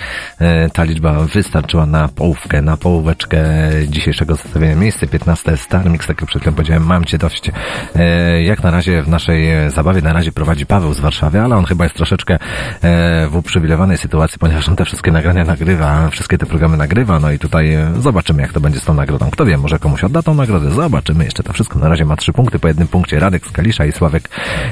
ta 0.73 0.83
liczba 0.83 1.13
wystarczyła 1.13 1.85
na 1.85 2.07
połówkę, 2.07 2.61
na 2.61 2.77
połóweczkę 2.77 3.43
dzisiejszego 3.87 4.35
zestawienia. 4.35 4.75
Miejsce 4.75 5.07
15 5.07 5.57
Star 5.57 5.89
Mix, 5.89 6.07
tak 6.07 6.21
jak 6.21 6.29
przed 6.29 6.41
chwilą 6.41 6.55
powiedziałem, 6.55 6.85
mam 6.85 7.05
cię 7.05 7.17
dość. 7.17 7.51
E, 7.95 8.43
jak 8.43 8.63
na 8.63 8.71
razie 8.71 9.03
w 9.03 9.07
naszej 9.07 9.51
e, 9.51 9.71
zabawie 9.71 10.01
na 10.01 10.13
razie 10.13 10.31
prowadzi 10.31 10.65
Paweł 10.65 10.93
z 10.93 10.99
Warszawy, 10.99 11.41
ale 11.41 11.55
on 11.55 11.65
chyba 11.65 11.85
jest 11.85 11.95
troszeczkę 11.95 12.33
e, 12.81 13.27
w 13.27 13.35
uprzywilejowanej 13.35 13.97
sytuacji, 13.97 14.39
ponieważ 14.39 14.69
on 14.69 14.75
te 14.75 14.85
wszystkie 14.85 15.11
nagrania 15.11 15.45
nagrywa, 15.45 16.09
wszystkie 16.09 16.37
te 16.37 16.45
programy 16.45 16.77
nagrywa, 16.77 17.19
no 17.19 17.31
i 17.31 17.39
tutaj 17.39 17.73
e, 17.73 17.91
zobaczymy, 17.99 18.41
jak 18.41 18.53
to 18.53 18.59
będzie 18.59 18.79
z 18.79 18.85
tą 18.85 18.93
nagrodą. 18.93 19.29
Kto 19.31 19.45
wie, 19.45 19.57
może 19.57 19.79
komuś 19.79 20.03
odda 20.03 20.21
tą 20.21 20.33
nagrodę, 20.33 20.71
zobaczymy 20.71 21.23
jeszcze 21.23 21.43
to 21.43 21.53
wszystko. 21.53 21.79
Na 21.79 21.89
razie 21.89 22.05
ma 22.05 22.15
trzy 22.15 22.33
punkty 22.33 22.59
po 22.59 22.67
jednym 22.67 22.87
punkcie. 22.87 23.19
Radek 23.19 23.47
z 23.47 23.51
Kalisza 23.51 23.85
i 23.85 23.91
Sławek 23.91 24.29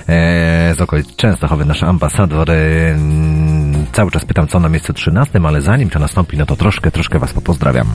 e, 0.09 0.75
z 0.77 0.81
okolic 0.81 1.15
Częstochowy, 1.15 1.65
nasz 1.65 1.83
ambasador 1.83 2.49
cały 3.99 4.11
czas 4.11 4.25
pytam, 4.25 4.47
co 4.47 4.59
na 4.59 4.69
miejscu 4.69 4.93
13, 4.93 5.39
ale 5.43 5.61
zanim 5.61 5.89
to 5.89 5.99
nastąpi, 5.99 6.37
no 6.37 6.45
to 6.45 6.55
troszkę, 6.55 6.91
troszkę 6.91 7.19
Was 7.19 7.33
popozdrawiam. 7.33 7.87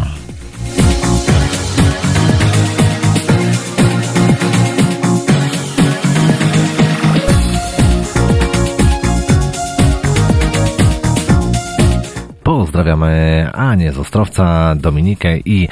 Pozdrawiamy 12.42 13.50
Anię 13.52 13.92
z 13.92 13.98
Ostrowca, 13.98 14.74
Dominikę 14.76 15.38
i 15.38 15.68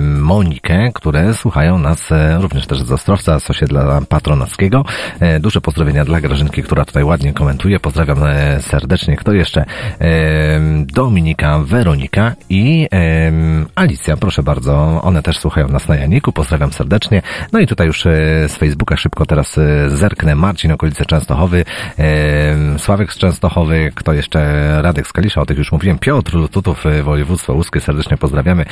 Monikę, 0.00 0.90
które 0.94 1.34
słuchają 1.34 1.78
nas 1.78 2.12
e, 2.12 2.38
również 2.40 2.66
też 2.66 2.82
z 2.82 2.92
Ostrowca, 2.92 3.40
z 3.40 3.50
osiedla 3.50 4.00
patronackiego. 4.08 4.84
E, 5.20 5.40
duże 5.40 5.60
pozdrowienia 5.60 6.04
dla 6.04 6.20
Grażynki, 6.20 6.62
która 6.62 6.84
tutaj 6.84 7.04
ładnie 7.04 7.32
komentuje. 7.32 7.80
Pozdrawiam 7.80 8.24
e, 8.24 8.62
serdecznie. 8.62 9.16
Kto 9.16 9.32
jeszcze? 9.32 9.64
E, 10.00 10.60
Dominika, 10.86 11.58
Weronika 11.58 12.34
i 12.48 12.88
e, 12.92 13.32
Alicja, 13.74 14.16
proszę 14.16 14.42
bardzo. 14.42 15.00
One 15.02 15.22
też 15.22 15.38
słuchają 15.38 15.68
nas 15.68 15.88
na 15.88 15.96
Janiku. 15.96 16.32
Pozdrawiam 16.32 16.72
serdecznie. 16.72 17.22
No 17.52 17.58
i 17.60 17.66
tutaj 17.66 17.86
już 17.86 18.06
e, 18.06 18.10
z 18.48 18.56
Facebooka 18.56 18.96
szybko 18.96 19.26
teraz 19.26 19.58
e, 19.58 19.90
zerknę. 19.90 20.34
Marcin, 20.34 20.72
okolice 20.72 21.06
Częstochowy, 21.06 21.64
e, 21.98 22.78
Sławek 22.78 23.12
z 23.12 23.18
Częstochowy, 23.18 23.92
kto 23.94 24.12
jeszcze? 24.12 24.82
Radek 24.82 25.06
z 25.06 25.12
Kalisza, 25.12 25.40
o 25.40 25.46
tych 25.46 25.58
już 25.58 25.72
mówiłem. 25.72 25.98
Piotr 25.98 26.34
Lututów, 26.34 26.86
e, 26.86 27.02
województwo 27.02 27.52
łuskie, 27.54 27.80
serdecznie 27.80 28.16
pozdrawiamy. 28.16 28.64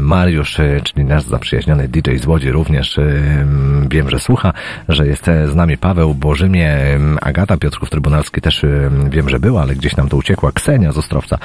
Mariusz, 0.00 0.60
e, 0.60 0.80
czyli 0.80 1.04
nasz 1.04 1.22
zaprzyjaźniony 1.22 1.88
DJ 1.88 2.16
z 2.16 2.26
Łodzi 2.26 2.50
również 2.50 2.98
e, 2.98 3.04
wiem, 3.90 4.10
że 4.10 4.18
słucha, 4.18 4.52
że 4.88 5.06
jest 5.06 5.28
e, 5.28 5.48
z 5.48 5.54
nami 5.54 5.78
Paweł 5.78 6.14
Bożymie, 6.14 6.76
Agata 7.20 7.56
Piotrków 7.56 7.90
Trybunalski 7.90 8.40
też 8.40 8.64
wiem, 9.10 9.28
że 9.28 9.40
była, 9.40 9.62
ale 9.62 9.74
gdzieś 9.74 9.96
nam 9.96 10.08
to 10.08 10.16
uciekła. 10.16 10.52
Ksenia 10.52 10.92
z 10.92 10.98
Ostrowca. 10.98 11.38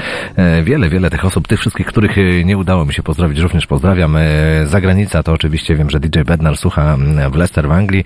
Wiele, 0.64 0.90
wiele 0.90 1.10
tych 1.10 1.26
osób, 1.26 1.48
tych 1.48 1.60
wszystkich, 1.60 1.86
których 1.86 2.12
nie 2.46 2.58
udało 2.58 2.86
mi 2.86 2.94
się 2.94 3.04
pozdrowić, 3.04 3.40
również 3.40 3.68
pozdrawiam. 3.68 4.18
Zagranica 4.66 5.24
to 5.24 5.34
oczywiście 5.34 5.76
wiem, 5.76 5.90
że 5.90 6.00
DJ 6.00 6.20
Bednar 6.20 6.58
słucha 6.58 6.98
w 7.32 7.36
Leicester 7.36 7.68
w 7.68 7.72
Anglii 7.72 8.04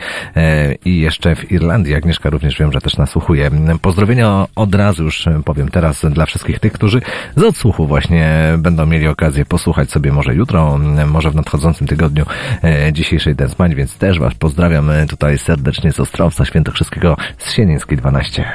i 0.85 0.99
jeszcze 0.99 1.35
w 1.35 1.51
Irlandii. 1.51 1.95
Agnieszka 1.95 2.29
również 2.29 2.59
wiem, 2.59 2.71
że 2.71 2.81
też 2.81 2.97
nasłuchuje. 2.97 3.51
Pozdrowienia 3.81 4.45
od 4.55 4.75
razu 4.75 5.03
już 5.03 5.25
powiem 5.45 5.69
teraz 5.69 6.05
dla 6.05 6.25
wszystkich 6.25 6.59
tych, 6.59 6.73
którzy 6.73 7.01
z 7.35 7.43
odsłuchu 7.43 7.87
właśnie 7.87 8.53
będą 8.57 8.85
mieli 8.85 9.07
okazję 9.07 9.45
posłuchać 9.45 9.91
sobie 9.91 10.11
może 10.11 10.22
jutro, 10.31 10.75
m, 10.75 11.09
może 11.09 11.31
w 11.31 11.35
nadchodzącym 11.35 11.87
tygodniu 11.87 12.25
e, 12.63 12.93
dzisiejszej 12.93 13.35
Dance 13.35 13.55
więc 13.69 13.97
też 13.97 14.19
Was 14.19 14.33
pozdrawiam 14.33 14.89
e, 14.89 15.05
tutaj 15.05 15.37
serdecznie 15.37 15.91
z 15.91 15.99
Ostrowca 15.99 16.45
Świętokrzyskiego 16.45 17.17
z 17.37 17.51
Sienińskiej 17.51 17.97
12. 17.97 18.45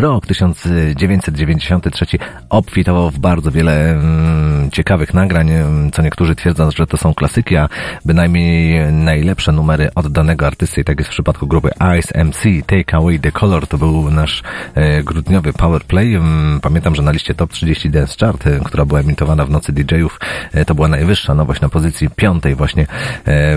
Rok 0.00 0.26
1993 0.26 2.06
obfitował 2.50 3.10
w 3.10 3.18
bardzo 3.18 3.50
wiele 3.50 3.90
mm, 3.90 4.70
ciekawych 4.70 5.14
nagrań, 5.14 5.50
mm, 5.50 5.90
co 5.90 6.02
niektórzy 6.02 6.34
twierdzą, 6.34 6.70
że 6.70 6.86
to 6.86 6.96
są 6.96 7.14
klasyki, 7.14 7.56
a 7.56 7.68
bynajmniej 8.04 8.92
najlepsze 8.92 9.52
numery 9.52 9.88
od 9.94 10.08
danego 10.08 10.46
artysty. 10.46 10.80
I 10.80 10.84
tak 10.84 10.98
jest 10.98 11.10
w 11.10 11.12
przypadku 11.12 11.46
grupy 11.46 11.70
Ice 11.98 12.24
MC, 12.24 12.42
Take 12.66 12.96
Away 12.96 13.20
the 13.20 13.32
Color, 13.32 13.66
to 13.66 13.78
był 13.78 14.10
nasz 14.10 14.42
e, 14.74 15.02
grudniowy 15.02 15.52
power 15.52 15.82
play. 15.84 16.14
Mm, 16.14 16.60
Pamiętam, 16.60 16.94
że 16.94 17.02
na 17.02 17.12
liście 17.12 17.34
Top 17.34 17.52
30 17.52 17.90
Dance 17.90 18.14
Chart, 18.20 18.46
e, 18.46 18.60
która 18.64 18.84
była 18.84 19.00
emitowana 19.00 19.44
w 19.44 19.50
nocy 19.50 19.72
DJ-ów, 19.72 20.20
e, 20.52 20.64
to 20.64 20.74
była 20.74 20.88
najwyższa 20.88 21.34
nowość 21.34 21.60
na 21.60 21.68
pozycji 21.68 22.08
piątej 22.16 22.54
właśnie, 22.54 22.86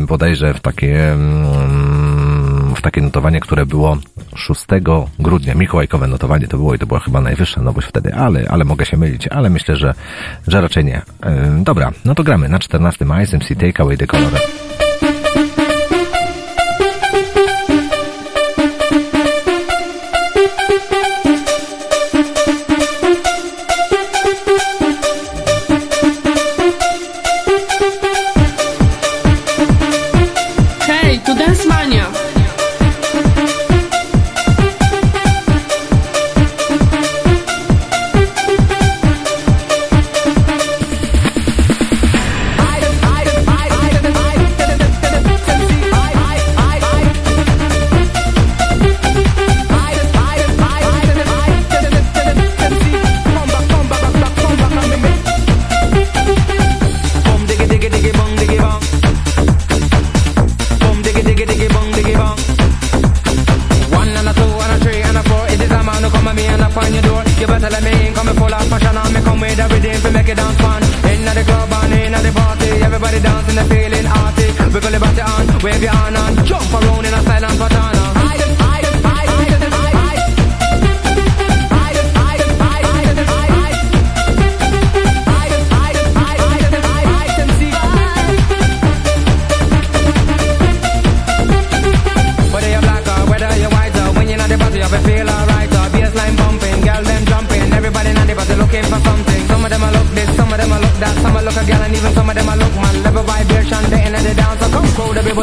bodajże 0.07 0.53
w 0.53 0.59
takie 0.59 1.13
mm, 1.13 2.10
w 2.75 2.81
takie 2.81 3.01
notowanie, 3.01 3.39
które 3.39 3.65
było 3.65 3.97
6 4.35 4.65
grudnia. 5.19 5.55
Mikołajkowe 5.55 6.07
notowanie 6.07 6.47
to 6.47 6.57
było 6.57 6.75
i 6.75 6.79
to 6.79 6.85
była 6.85 6.99
chyba 6.99 7.21
najwyższa 7.21 7.61
nowość 7.61 7.87
wtedy, 7.87 8.15
ale, 8.15 8.45
ale 8.49 8.65
mogę 8.65 8.85
się 8.85 8.97
mylić, 8.97 9.27
ale 9.27 9.49
myślę, 9.49 9.75
że, 9.75 9.93
że 10.47 10.61
raczej 10.61 10.85
nie. 10.85 11.01
Ym, 11.25 11.63
dobra, 11.63 11.91
no 12.05 12.15
to 12.15 12.23
gramy 12.23 12.49
na 12.49 12.59
14 12.59 13.05
Ice 13.23 13.37
MC 13.37 13.55
Take 13.55 13.83
Away 13.83 13.97
the 13.97 14.07
Color. 14.07 14.31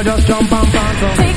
Just 0.05 0.27
jump 0.27 0.53
and 0.53 0.73
bounce. 0.73 1.28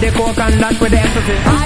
With 0.00 0.12
the 0.12 0.18
coke 0.18 0.38
and 0.38 0.60
dash 0.60 0.80
with 0.80 0.90
the 0.92 0.98
ecstasy. 0.98 1.59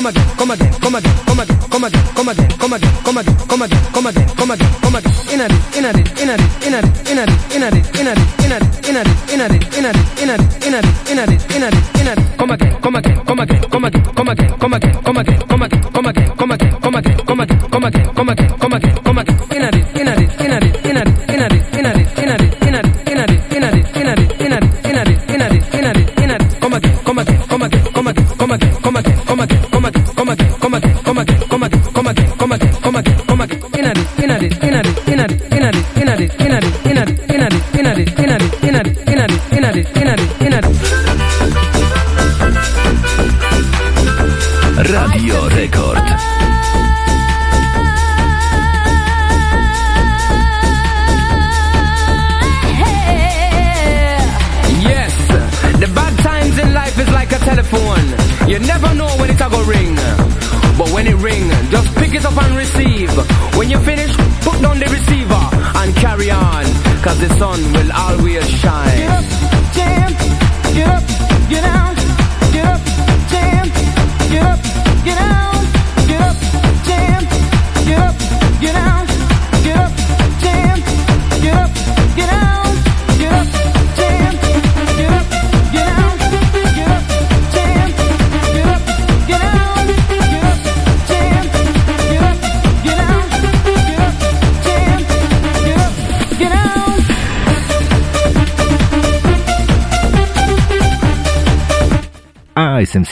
come 0.00 0.08
again, 0.08 0.36
come 0.38 0.50
again, 0.50 0.72
come 0.80 0.94
again, 0.94 1.20
come 1.26 1.40
again, 1.40 1.60
come 1.68 1.84
again, 1.84 2.06
come 2.14 2.28
again, 2.28 2.48
come 2.56 2.72
again, 2.72 2.90
come 3.04 3.18
again, 3.18 3.36
come 3.46 3.60
again, 3.60 3.92
come 3.92 4.06
again, 4.06 4.28
come 4.34 4.50
again, 4.50 4.80
come 4.80 4.94
again, 4.94 5.12
in 5.28 5.40
at 5.40 5.50
it, 5.50 5.76
in 5.76 5.84
at 5.84 5.96
it, 5.96 6.20
in 6.20 6.30
at 6.30 6.40
it, 6.40 6.60
in 6.64 6.74
at 6.74 6.84
it, 6.84 7.52
in 7.52 7.62
at 7.62 7.74
it, 7.74 8.00
in 8.00 8.08
at 8.08 8.16
it, 8.16 8.40
in 8.40 8.48
at 8.48 8.56
it, 8.56 8.80
in 8.88 8.96
at 8.96 9.06
it, 9.06 9.28
in 9.28 9.40
at 9.40 9.50
it, 9.50 9.76
in 9.78 9.84
at 9.84 9.96
it, 9.96 10.22
in 10.22 10.30
at 10.30 10.40
it, 10.40 10.62
in 10.62 10.74
at 10.74 10.84
it, 10.84 11.10
in 11.10 11.18
at 11.18 11.28
it, 11.28 11.36
in 11.36 11.39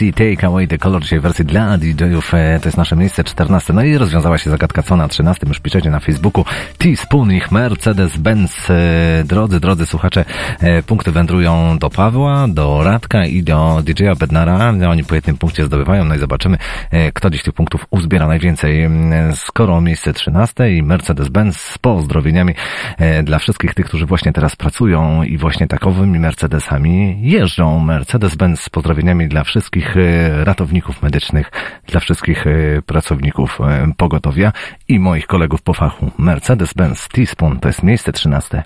Lucy 0.00 0.12
Take 0.12 0.46
Away 0.46 0.66
the 0.66 0.78
Color, 0.78 1.02
dzisiaj 1.02 1.20
wersji 1.20 1.44
dla 1.44 1.78
DJ-ów, 1.78 2.34
e, 2.34 2.60
to 2.60 2.68
jest 2.68 2.78
nasze 2.78 2.96
miejsce 2.96 3.24
14. 3.24 3.72
No 3.72 3.82
i 3.82 3.98
rozwiązała 3.98 4.38
się 4.38 4.50
zagadka, 4.50 4.82
co 4.82 4.96
na 4.96 5.08
13, 5.08 5.46
już 5.48 5.60
piszecie 5.60 5.90
na 5.90 6.00
Facebooku. 6.00 6.44
Teaspoon, 6.78 7.32
ich 7.32 7.52
Mercedes-Benz. 7.52 8.70
E, 8.70 9.24
drodzy, 9.24 9.60
drodzy 9.60 9.86
słuchacze, 9.86 10.24
e, 10.60 10.82
punkty 10.82 11.12
wędrują 11.12 11.78
do 11.78 11.90
Pawła, 11.90 12.48
do 12.48 12.82
Radka 12.82 13.24
i 13.26 13.42
do 13.42 13.82
DJ-a 13.84 14.14
Bednara. 14.14 14.72
No, 14.72 14.90
oni 14.90 15.04
po 15.04 15.14
jednym 15.14 15.36
punkcie 15.36 15.64
zdobywają, 15.64 16.04
no 16.04 16.14
i 16.14 16.18
zobaczymy, 16.18 16.58
e, 16.90 17.12
kto 17.12 17.30
dziś 17.30 17.42
tych 17.42 17.54
punktów 17.54 17.86
uzbiera 17.90 18.28
najwięcej. 18.28 18.88
Skoro 19.34 19.80
miejsce 19.80 20.12
13 20.12 20.76
i 20.76 20.82
Mercedes-Benz 20.82 21.52
z 21.52 21.78
pozdrowieniami 21.78 22.54
e, 22.98 23.22
dla 23.22 23.38
wszystkich 23.38 23.74
tych, 23.74 23.86
którzy 23.86 24.06
właśnie 24.06 24.32
teraz 24.32 24.56
pracują 24.56 25.22
i 25.22 25.38
właśnie 25.38 25.66
takowymi 25.66 26.18
Mercedesami 26.18 27.16
jeżdżą. 27.22 27.80
Mercedes-Benz 27.80 28.56
z 28.56 28.70
pozdrowieniami 28.70 29.28
dla 29.28 29.44
wszystkich 29.44 29.87
wszystkich 29.88 29.96
e, 29.96 30.44
ratowników 30.44 31.02
medycznych, 31.02 31.50
dla 31.86 32.00
wszystkich 32.00 32.46
e, 32.46 32.82
pracowników 32.82 33.60
e, 33.60 33.92
pogotowia 33.96 34.52
i 34.88 34.98
moich 34.98 35.26
kolegów 35.26 35.62
po 35.62 35.74
fachu. 35.74 36.10
Mercedes-Benz 36.18 37.08
T-Spawn 37.08 37.58
to 37.60 37.68
jest 37.68 37.82
miejsce 37.82 38.12
13. 38.12 38.62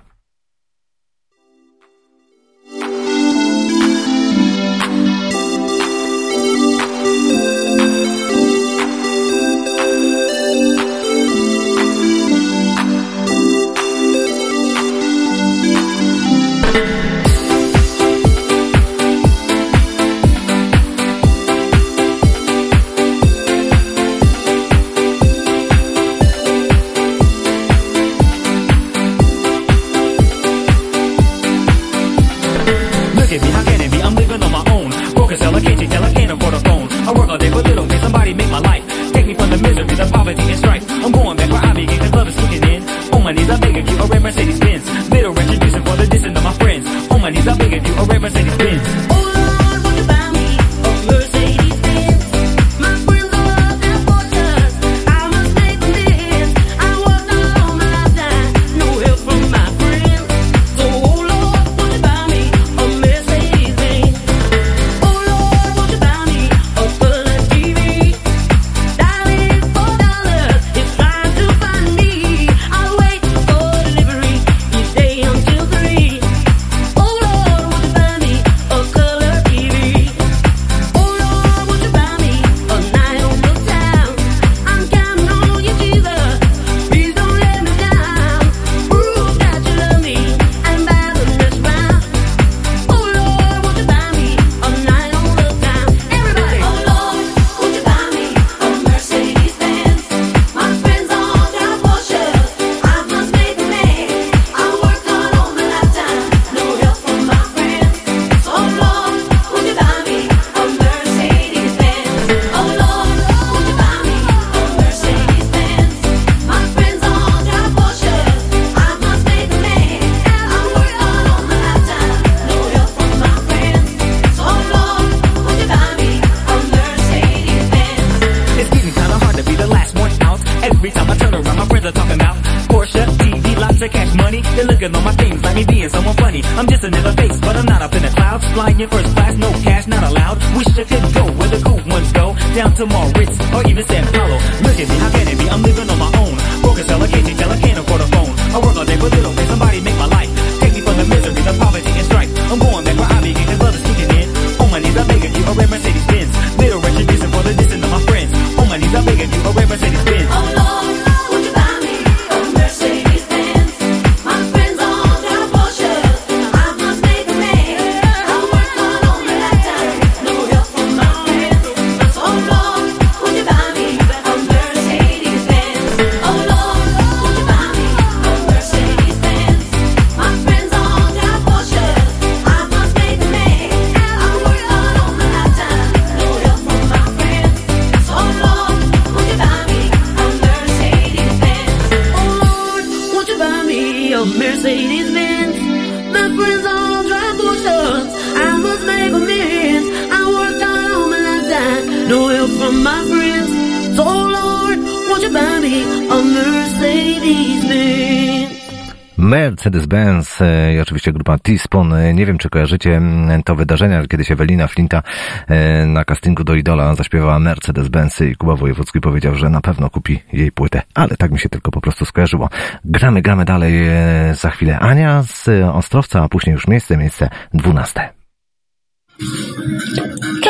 czy 212.42 212.50
kojarzycie 212.50 212.96
mm, 212.96 213.42
to 213.42 213.54
wydarzenie, 213.54 213.98
ale 213.98 214.06
kiedyś 214.06 214.30
Ewelina 214.30 214.66
Flinta 214.66 215.02
e, 215.48 215.86
na 215.86 216.04
castingu 216.04 216.44
do 216.44 216.54
Idola 216.54 216.94
zaśpiewała 216.94 217.38
Mercedes-Benz 217.38 218.24
i 218.24 218.36
Kuba 218.36 218.56
Wojewódzki 218.56 219.00
powiedział, 219.00 219.34
że 219.34 219.50
na 219.50 219.60
pewno 219.60 219.90
kupi 219.90 220.22
jej 220.32 220.52
płytę. 220.52 220.82
Ale 220.94 221.16
tak 221.16 221.30
mi 221.30 221.38
się 221.38 221.48
tylko 221.48 221.70
po 221.70 221.80
prostu 221.80 222.04
skojarzyło. 222.04 222.48
Gramy, 222.84 223.22
gramy 223.22 223.44
dalej 223.44 223.88
e, 223.88 224.34
za 224.34 224.50
chwilę. 224.50 224.78
Ania 224.78 225.22
z 225.22 225.48
e, 225.48 225.72
Ostrowca, 225.72 226.22
a 226.22 226.28
później 226.28 226.52
już 226.52 226.68
miejsce, 226.68 226.96
miejsce 226.96 227.28
dwunaste. 227.54 228.22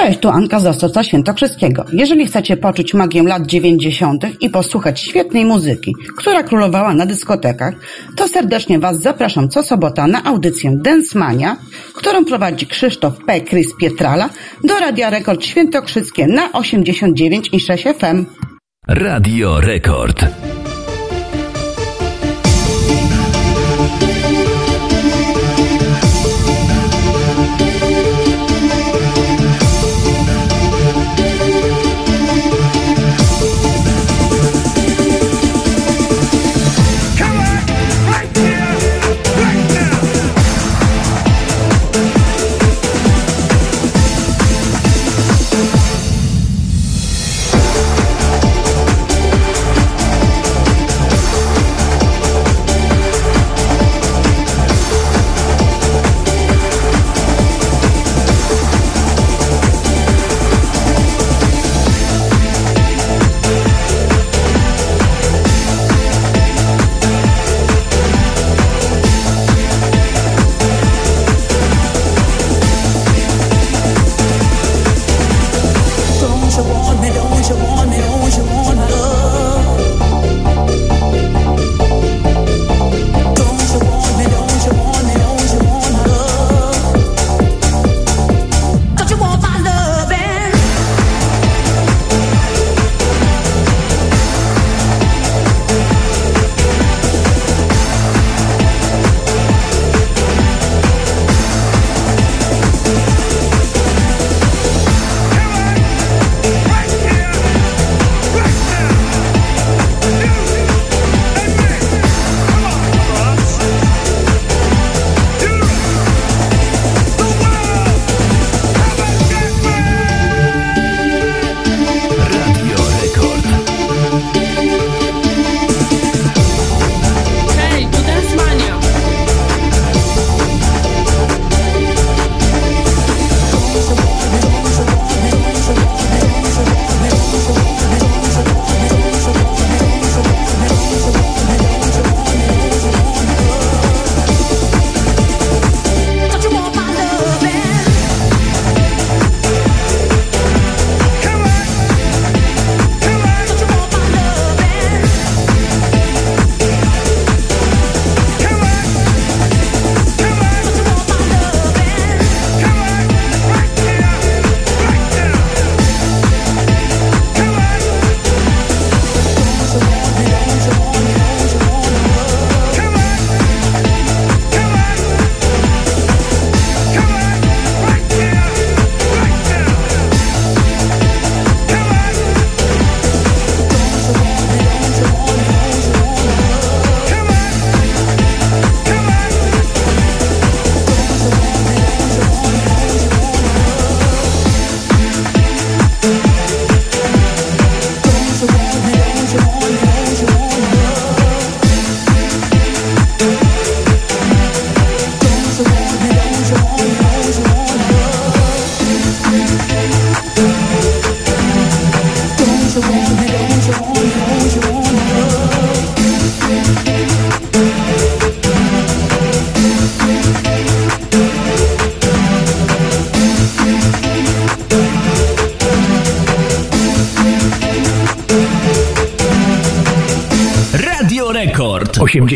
Cześć, 0.03 0.19
tu 0.19 0.29
Anka 0.29 0.61
z 0.61 0.67
Ostrowca 0.67 1.05
Świętokrzyskiego. 1.05 1.85
Jeżeli 1.93 2.27
chcecie 2.27 2.57
poczuć 2.57 2.95
magię 2.95 3.23
lat 3.23 3.47
90. 3.47 4.25
i 4.41 4.51
posłuchać 4.51 5.01
świetnej 5.01 5.45
muzyki, 5.45 5.95
która 6.17 6.43
królowała 6.43 6.95
na 6.95 7.07
dyskotekach, 7.07 7.75
to 8.17 8.29
serdecznie 8.29 8.79
Was 8.79 9.01
zapraszam 9.01 9.49
co 9.49 9.63
sobota 9.63 10.07
na 10.07 10.25
audycję 10.25 10.73
Dance 10.77 11.19
Mania, 11.19 11.57
którą 11.95 12.25
prowadzi 12.25 12.67
Krzysztof 12.67 13.15
P. 13.27 13.41
Krys 13.41 13.77
Pietrala 13.81 14.31
do 14.65 14.79
Radia 14.79 15.11
Rekord 15.11 15.45
Świętokrzyskie 15.45 16.27
na 16.27 16.51
89,6 16.51 17.95
FM. 17.95 18.25
Radio 18.89 19.61
Rekord. 19.61 20.25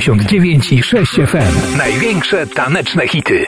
89,6 0.06 1.26
FM. 1.26 1.76
Największe 1.78 2.46
taneczne 2.46 3.08
hity. 3.08 3.46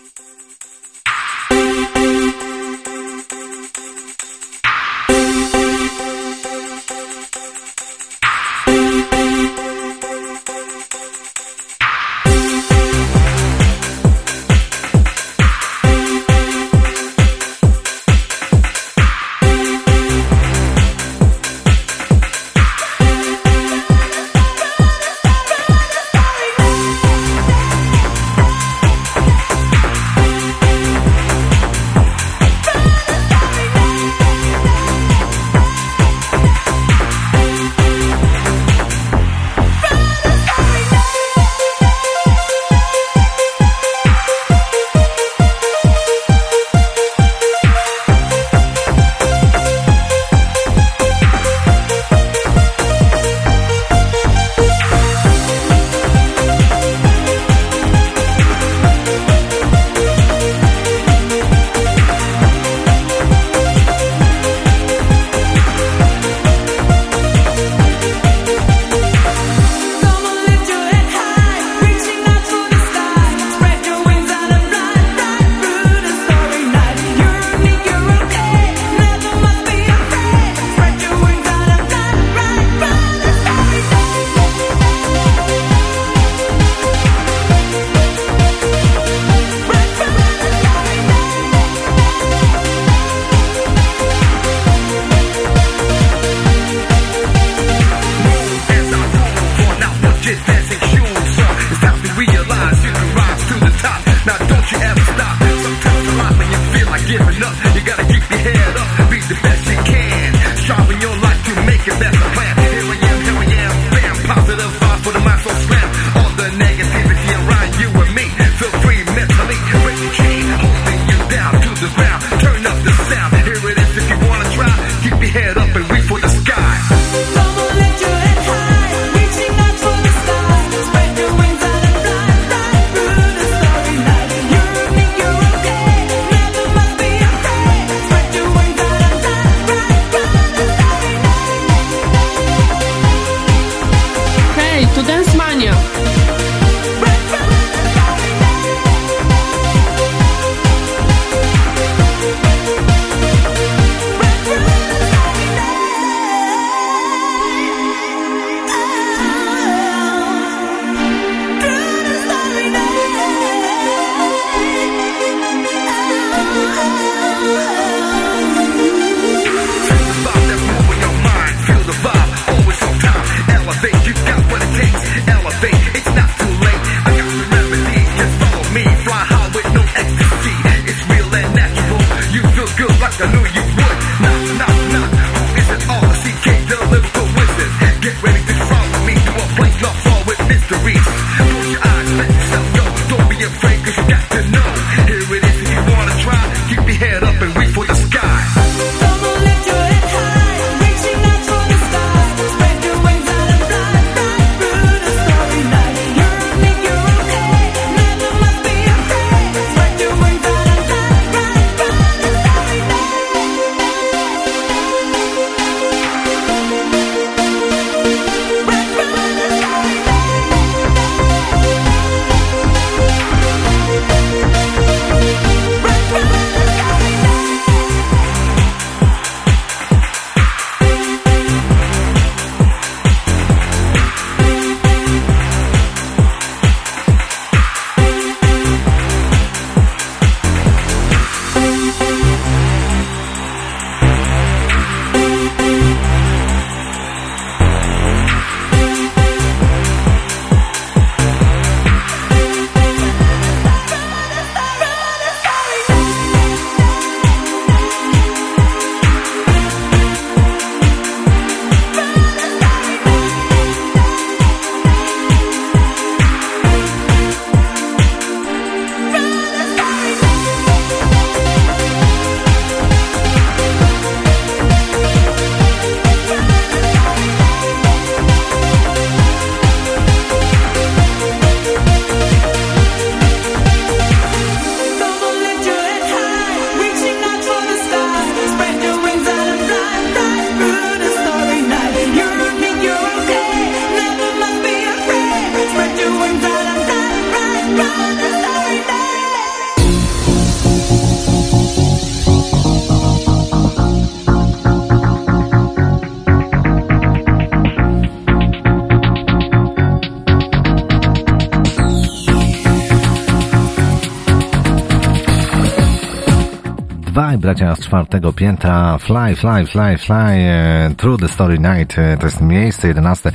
Dwaj 317.48 317.56
bracia 317.56 317.76
z 317.76 317.86
czwartego 317.86 318.32
piętra, 318.32 318.98
Fly, 318.98 319.36
Fly, 319.36 319.66
Fly, 319.66 319.98
Fly, 319.98 320.14
e, 320.14 320.90
Through 320.96 321.20
the 321.20 321.28
Story 321.28 321.58
Night, 321.58 321.96
to 322.20 322.26
jest 322.26 322.40
miejsce 322.40 322.88
jedenaste. 322.88 323.32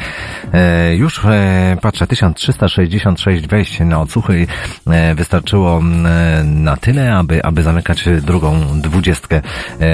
E, 0.54 0.96
już 0.96 1.26
e, 1.26 1.78
patrzę, 1.82 2.08
1366 2.08 3.48
wejść 3.48 3.80
na 3.80 4.02
odsłuchy 4.02 4.48
e, 4.88 5.16
wystarczyło 5.16 5.82
na 6.46 6.78
tyle, 6.78 7.16
aby, 7.16 7.44
aby 7.44 7.64
zamykać 7.64 8.06
drugą 8.22 8.82
dwudziestkę 8.82 9.42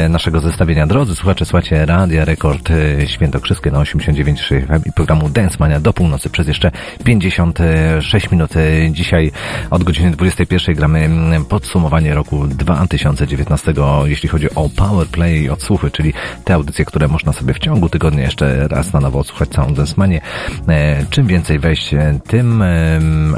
naszego 0.09 0.39
zestawienia. 0.39 0.87
Drodzy 0.87 1.15
słuchacze, 1.15 1.45
słuchajcie 1.45 1.85
Radia 1.85 2.25
Rekord 2.25 2.69
Świętokrzyskie 3.05 3.71
na 3.71 3.79
89.3 3.79 4.67
FM 4.67 4.89
i 4.89 4.91
programu 4.91 5.29
Dance 5.29 5.57
Mania 5.59 5.79
do 5.79 5.93
północy 5.93 6.29
przez 6.29 6.47
jeszcze 6.47 6.71
56 7.03 8.31
minut. 8.31 8.51
Dzisiaj 8.91 9.31
od 9.69 9.83
godziny 9.83 10.11
21 10.11 10.75
gramy 10.75 11.09
podsumowanie 11.49 12.15
roku 12.15 12.47
2019, 12.47 13.73
jeśli 14.05 14.29
chodzi 14.29 14.55
o 14.55 14.69
Powerplay 14.69 15.41
i 15.43 15.49
odsłuchy, 15.49 15.91
czyli 15.91 16.13
te 16.43 16.53
audycje, 16.53 16.85
które 16.85 17.07
można 17.07 17.33
sobie 17.33 17.53
w 17.53 17.59
ciągu 17.59 17.89
tygodnia 17.89 18.23
jeszcze 18.23 18.67
raz 18.67 18.93
na 18.93 18.99
nowo 18.99 19.19
odsłuchać 19.19 19.49
całą 19.49 19.73
Dance 19.73 19.93
Manię. 19.97 20.21
E, 20.67 21.05
Czym 21.09 21.27
więcej 21.27 21.59
wejść, 21.59 21.93
e, 21.93 22.19
tym 22.27 22.63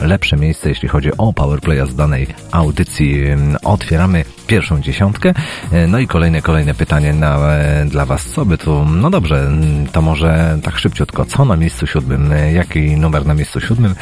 lepsze 0.02 0.38
miejsce, 0.38 0.70
jeśli 0.70 0.90
chodzi 0.90 1.10
o 1.18 1.34
Powerplaya 1.34 1.86
z 1.86 1.96
danej 1.96 2.28
audycji. 2.52 3.24
Otwieramy 3.64 4.24
pierwszą 4.52 4.82
dziesiątkę. 4.82 5.34
E, 5.72 5.88
No 5.88 6.00
i 6.00 6.08
kolejne, 6.08 6.42
kolejne 6.42 6.74
pytanie 6.74 7.14
na, 7.14 7.38
e, 7.38 7.86
dla 7.86 8.06
Was. 8.06 8.26
Co 8.26 8.46
by 8.46 8.58
tu? 8.58 8.86
No 8.86 9.10
dobrze, 9.10 9.52
to 9.92 10.02
może 10.02 10.60
tak 10.64 10.78
szybciutko. 10.80 11.26
Co 11.26 11.46
na 11.46 11.56
miejscu 11.56 11.88
siódmym? 11.88 12.32
E, 12.34 12.52
Jaki 12.54 12.96
numer 12.98 13.26
na 13.26 13.34
miejscu 13.34 13.60
siódmym? 13.62 13.96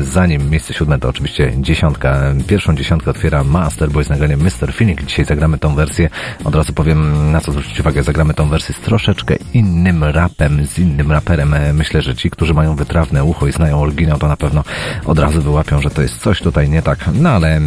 Zanim 0.00 0.50
miejsce 0.50 0.74
siódme 0.74 0.98
to 0.98 1.08
oczywiście 1.08 1.52
dziesiątka. 1.60 2.20
Pierwszą 2.46 2.76
dziesiątkę 2.76 3.10
otwiera 3.10 3.44
Masterboy 3.44 4.04
z 4.04 4.08
nagraniem 4.10 4.40
Mr. 4.40 4.72
Phoenix. 4.72 5.04
Dzisiaj 5.04 5.24
zagramy 5.24 5.58
tą 5.58 5.74
wersję. 5.74 6.10
Od 6.44 6.54
razu 6.54 6.72
powiem, 6.72 7.32
na 7.32 7.40
co 7.40 7.52
zwrócić 7.52 7.80
uwagę. 7.80 8.02
Zagramy 8.02 8.34
tą 8.34 8.48
wersję 8.48 8.74
z 8.74 8.80
troszeczkę 8.80 9.36
innym 9.54 10.04
rapem, 10.04 10.66
z 10.66 10.78
innym 10.78 11.12
raperem. 11.12 11.54
Myślę, 11.74 12.02
że 12.02 12.14
ci, 12.14 12.30
którzy 12.30 12.54
mają 12.54 12.76
wytrawne 12.76 13.24
ucho 13.24 13.46
i 13.46 13.52
znają 13.52 13.80
oryginał, 13.80 14.18
to 14.18 14.28
na 14.28 14.36
pewno 14.36 14.64
od 15.04 15.18
razu 15.18 15.42
wyłapią, 15.42 15.80
że 15.82 15.90
to 15.90 16.02
jest 16.02 16.18
coś 16.18 16.40
tutaj 16.40 16.68
nie 16.70 16.82
tak. 16.82 16.98
No 17.14 17.30
ale 17.30 17.60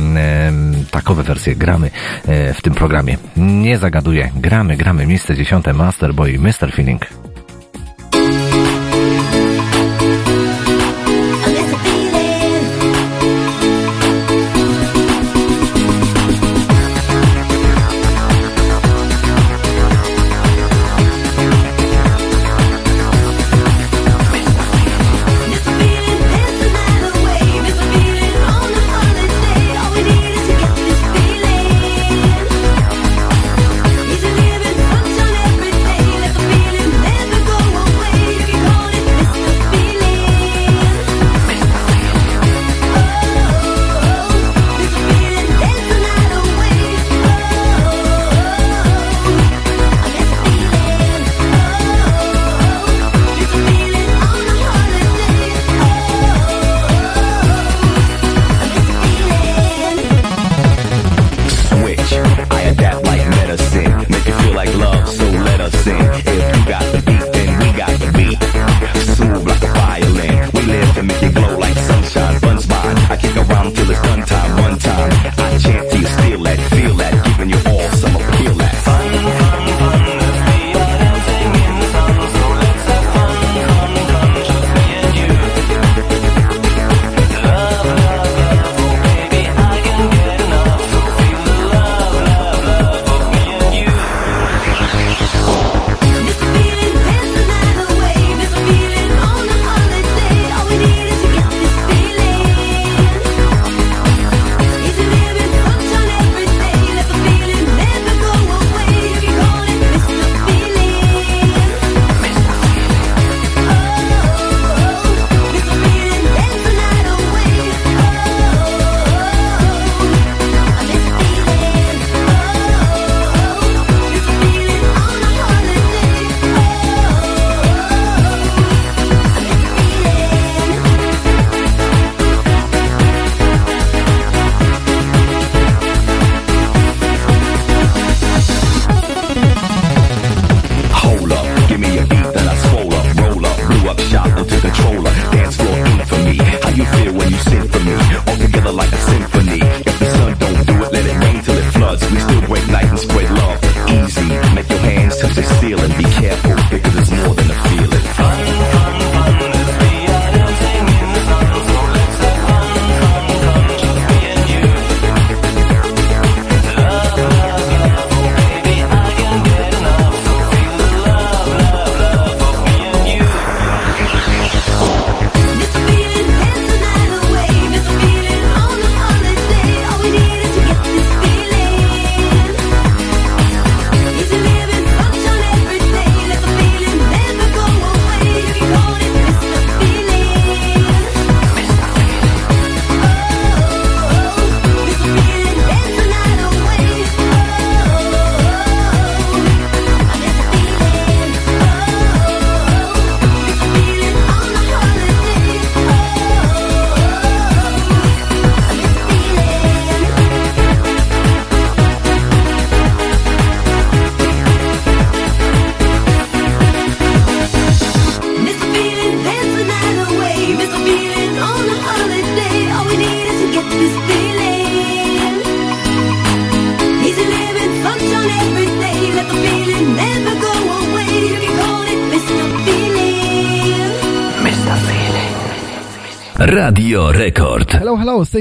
takowe 0.91 1.23
wersje 1.23 1.50
gramy 1.55 1.91
e, 2.27 2.53
w 2.53 2.61
tym 2.61 2.73
programie. 2.73 3.17
Nie 3.37 3.77
zagaduję. 3.77 4.31
Gramy, 4.35 4.77
gramy. 4.77 5.05
Miejsce 5.05 5.35
dziesiąte 5.35 5.73
Masterboy 5.73 6.31
i 6.31 6.39
Mr. 6.39 6.71
Feeling. 6.73 7.30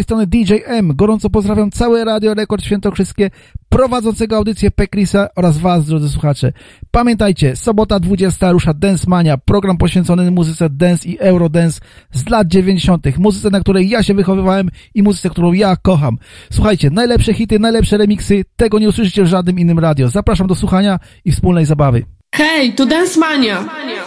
Tej 0.00 0.04
strony 0.04 0.26
DJ 0.26 0.54
M. 0.64 0.96
Gorąco 0.96 1.30
pozdrawiam 1.30 1.70
całe 1.70 2.04
Radio 2.04 2.34
Rekord 2.34 2.64
Świętokrzyskie, 2.64 3.30
prowadzącego 3.68 4.36
audycję 4.36 4.70
Pekrisa 4.70 5.28
oraz 5.36 5.58
Was, 5.58 5.86
drodzy 5.86 6.08
słuchacze. 6.08 6.52
Pamiętajcie, 6.90 7.56
sobota 7.56 8.00
20 8.00 8.52
rusza 8.52 8.74
Dance 8.74 9.04
Mania, 9.08 9.38
program 9.38 9.76
poświęcony 9.76 10.30
muzyce 10.30 10.70
dance 10.70 11.08
i 11.08 11.18
eurodance 11.18 11.80
z 12.12 12.28
lat 12.28 12.48
90., 12.48 13.18
muzyce, 13.18 13.50
na 13.50 13.60
której 13.60 13.88
ja 13.88 14.02
się 14.02 14.14
wychowywałem 14.14 14.70
i 14.94 15.02
muzyce, 15.02 15.30
którą 15.30 15.52
ja 15.52 15.76
kocham. 15.76 16.18
Słuchajcie, 16.52 16.90
najlepsze 16.90 17.34
hity, 17.34 17.58
najlepsze 17.58 17.96
remiksy, 17.96 18.44
tego 18.56 18.78
nie 18.78 18.88
usłyszycie 18.88 19.22
w 19.24 19.26
żadnym 19.26 19.58
innym 19.58 19.78
radio. 19.78 20.08
Zapraszam 20.08 20.46
do 20.46 20.54
słuchania 20.54 20.98
i 21.24 21.32
wspólnej 21.32 21.66
zabawy. 21.66 22.04
Hej, 22.34 22.72
to 22.72 22.86
Dance 22.86 23.20
Mania! 23.20 23.56
Thank 23.56 23.99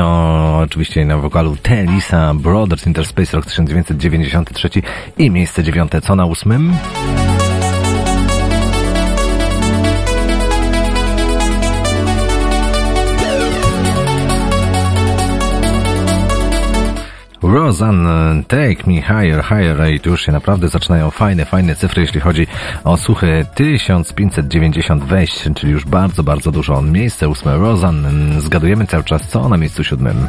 Paladino, 0.00 0.58
oczywiście 0.58 1.04
na 1.04 1.18
wokalu 1.18 1.56
Telisa 1.56 2.34
Brothers 2.34 2.86
Interspace 2.86 3.36
rok 3.36 3.46
1993 3.46 4.70
i 5.18 5.30
miejsce 5.30 5.64
dziewiąte, 5.64 6.00
co 6.00 6.16
na 6.16 6.26
ósmym? 6.26 6.72
Roseanne, 17.70 18.42
Take 18.48 18.86
Me 18.86 19.02
Higher, 19.02 19.44
Higher 19.44 19.92
i 19.94 20.00
tu 20.00 20.10
już 20.10 20.22
się 20.22 20.32
naprawdę 20.32 20.68
zaczynają 20.68 21.10
fajne, 21.10 21.44
fajne 21.44 21.76
cyfry, 21.76 22.02
jeśli 22.02 22.20
chodzi 22.20 22.46
o 22.84 22.96
suchy 22.96 23.46
1590 23.54 25.04
wejść, 25.04 25.48
czyli 25.56 25.72
już 25.72 25.84
bardzo, 25.84 26.22
bardzo 26.22 26.50
dużo. 26.50 26.82
Miejsce 26.82 27.28
ósme 27.28 27.58
Roseanne, 27.58 28.40
zgadujemy 28.40 28.86
cały 28.86 29.04
czas 29.04 29.28
co 29.28 29.48
na 29.48 29.56
miejscu 29.56 29.84
siódmym. 29.84 30.26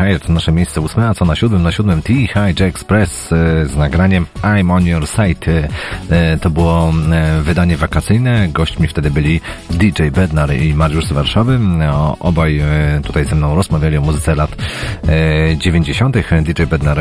Higher 0.00 0.20
to 0.20 0.32
nasze 0.32 0.52
miejsce 0.52 0.80
ósme, 0.80 1.08
a 1.08 1.14
co 1.14 1.24
na 1.24 1.36
siódmym? 1.36 1.62
Na 1.62 1.72
siódmym 1.72 2.02
T 2.02 2.12
High 2.12 2.60
Express 2.60 3.32
e, 3.32 3.66
z 3.66 3.76
nagraniem 3.76 4.26
I'm 4.42 4.72
on 4.72 4.86
your 4.86 5.06
side. 5.08 5.68
E, 6.10 6.36
To 6.36 6.50
było 6.50 6.92
e, 7.12 7.42
wydanie 7.42 7.76
wakacyjne. 7.76 8.48
Gośćmi 8.48 8.88
wtedy 8.88 9.10
byli 9.10 9.40
DJ 9.70 10.02
Bednar 10.12 10.54
i 10.54 10.74
Mariusz 10.74 11.04
z 11.04 11.12
Warszawy. 11.12 11.58
No, 11.58 12.16
Obaj 12.20 12.62
tutaj 13.04 13.24
ze 13.24 13.36
mną 13.36 13.54
rozmawiali 13.54 13.96
o 13.96 14.00
muzyce 14.00 14.34
lat 14.34 14.56
e, 15.08 15.56
90. 15.56 16.16
DJ 16.42 16.62
Bednar 16.62 16.98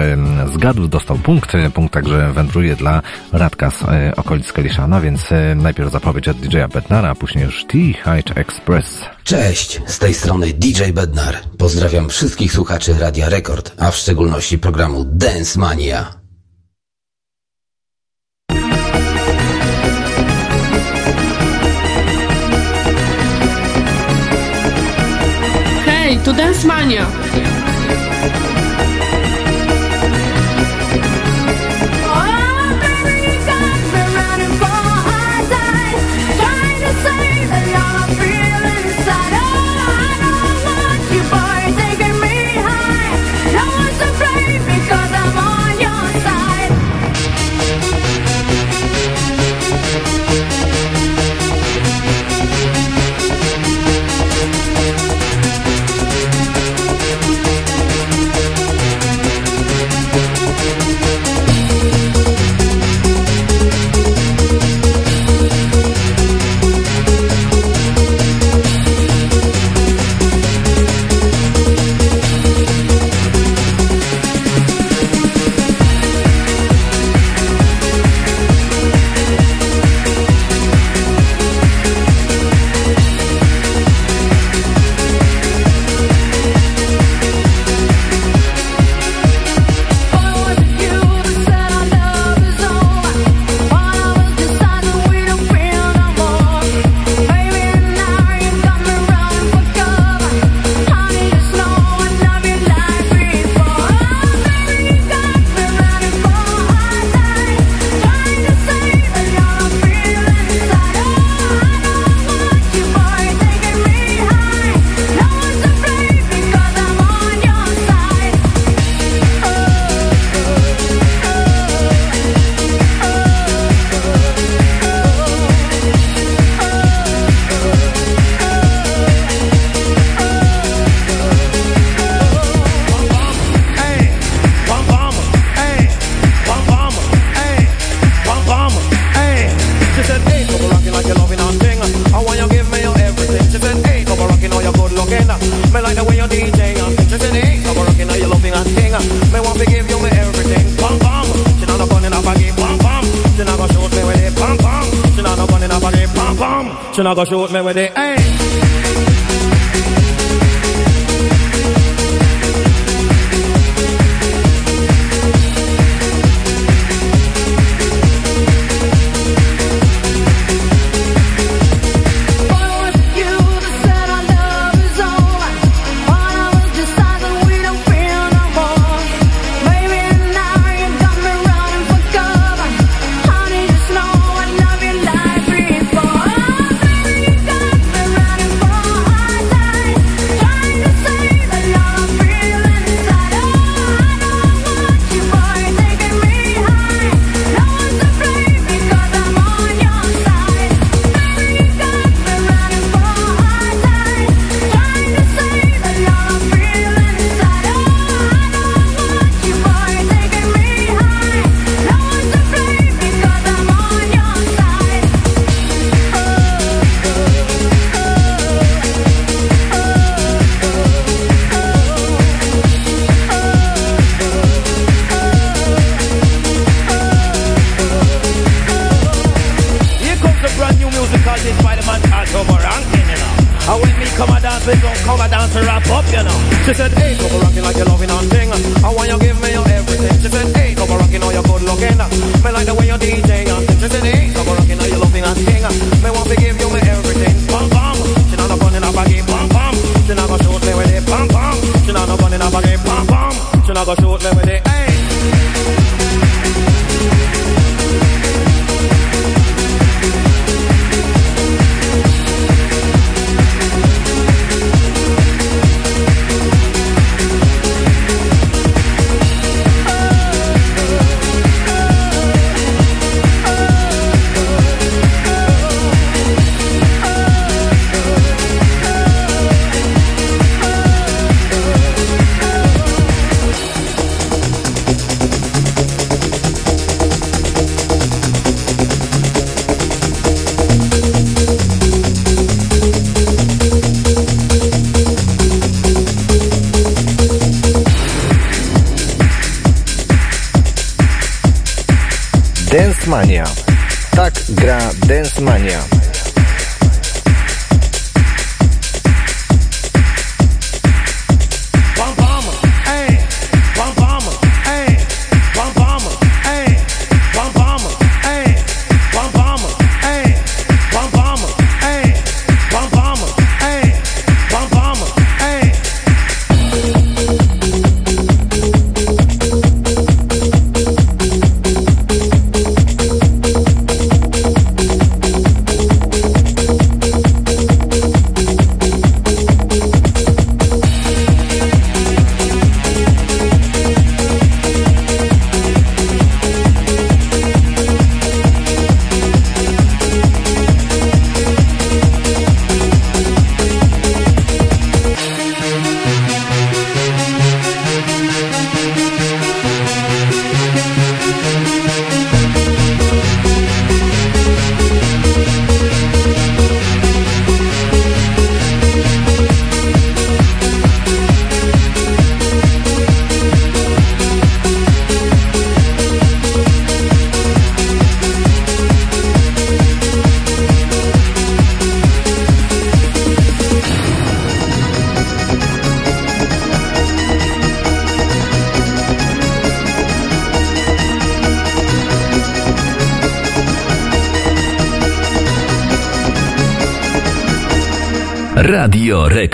zgadł, 0.53 0.87
dostał 0.87 1.17
punkt. 1.17 1.51
Punkt 1.73 1.93
także 1.93 2.33
wędruje 2.33 2.75
dla 2.75 3.01
Radka 3.33 3.71
z 3.71 3.83
okolic 4.17 4.53
Kaliszana, 4.53 5.01
więc 5.01 5.31
e, 5.31 5.55
najpierw 5.55 5.91
zapowiedź 5.91 6.27
od 6.27 6.37
DJ-a 6.37 6.67
Bednara, 6.67 7.09
a 7.09 7.15
później 7.15 7.45
już 7.45 7.65
T 7.65 7.77
High 7.77 8.37
Express. 8.37 9.05
Cześć, 9.23 9.81
z 9.85 9.99
tej 9.99 10.13
strony 10.13 10.47
DJ 10.53 10.83
Bednar. 10.93 11.48
Pozdrawiam 11.59 12.09
wszystkich 12.09 12.53
słuchaczy 12.53 12.93
Radia 12.99 13.29
Rekord, 13.29 13.71
a 13.77 13.91
w 13.91 13.95
szczególności 13.95 14.59
programu 14.59 15.05
Dance 15.05 15.59
Mania. 15.59 16.18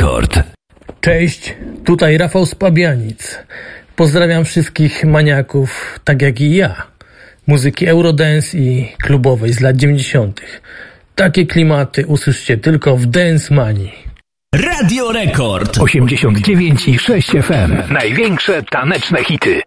Rekord. 0.05 0.39
Cześć, 1.01 1.55
tutaj 1.85 2.17
Rafał 2.17 2.45
z 2.45 2.55
Pabianic. 2.55 3.39
Pozdrawiam 3.95 4.45
wszystkich 4.45 5.05
maniaków, 5.05 5.99
tak 6.03 6.21
jak 6.21 6.41
i 6.41 6.55
ja. 6.55 6.75
Muzyki 7.47 7.87
Eurodance 7.87 8.57
i 8.57 8.91
klubowej 9.03 9.53
z 9.53 9.61
lat 9.61 9.75
90. 9.75 10.41
Takie 11.15 11.45
klimaty 11.45 12.05
usłyszcie 12.07 12.57
tylko 12.57 12.97
w 12.97 13.05
Dance 13.05 13.53
Manii. 13.53 13.93
Radio 14.55 15.11
Rekord 15.11 15.77
89 15.77 16.87
i 16.87 16.99
6 16.99 17.29
FM. 17.29 17.93
Największe 17.93 18.63
taneczne 18.63 19.23
hity. 19.23 19.61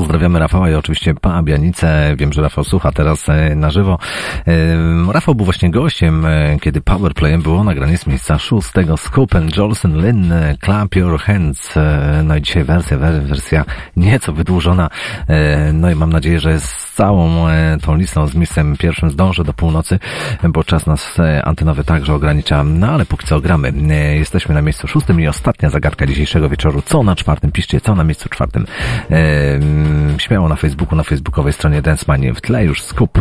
Pozdrawiamy 0.00 0.38
Rafała 0.38 0.70
i 0.70 0.74
oczywiście 0.74 1.14
Pabianicę. 1.14 2.14
Wiem, 2.16 2.32
że 2.32 2.42
Rafał 2.42 2.64
słucha 2.64 2.92
teraz 2.92 3.28
e, 3.28 3.54
na 3.54 3.70
żywo. 3.70 3.98
Rafał 5.12 5.34
był 5.34 5.44
właśnie 5.44 5.70
gościem, 5.70 6.26
e, 6.26 6.58
kiedy 6.60 6.80
Powerplayem 6.80 7.42
było 7.42 7.64
nagranie 7.64 7.98
z 7.98 8.06
miejsca 8.06 8.38
szóstego. 8.38 8.96
Scoop 8.96 9.34
and 9.34 9.56
Jolson 9.56 9.96
Lynn, 9.96 10.32
e, 10.32 10.54
Clap 10.64 10.96
Your 10.96 11.20
Hands. 11.20 11.74
No 12.24 12.36
i 12.36 12.42
dzisiaj 12.42 12.64
wersja, 12.64 12.98
wer- 12.98 13.22
wersja 13.22 13.64
nieco 13.96 14.32
wydłużona. 14.32 14.90
No 15.72 15.90
i 15.90 15.94
mam 15.94 16.12
nadzieję, 16.12 16.40
że 16.40 16.60
z 16.60 16.89
całą 17.00 17.48
e, 17.48 17.78
tą 17.82 17.96
listą, 17.96 18.26
z 18.26 18.34
miejscem 18.34 18.76
pierwszym 18.76 19.10
zdążę 19.10 19.44
do 19.44 19.52
północy, 19.52 19.98
bo 20.48 20.64
czas 20.64 20.86
nas 20.86 21.18
e, 21.18 21.44
antenowy 21.44 21.84
także 21.84 22.14
ogranicza. 22.14 22.64
No 22.64 22.86
ale 22.86 23.06
póki 23.06 23.26
co 23.26 23.40
gramy. 23.40 23.72
E, 23.90 24.16
Jesteśmy 24.16 24.54
na 24.54 24.62
miejscu 24.62 24.88
szóstym 24.88 25.20
i 25.20 25.28
ostatnia 25.28 25.70
zagadka 25.70 26.06
dzisiejszego 26.06 26.48
wieczoru. 26.48 26.82
Co 26.82 27.02
na 27.02 27.16
czwartym? 27.16 27.52
Piszcie, 27.52 27.80
co 27.80 27.94
na 27.94 28.04
miejscu 28.04 28.28
czwartym. 28.28 28.66
Śmiało 30.18 30.48
na 30.48 30.56
Facebooku, 30.56 30.96
na 30.96 31.02
facebookowej 31.02 31.52
stronie 31.52 31.82
Dance. 31.82 32.06
W 32.34 32.40
tle 32.40 32.64
już 32.64 32.82
skup. 32.82 33.18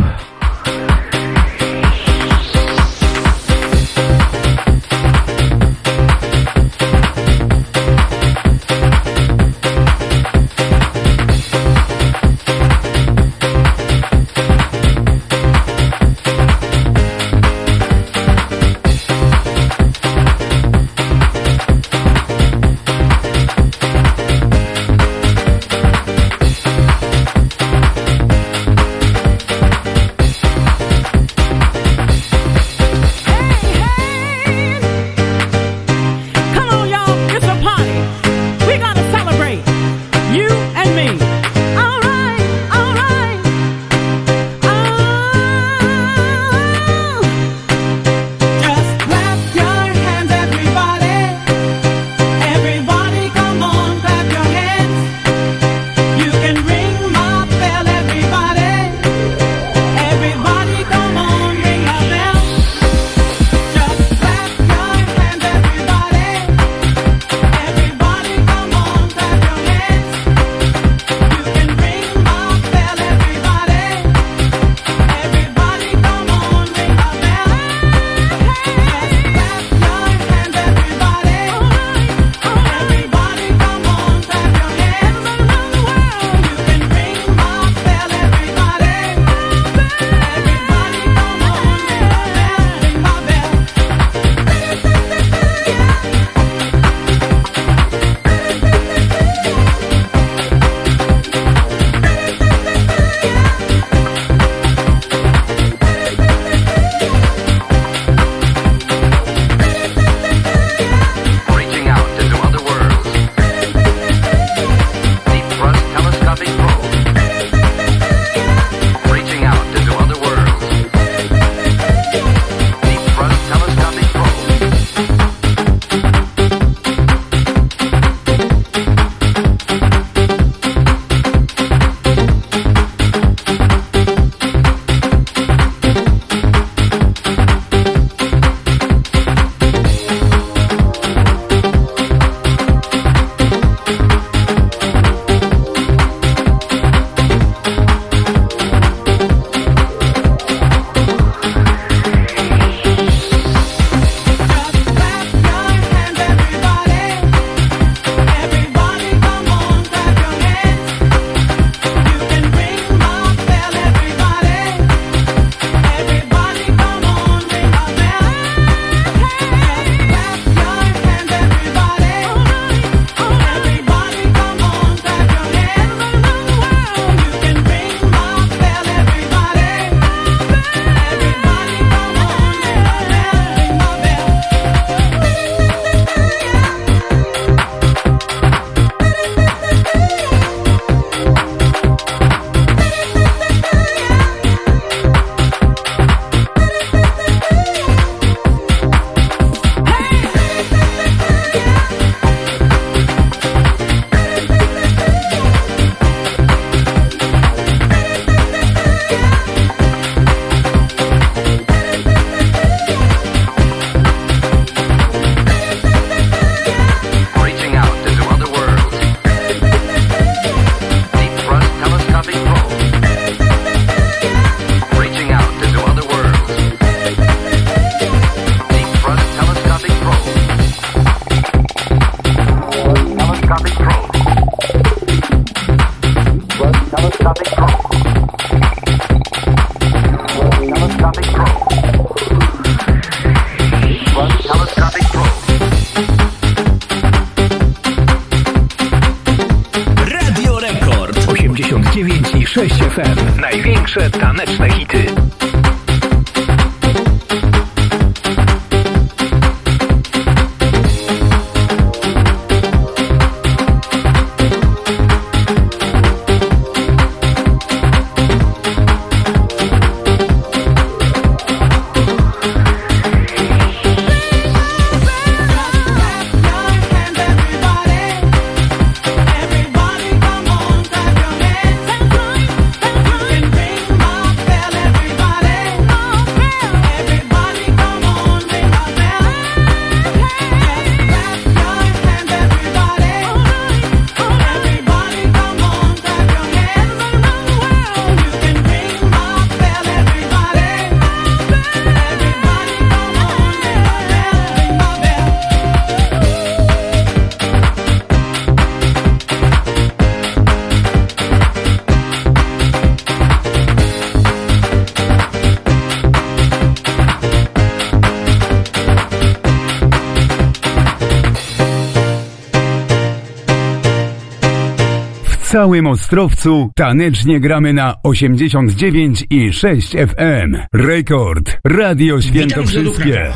Całym 325.60 325.88
Ostrowcu 325.88 326.72
tanecznie 326.76 327.40
gramy 327.40 327.74
na 327.74 327.96
89 328.04 329.26
i 329.30 329.54
6 329.54 329.92
FM. 329.92 330.58
Rekord. 330.74 331.58
Radio 331.66 332.22
Świętokrzyskie. 332.22 333.32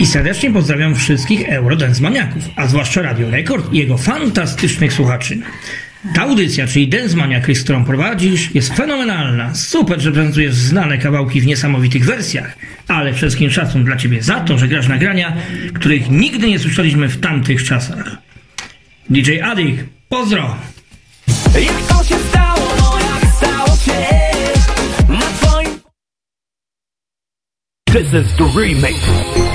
I 0.00 0.06
serdecznie 0.06 0.50
pozdrawiam 0.50 0.94
wszystkich 0.94 1.48
Eurodance 1.48 2.02
maniaków, 2.02 2.42
a 2.56 2.66
zwłaszcza 2.66 3.02
Radio 3.02 3.30
Rekord 3.30 3.72
i 3.72 3.78
jego 3.78 3.98
fantastycznych 3.98 4.92
słuchaczy. 4.92 5.38
Ta 6.14 6.22
audycja, 6.22 6.66
czyli 6.66 6.88
Dance 6.88 7.16
Maniac, 7.16 7.44
którą 7.64 7.84
prowadzisz, 7.84 8.54
jest 8.54 8.76
fenomenalna. 8.76 9.54
Super, 9.54 10.00
że 10.00 10.12
prezentujesz 10.12 10.54
znane 10.54 10.98
kawałki 10.98 11.40
w 11.40 11.46
niesamowitych 11.46 12.04
wersjach, 12.04 12.58
ale 12.88 13.12
przede 13.12 13.16
wszystkim 13.16 13.50
szacun 13.50 13.84
dla 13.84 13.96
Ciebie 13.96 14.22
za 14.22 14.40
to, 14.40 14.58
że 14.58 14.68
grasz 14.68 14.88
nagrania, 14.88 15.36
których 15.74 16.10
nigdy 16.10 16.48
nie 16.48 16.58
słyszeliśmy 16.58 17.08
w 17.08 17.20
tamtych 17.20 17.64
czasach. 17.64 18.27
DJ 19.10 19.40
Adik, 19.42 19.88
pozdro! 20.08 20.56
Jak 21.54 21.82
to 21.88 22.04
się 22.04 22.14
stało, 22.30 22.66
no 22.80 22.98
jak 23.00 23.34
stało 23.34 23.76
się 23.76 24.06
Na 25.08 25.20
twoim 25.20 25.80
This 27.86 28.12
is 28.12 28.36
the 28.36 28.44
remix. 28.60 29.47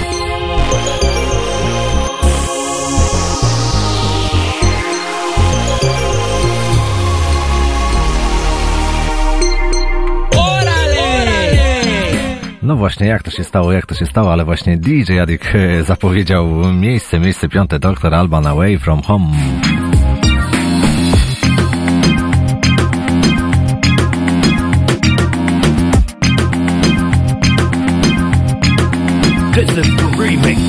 No 12.63 12.75
właśnie, 12.75 13.07
jak 13.07 13.23
to 13.23 13.31
się 13.31 13.43
stało, 13.43 13.71
jak 13.71 13.85
to 13.85 13.95
się 13.95 14.05
stało, 14.05 14.31
ale 14.31 14.45
właśnie 14.45 14.77
DJ 14.77 15.19
Adik 15.19 15.55
e, 15.55 15.83
zapowiedział 15.83 16.73
miejsce, 16.73 17.19
miejsce 17.19 17.49
piąte, 17.49 17.79
Dr. 17.79 18.13
Alban 18.13 18.47
Away 18.47 18.79
from 18.79 19.01
Home. 19.01 19.25
This 29.53 29.77
is 29.77 29.95
the 29.95 30.07
remix. 30.17 30.62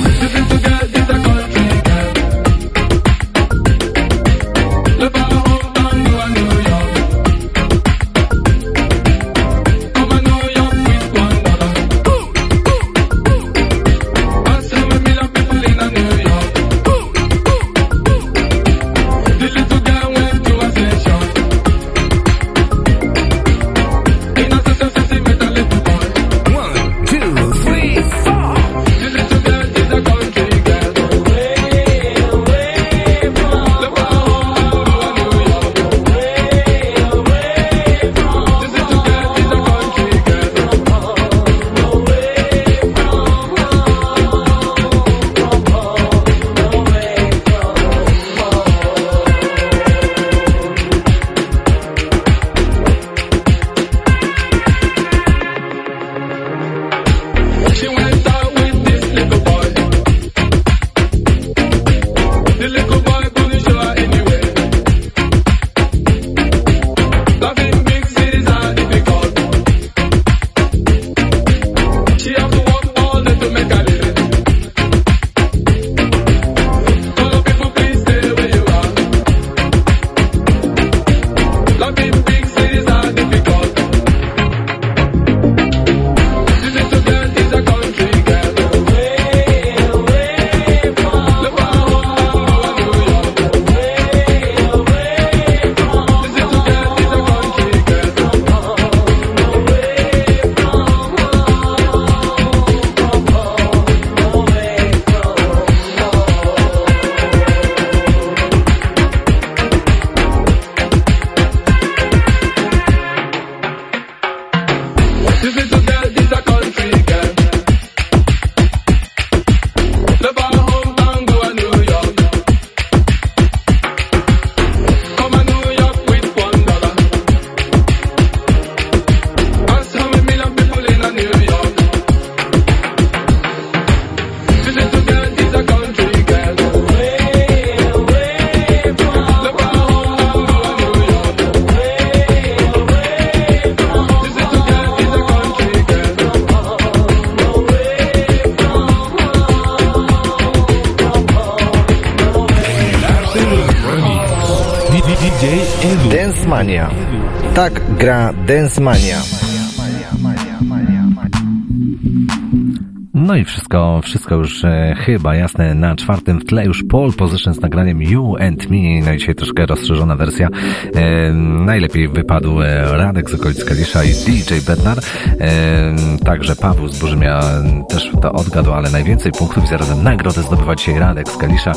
wszystko 164.25 164.35
już 164.35 164.63
e, 164.63 164.95
chyba 165.05 165.35
jasne. 165.35 165.75
Na 165.75 165.95
czwartym 165.95 166.39
w 166.39 166.45
tle 166.45 166.65
już 166.65 166.83
pole 166.83 167.11
position 167.11 167.53
z 167.53 167.61
nagraniem 167.61 168.01
You 168.01 168.35
and 168.39 168.69
Me. 168.69 168.77
No 169.05 169.13
i 169.13 169.17
dzisiaj 169.17 169.35
troszkę 169.35 169.65
rozszerzona 169.65 170.15
wersja. 170.15 170.49
E, 170.95 171.31
najlepiej 171.65 172.07
wypadł 172.07 172.61
e, 172.61 172.97
Radek 172.97 173.29
z 173.29 173.33
okolic 173.33 173.65
Kalisza 173.65 174.03
i 174.03 174.07
DJ 174.07 174.53
Bednar. 174.67 174.97
E, 175.39 175.95
także 176.25 176.55
Paweł 176.55 176.87
z 176.87 176.99
Burzymia 176.99 177.41
też 177.89 178.11
to 178.21 178.31
odgadł, 178.31 178.71
ale 178.71 178.89
najwięcej 178.89 179.31
punktów 179.31 179.63
i 179.63 179.67
zarazem 179.67 180.03
nagrodę 180.03 180.41
zdobywa 180.41 180.75
dzisiaj 180.75 180.99
Radek 180.99 181.29
z 181.29 181.37
Kalisza, 181.37 181.71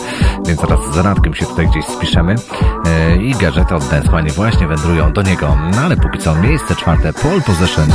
więc 0.47 0.60
zaraz 0.60 0.94
z 0.94 0.97
Radkiem 0.97 1.35
się 1.35 1.47
tutaj 1.47 1.68
gdzieś 1.68 1.85
spiszemy. 1.85 2.35
E, 2.86 3.17
I 3.17 3.35
gadżety 3.35 3.75
od 3.75 3.89
Dance 3.89 4.33
właśnie 4.36 4.67
wędrują 4.67 5.12
do 5.12 5.23
niego. 5.23 5.59
No 5.75 5.81
ale 5.81 5.97
póki 5.97 6.18
co 6.18 6.35
miejsce 6.35 6.77
czwarte 6.77 7.12
pole 7.12 7.41
position. 7.41 7.89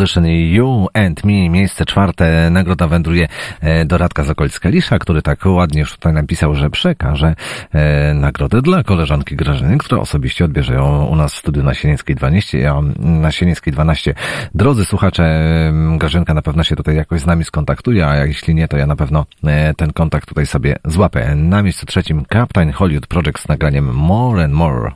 Position 0.00 0.26
You 0.26 0.88
and 0.94 1.24
Me, 1.24 1.48
miejsce 1.48 1.84
czwarte. 1.84 2.50
Nagroda 2.50 2.88
wędruje 2.88 3.28
e, 3.60 3.84
do 3.84 3.98
Radka 3.98 4.24
z 4.24 4.30
okolic 4.30 4.60
Kalisza, 4.60 4.98
który 4.98 5.22
tak 5.22 5.46
ładnie 5.46 5.80
już 5.80 5.92
tutaj 5.92 6.12
napisał, 6.12 6.54
że 6.54 6.70
przekaże 6.70 7.34
e, 7.72 8.14
nagrodę 8.14 8.62
dla 8.62 8.82
koleżanki 8.82 9.36
Grażyny, 9.36 9.78
która 9.78 10.00
osobiście 10.00 10.44
odbierze 10.44 10.74
ją 10.74 11.04
u 11.04 11.16
nas 11.16 11.34
w 11.34 11.36
studiu 11.38 11.62
na 11.62 11.74
Sienieckiej 11.74 12.16
12, 12.16 12.70
a 12.70 12.80
na 12.98 13.32
Sienieckiej 13.32 13.72
12. 13.72 14.14
Drodzy 14.54 14.84
słuchacze, 14.84 15.42
Grażynka 15.98 16.34
na 16.34 16.42
pewno 16.42 16.64
się 16.64 16.76
tutaj 16.76 16.96
jakoś 16.96 17.20
z 17.20 17.26
nami 17.26 17.44
skontaktuje, 17.44 18.06
a 18.06 18.26
jeśli 18.26 18.54
nie, 18.54 18.68
to 18.68 18.76
ja 18.76 18.86
na 18.86 18.96
pewno 18.96 19.26
e, 19.44 19.74
ten 19.74 19.92
kontakt 19.92 20.28
tutaj 20.28 20.46
sobie 20.46 20.76
złapę. 20.84 21.34
Na 21.34 21.62
miejscu 21.62 21.86
trzecim 21.86 22.24
Captain 22.32 22.72
Hollywood 22.72 23.06
Project 23.06 23.38
z 23.38 23.48
nagraniem 23.48 23.94
More 23.94 24.44
and 24.44 24.54
More. 24.54 24.92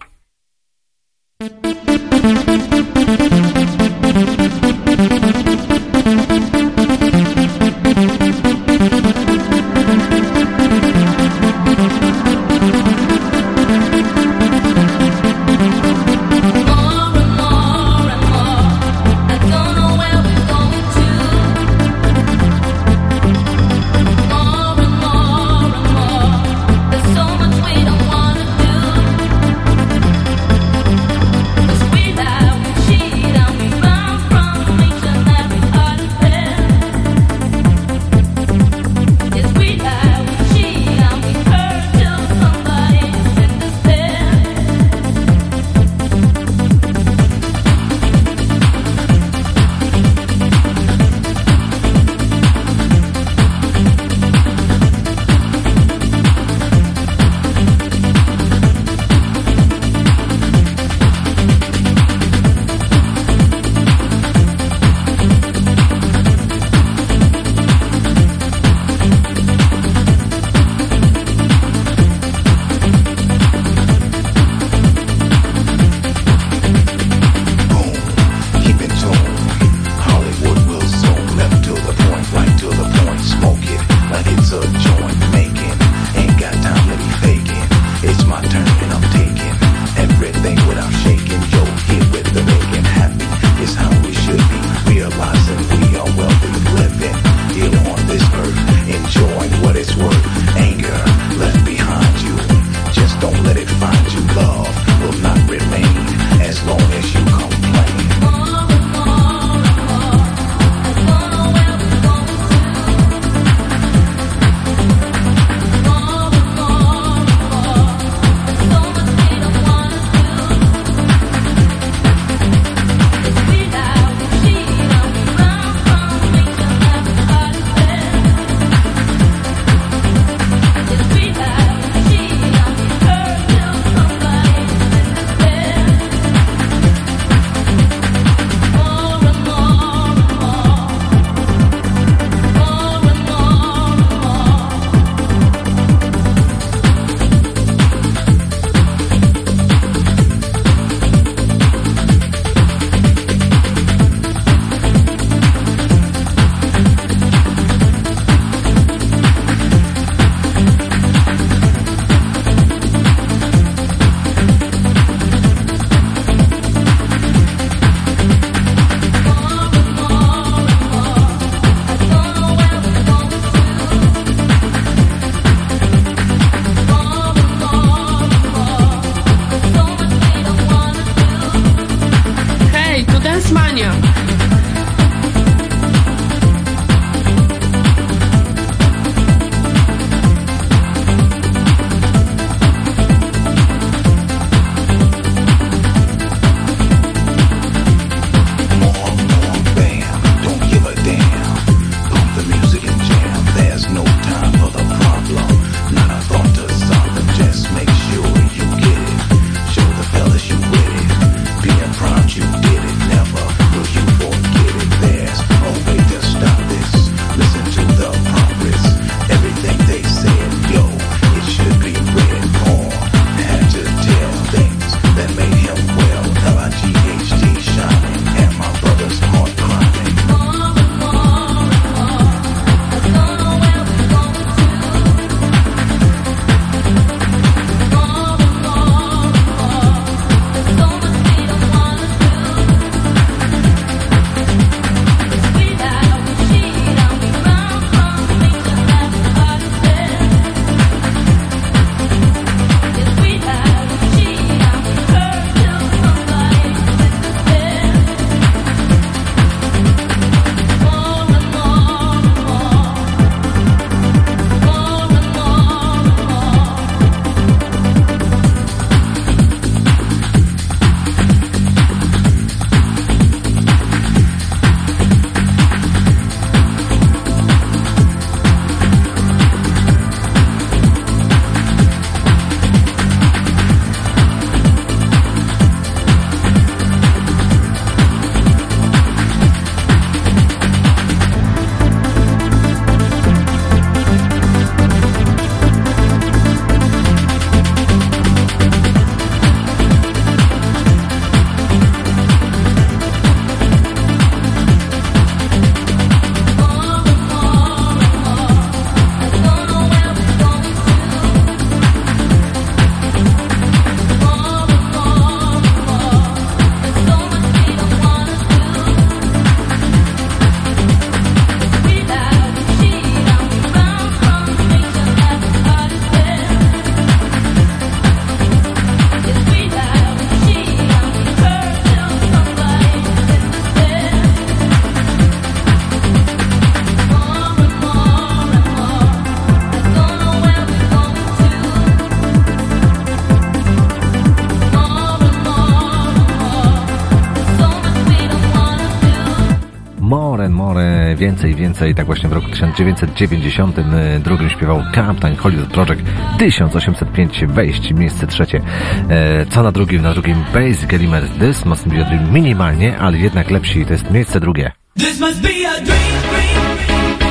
właśnie 352.24 352.28
w 352.28 352.32
roku 352.32 352.48
1992 352.50 354.44
e, 354.44 354.50
śpiewał 354.50 354.82
Captain 354.94 355.36
Hollywood 355.36 355.70
Project 355.70 356.02
1805, 356.38 357.44
wejść, 357.46 357.92
miejsce 357.92 358.26
trzecie. 358.26 358.60
E, 359.08 359.46
co 359.46 359.62
na 359.62 359.72
drugim? 359.72 360.02
Na 360.02 360.12
drugim 360.12 360.44
Basic 360.54 360.92
Element 360.92 361.38
This 361.38 361.64
Must 361.64 361.88
Be 361.88 362.06
a 362.06 362.08
Dream 362.08 362.32
minimalnie, 362.32 362.98
ale 362.98 363.18
jednak 363.18 363.50
lepsi. 363.50 363.86
To 363.86 363.92
jest 363.92 364.10
miejsce 364.10 364.40
drugie. 364.40 364.72
This 364.98 365.20
must 365.20 365.42
be 365.42 365.48
a 365.48 365.80
dream, 365.80 365.84
dream, 365.84 366.76
dream. 366.88 367.23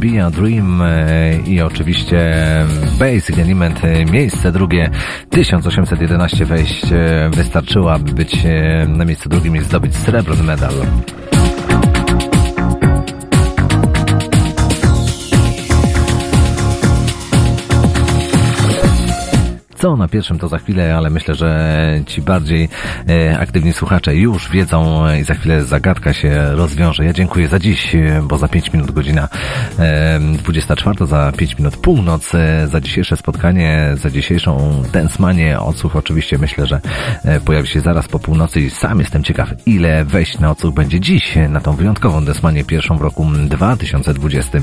Be 0.00 0.24
a 0.24 0.30
Dream 0.30 0.82
e, 0.82 1.36
i 1.46 1.60
oczywiście 1.60 2.34
Basic 2.98 3.38
Element, 3.38 3.84
e, 3.84 4.04
miejsce 4.04 4.52
drugie 4.52 4.90
1811 5.30 6.44
wejść 6.44 6.84
e, 6.92 7.30
wystarczyło, 7.32 7.92
aby 7.92 8.12
być 8.12 8.36
na 8.88 9.04
miejscu 9.04 9.28
drugim 9.28 9.56
i 9.56 9.60
zdobyć 9.60 9.96
srebrny 9.96 10.42
medal. 10.42 10.72
Co 19.80 19.96
na 19.96 20.08
pierwszym 20.08 20.38
to 20.38 20.48
za 20.48 20.58
chwilę, 20.58 20.96
ale 20.96 21.10
myślę, 21.10 21.34
że 21.34 22.00
ci 22.06 22.22
bardziej 22.22 22.68
e, 23.08 23.38
aktywni 23.38 23.72
słuchacze 23.72 24.16
już 24.16 24.50
wiedzą 24.50 25.06
e, 25.06 25.20
i 25.20 25.24
za 25.24 25.34
chwilę 25.34 25.64
zagadka 25.64 26.12
się 26.12 26.50
rozwiąże. 26.50 27.04
Ja 27.04 27.12
dziękuję 27.12 27.48
za 27.48 27.58
dziś, 27.58 27.94
e, 27.94 28.22
bo 28.24 28.38
za 28.38 28.48
5 28.48 28.72
minut 28.72 28.90
godzina 28.90 29.28
e, 29.78 30.20
24, 30.42 31.06
za 31.06 31.32
5 31.36 31.58
minut 31.58 31.76
północ, 31.76 32.32
za 32.66 32.80
dzisiejsze 32.80 33.16
spotkanie, 33.16 33.90
za 33.94 34.10
dzisiejszą 34.10 34.82
Densmanię. 34.92 35.60
Odsłuch 35.60 35.96
oczywiście 35.96 36.38
myślę, 36.38 36.66
że 36.66 36.80
pojawi 37.44 37.68
się 37.68 37.80
zaraz 37.80 38.08
po 38.08 38.18
północy 38.18 38.60
i 38.60 38.70
sam 38.70 38.98
jestem 38.98 39.24
ciekaw, 39.24 39.48
ile 39.66 40.04
wejść 40.04 40.38
na 40.38 40.50
odsłuch 40.50 40.74
będzie 40.74 41.00
dziś 41.00 41.38
na 41.48 41.60
tą 41.60 41.76
wyjątkową 41.76 42.24
Densmanię 42.24 42.64
pierwszą 42.64 42.98
w 42.98 43.02
roku 43.02 43.26
2020. 43.48 44.58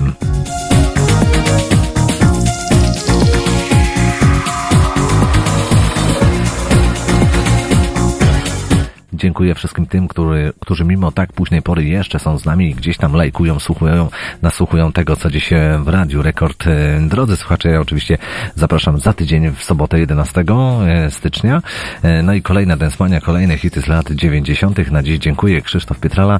Dziękuję 9.17 9.55
wszystkim 9.55 9.85
tym, 9.85 10.07
który, 10.07 10.53
którzy 10.59 10.85
mimo 10.85 11.11
tak 11.11 11.26
późnej 11.37 11.61
pory 11.61 11.83
jeszcze 11.83 12.19
są 12.19 12.37
z 12.37 12.45
nami 12.45 12.69
i 12.69 12.75
gdzieś 12.75 12.97
tam 12.97 13.13
lajkują, 13.13 13.59
słuchują, 13.59 14.09
nasłuchują 14.41 14.91
tego, 14.91 15.15
co 15.15 15.29
dziś 15.29 15.49
w 15.79 15.87
Radiu 15.87 16.21
Rekord. 16.21 16.67
E, 16.67 16.99
Drodzy 17.07 17.35
słuchacze, 17.35 17.69
ja 17.69 17.81
oczywiście 17.81 18.17
zapraszam 18.55 18.99
za 18.99 19.13
tydzień 19.13 19.51
w 19.51 19.63
sobotę 19.63 19.99
11 19.99 20.43
e, 20.87 21.11
stycznia. 21.11 21.61
E, 22.03 22.23
No 22.23 22.33
i 22.33 22.41
kolejna 22.41 22.77
Densmania, 22.77 23.21
kolejne 23.21 23.57
hity 23.57 23.81
z 23.81 23.87
lat 23.87 24.11
90. 24.11 24.91
Na 24.91 25.03
dziś 25.03 25.19
dziękuję 25.19 25.61
Krzysztof 25.61 25.99
Pietrala. 25.99 26.39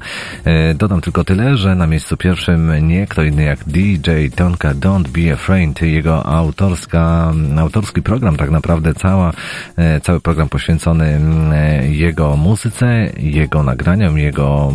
Dodam 0.76 1.01
tylko 1.01 1.24
tyle, 1.24 1.58
że 1.58 1.76
na 1.76 1.88
miejscu 1.88 2.17
pierwszym 2.17 2.88
nie 2.88 3.08
kto 3.08 3.24
inny 3.24 3.43
jak 3.43 3.59
DJ 3.64 4.09
Tonka 4.35 4.74
Don't 4.74 5.08
Be 5.08 5.34
Afraid. 5.34 5.82
Jego 5.82 6.26
autorska, 6.26 7.34
autorski 7.59 8.01
program 8.01 8.38
tak 8.38 8.50
naprawdę 8.51 8.93
cała, 8.93 9.32
cały 10.03 10.22
program 10.22 10.50
poświęcony 10.50 11.06
mm, 11.06 11.93
jego 11.93 12.35
muzyce, 12.35 13.09
jego 13.17 13.64
nagraniom, 13.64 14.17
jego, 14.17 14.74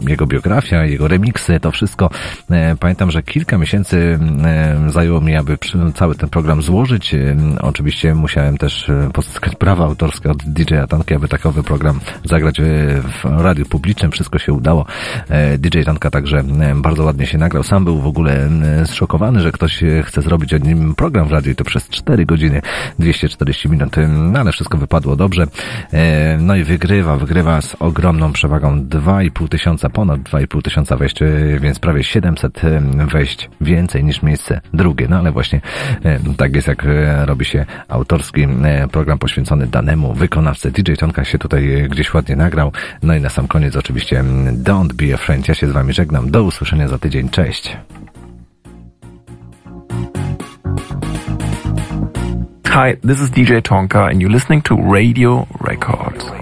jego 0.00 0.26
biografia, 0.26 0.84
jego 0.84 1.08
remiksy, 1.08 1.60
to 1.60 1.70
wszystko. 1.70 2.10
E, 2.50 2.76
Pamiętam, 2.76 3.10
że 3.10 3.22
kilka 3.22 3.58
miesięcy 3.58 4.18
e, 4.44 4.90
zajęło 4.90 5.20
mi, 5.20 5.36
aby 5.36 5.58
cały 5.94 6.14
ten 6.14 6.28
program 6.28 6.62
złożyć. 6.62 7.14
E, 7.14 7.36
Oczywiście 7.60 8.14
musiałem 8.14 8.58
też 8.58 8.88
e, 8.88 9.10
pozyskać 9.12 9.56
prawa 9.64 9.84
autorskie 9.84 10.30
od 10.30 10.38
DJ-a 10.44 10.86
Tanki, 10.86 11.14
aby 11.14 11.28
takowy 11.28 11.62
program 11.62 12.00
zagrać 12.24 12.60
e, 12.60 12.64
w 13.02 13.24
radiu 13.24 13.66
publicznym. 13.66 14.10
Wszystko 14.10 14.38
się 14.38 14.52
udało. 14.52 14.86
E, 15.28 15.58
DJ 15.58 15.82
Tanka 15.82 16.10
także 16.10 16.38
e, 16.38 16.74
bardzo 16.74 17.04
ładnie 17.04 17.26
się 17.26 17.38
nagrał. 17.38 17.62
Sam 17.62 17.84
był 17.84 17.98
w 18.00 18.06
ogóle 18.06 18.48
e, 18.82 18.86
zszokowany, 18.86 19.40
że 19.40 19.52
ktoś 19.52 19.82
e, 19.82 20.02
chce 20.02 20.22
zrobić 20.22 20.54
o 20.54 20.58
nim 20.58 20.94
program 20.94 21.28
w 21.28 21.32
radiu 21.32 21.52
i 21.52 21.54
to 21.54 21.64
przez 21.64 21.88
4 21.88 22.26
godziny, 22.26 22.62
240 22.98 23.68
minut. 23.68 23.98
E, 23.98 24.08
No 24.08 24.40
ale 24.40 24.52
wszystko 24.52 24.78
wypadło 24.78 25.16
dobrze. 25.16 25.46
E, 25.92 26.38
No 26.40 26.56
i 26.56 26.64
wygrywa, 26.64 27.16
wygrywa 27.16 27.60
z 27.60 27.76
ogromną 27.80 28.32
przewagą 28.32 28.84
2,5 29.08 29.48
tysiąca, 29.48 29.90
ponad 29.90 30.20
2,5 30.20 30.62
tysiąca 30.62 30.96
wejść, 30.96 31.22
e, 31.22 31.26
więc 31.60 31.78
prawie 31.78 32.04
700 32.04 32.64
e, 32.64 32.80
wejść 33.06 33.50
więcej 33.60 34.04
niż 34.04 34.22
miejsce 34.22 34.60
drugie. 34.74 35.06
No 35.10 35.18
ale 35.18 35.32
właśnie 35.32 35.60
e, 36.04 36.18
tak 36.36 36.54
jest, 36.54 36.68
jak 36.68 36.86
robi 37.24 37.44
się 37.44 37.66
autorski 37.88 38.46
program 38.92 39.18
poświęcony 39.18 39.66
danemu 39.66 40.14
wykonawcy. 40.14 40.70
DJ 40.70 40.92
Tonka 40.92 41.24
się 41.24 41.38
tutaj 41.38 41.88
gdzieś 41.90 42.14
ładnie 42.14 42.36
nagrał. 42.36 42.72
No 43.02 43.14
i 43.14 43.20
na 43.20 43.28
sam 43.28 43.48
koniec 43.48 43.76
oczywiście 43.76 44.20
mm, 44.20 44.62
Don't 44.62 44.92
Be 44.92 45.14
a 45.14 45.16
Friend. 45.16 45.48
Ja 45.48 45.54
się 45.54 45.68
z 45.68 45.72
Wami 45.72 45.92
żegnam. 45.92 46.30
Do 46.30 46.42
usłyszenia 46.42 46.88
za 46.88 46.98
tydzień. 46.98 47.28
Cześć. 47.28 47.76
Hi, 52.64 53.08
this 53.08 53.20
is 53.20 53.30
DJ 53.30 53.60
Tonka, 53.62 54.04
and 54.04 54.14
you're 54.14 54.32
listening 54.32 54.64
to 54.64 54.76
Radio 54.76 55.46
Records. 55.60 56.38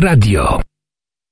Radio. 0.00 0.65